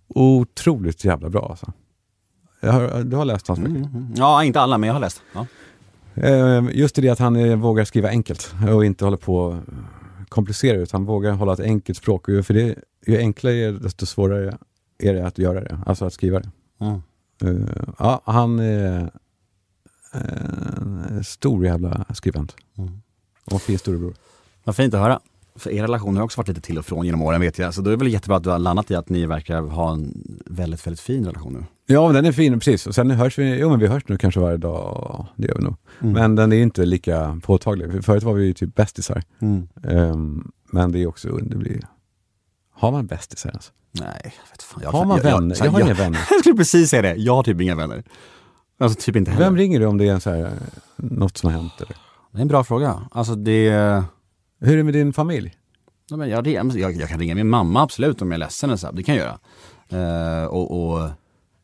[0.07, 1.71] otroligt jävla bra alltså.
[2.59, 3.75] Jag har, du har läst hans böcker?
[3.75, 4.13] Mm, mm.
[4.15, 5.21] Ja, inte alla, men jag har läst.
[5.33, 5.45] Ja.
[6.15, 9.55] Eh, Just det att han eh, vågar skriva enkelt och inte håller på och
[10.29, 12.27] komplicera utan vågar hålla ett enkelt språk.
[12.27, 12.75] Och För det,
[13.07, 14.57] ju enklare det är, desto svårare
[14.99, 16.51] är det att göra det, alltså att skriva det.
[16.79, 17.01] Mm.
[17.43, 19.11] Eh, ja, han är
[20.13, 22.55] en stor jävla skribent.
[22.77, 23.01] Mm.
[23.45, 24.13] Och fin storebror.
[24.63, 25.19] Vad fint att höra.
[25.55, 27.73] För er relation har också varit lite till och från genom åren vet jag.
[27.73, 29.93] Så då är det väl jättebra att du har landat i att ni verkar ha
[29.93, 30.13] en
[30.45, 31.65] väldigt, väldigt fin relation nu.
[31.95, 32.87] Ja, men den är fin, precis.
[32.87, 35.63] Och sen hörs vi, jo men vi hörs nu kanske varje dag, det gör vi
[35.63, 35.75] nog.
[36.01, 36.13] Mm.
[36.13, 38.05] Men den är inte lika påtaglig.
[38.05, 39.23] Förut var vi ju typ bästisar.
[39.39, 39.67] Mm.
[39.83, 41.81] Ehm, men det är också, det blir,
[42.73, 43.71] har man bästisar ens?
[43.91, 44.79] Nej, jag vet fan.
[44.83, 45.55] Jag, Har man jag, vänner?
[45.59, 46.19] Jag, har jag, inga vänner.
[46.29, 47.15] jag skulle precis säga det.
[47.15, 48.03] Jag har typ inga vänner.
[48.79, 49.45] Alltså typ inte heller.
[49.45, 50.51] Vem ringer du om det är så här,
[50.95, 51.73] något som har hänt?
[51.77, 51.95] Eller?
[52.31, 53.01] Det är en bra fråga.
[53.11, 54.03] Alltså det...
[54.65, 55.53] Hur är det med din familj?
[56.09, 58.77] Ja, men jag, jag, jag kan ringa min mamma absolut om jag är ledsen eller
[58.77, 58.91] så.
[58.91, 59.39] Det kan jag göra.
[60.41, 61.09] Eh, och, och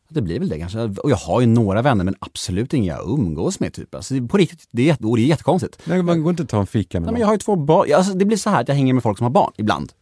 [0.08, 0.80] det blir väl det kanske.
[0.80, 3.94] Och jag har ju några vänner men absolut inga jag umgås med typ.
[3.94, 5.78] Alltså, det är på riktigt, det är, och det är jättekonstigt.
[5.84, 7.56] Nej, man går inte att ta en fika med Nej, men jag har ju två
[7.56, 9.92] barn, alltså, det blir så här att jag hänger med folk som har barn ibland.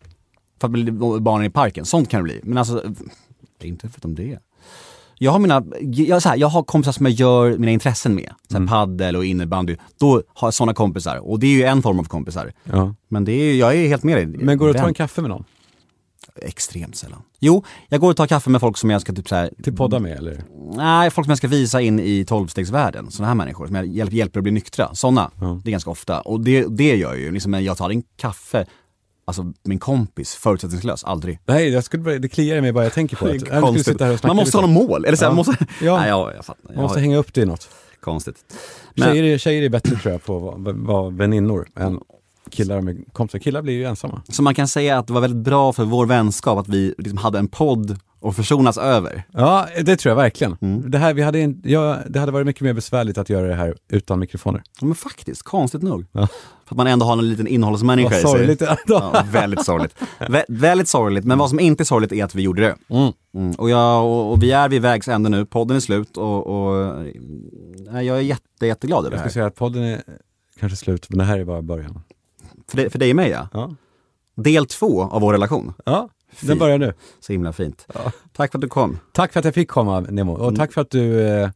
[0.61, 2.41] För att barnen i parken, sånt kan det bli.
[2.43, 2.95] Men alltså,
[3.59, 4.39] det är inte förutom det.
[5.19, 8.33] Jag har mina, jag, så här, jag har kompisar som jag gör mina intressen med.
[8.51, 9.77] Så här, Paddel och innebandy.
[10.01, 11.17] Då har jag sådana kompisar.
[11.17, 12.53] Och det är ju en form av kompisar.
[12.65, 12.95] Ja.
[13.09, 14.27] Men det är, jag är helt med dig.
[14.27, 15.45] Men går du att ta en kaffe med någon?
[16.43, 17.23] Extremt sällan.
[17.39, 19.77] Jo, jag går och tar kaffe med folk som jag ska typ så här, Till
[19.77, 20.45] podda med eller?
[20.75, 23.11] Nej, folk som jag ska visa in i tolvstegsvärlden.
[23.11, 24.95] Sådana här människor som jag hjälper, hjälper att bli nyktra.
[24.95, 25.31] Sådana.
[25.41, 25.61] Ja.
[25.65, 26.21] Det är ganska ofta.
[26.21, 27.31] Och det, det gör jag ju.
[27.31, 28.67] Liksom, jag tar en kaffe,
[29.29, 31.39] alltså min kompis, förutsättningslös, aldrig.
[31.47, 33.33] Nej, jag skulle, det kliar i mig bara jag tänker på det.
[33.33, 34.01] Jag skulle Konstigt.
[34.25, 35.05] Man måste ha något mål.
[35.05, 35.29] Eller så Ja.
[35.29, 35.57] man måste...
[35.83, 35.97] Ja.
[35.97, 36.63] Nej, ja, jag fattar.
[36.65, 37.69] Man Jag måste har- hänga upp det i något.
[38.01, 38.37] Konstigt.
[38.95, 42.01] Men, Tjejer är, tjejer är bättre tror jag på att vara- vara väninnor än
[42.51, 43.39] killar med kompisar.
[43.39, 44.23] Killar blir ju ensamma.
[44.29, 47.19] så man kan säga att det var väldigt bra för vår vänskap att vi liksom
[47.19, 49.23] hade en podd att försonas över.
[49.33, 50.57] Ja, det tror jag verkligen.
[50.61, 50.91] Mm.
[50.91, 53.55] Det, här, vi hade en, ja, det hade varit mycket mer besvärligt att göra det
[53.55, 54.63] här utan mikrofoner.
[54.81, 56.05] Ja, men faktiskt, konstigt nog.
[56.13, 56.27] Ja.
[56.67, 58.31] För att man ändå har en liten innehållsmänniska Vad i sig.
[58.31, 58.63] sorgligt.
[58.87, 59.95] Ja, väldigt sorgligt.
[60.29, 62.77] Vä väldigt sorgligt, men vad som inte är sorgligt är att vi gjorde det.
[62.97, 63.13] Mm.
[63.35, 63.55] Mm.
[63.55, 67.07] Och, jag, och, och vi är vid vägs ände nu, podden är slut och, och
[67.93, 69.31] jag är jätte, jätteglad över Jag det här.
[69.31, 70.03] säga att podden är
[70.61, 72.01] kanske slut, men det här är bara början.
[72.69, 73.49] För, det, för dig och mig ja.
[73.53, 73.75] Ja,
[74.43, 75.73] Del två av vår relation.
[75.85, 76.59] ja den Fint.
[76.61, 76.93] börjar nu.
[77.21, 77.87] Så himla fint.
[78.33, 78.99] Tack för att du kom.
[79.13, 80.57] Tack för att jag fick komma Nemo och Mm.
[80.57, 81.51] tack för att du eh,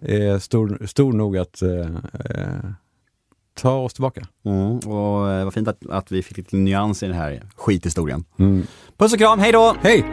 [0.00, 1.70] är stor, stor nog att eh,
[2.30, 2.70] eh,
[3.54, 4.22] ta oss tillbaka.
[4.44, 4.78] Mm.
[4.78, 8.24] Och eh, vad fint att, att vi fick lite nyans i den här skithistorien.
[8.38, 8.66] Mm.
[8.96, 9.76] Puss och kram, hej då!
[9.80, 10.04] Hej!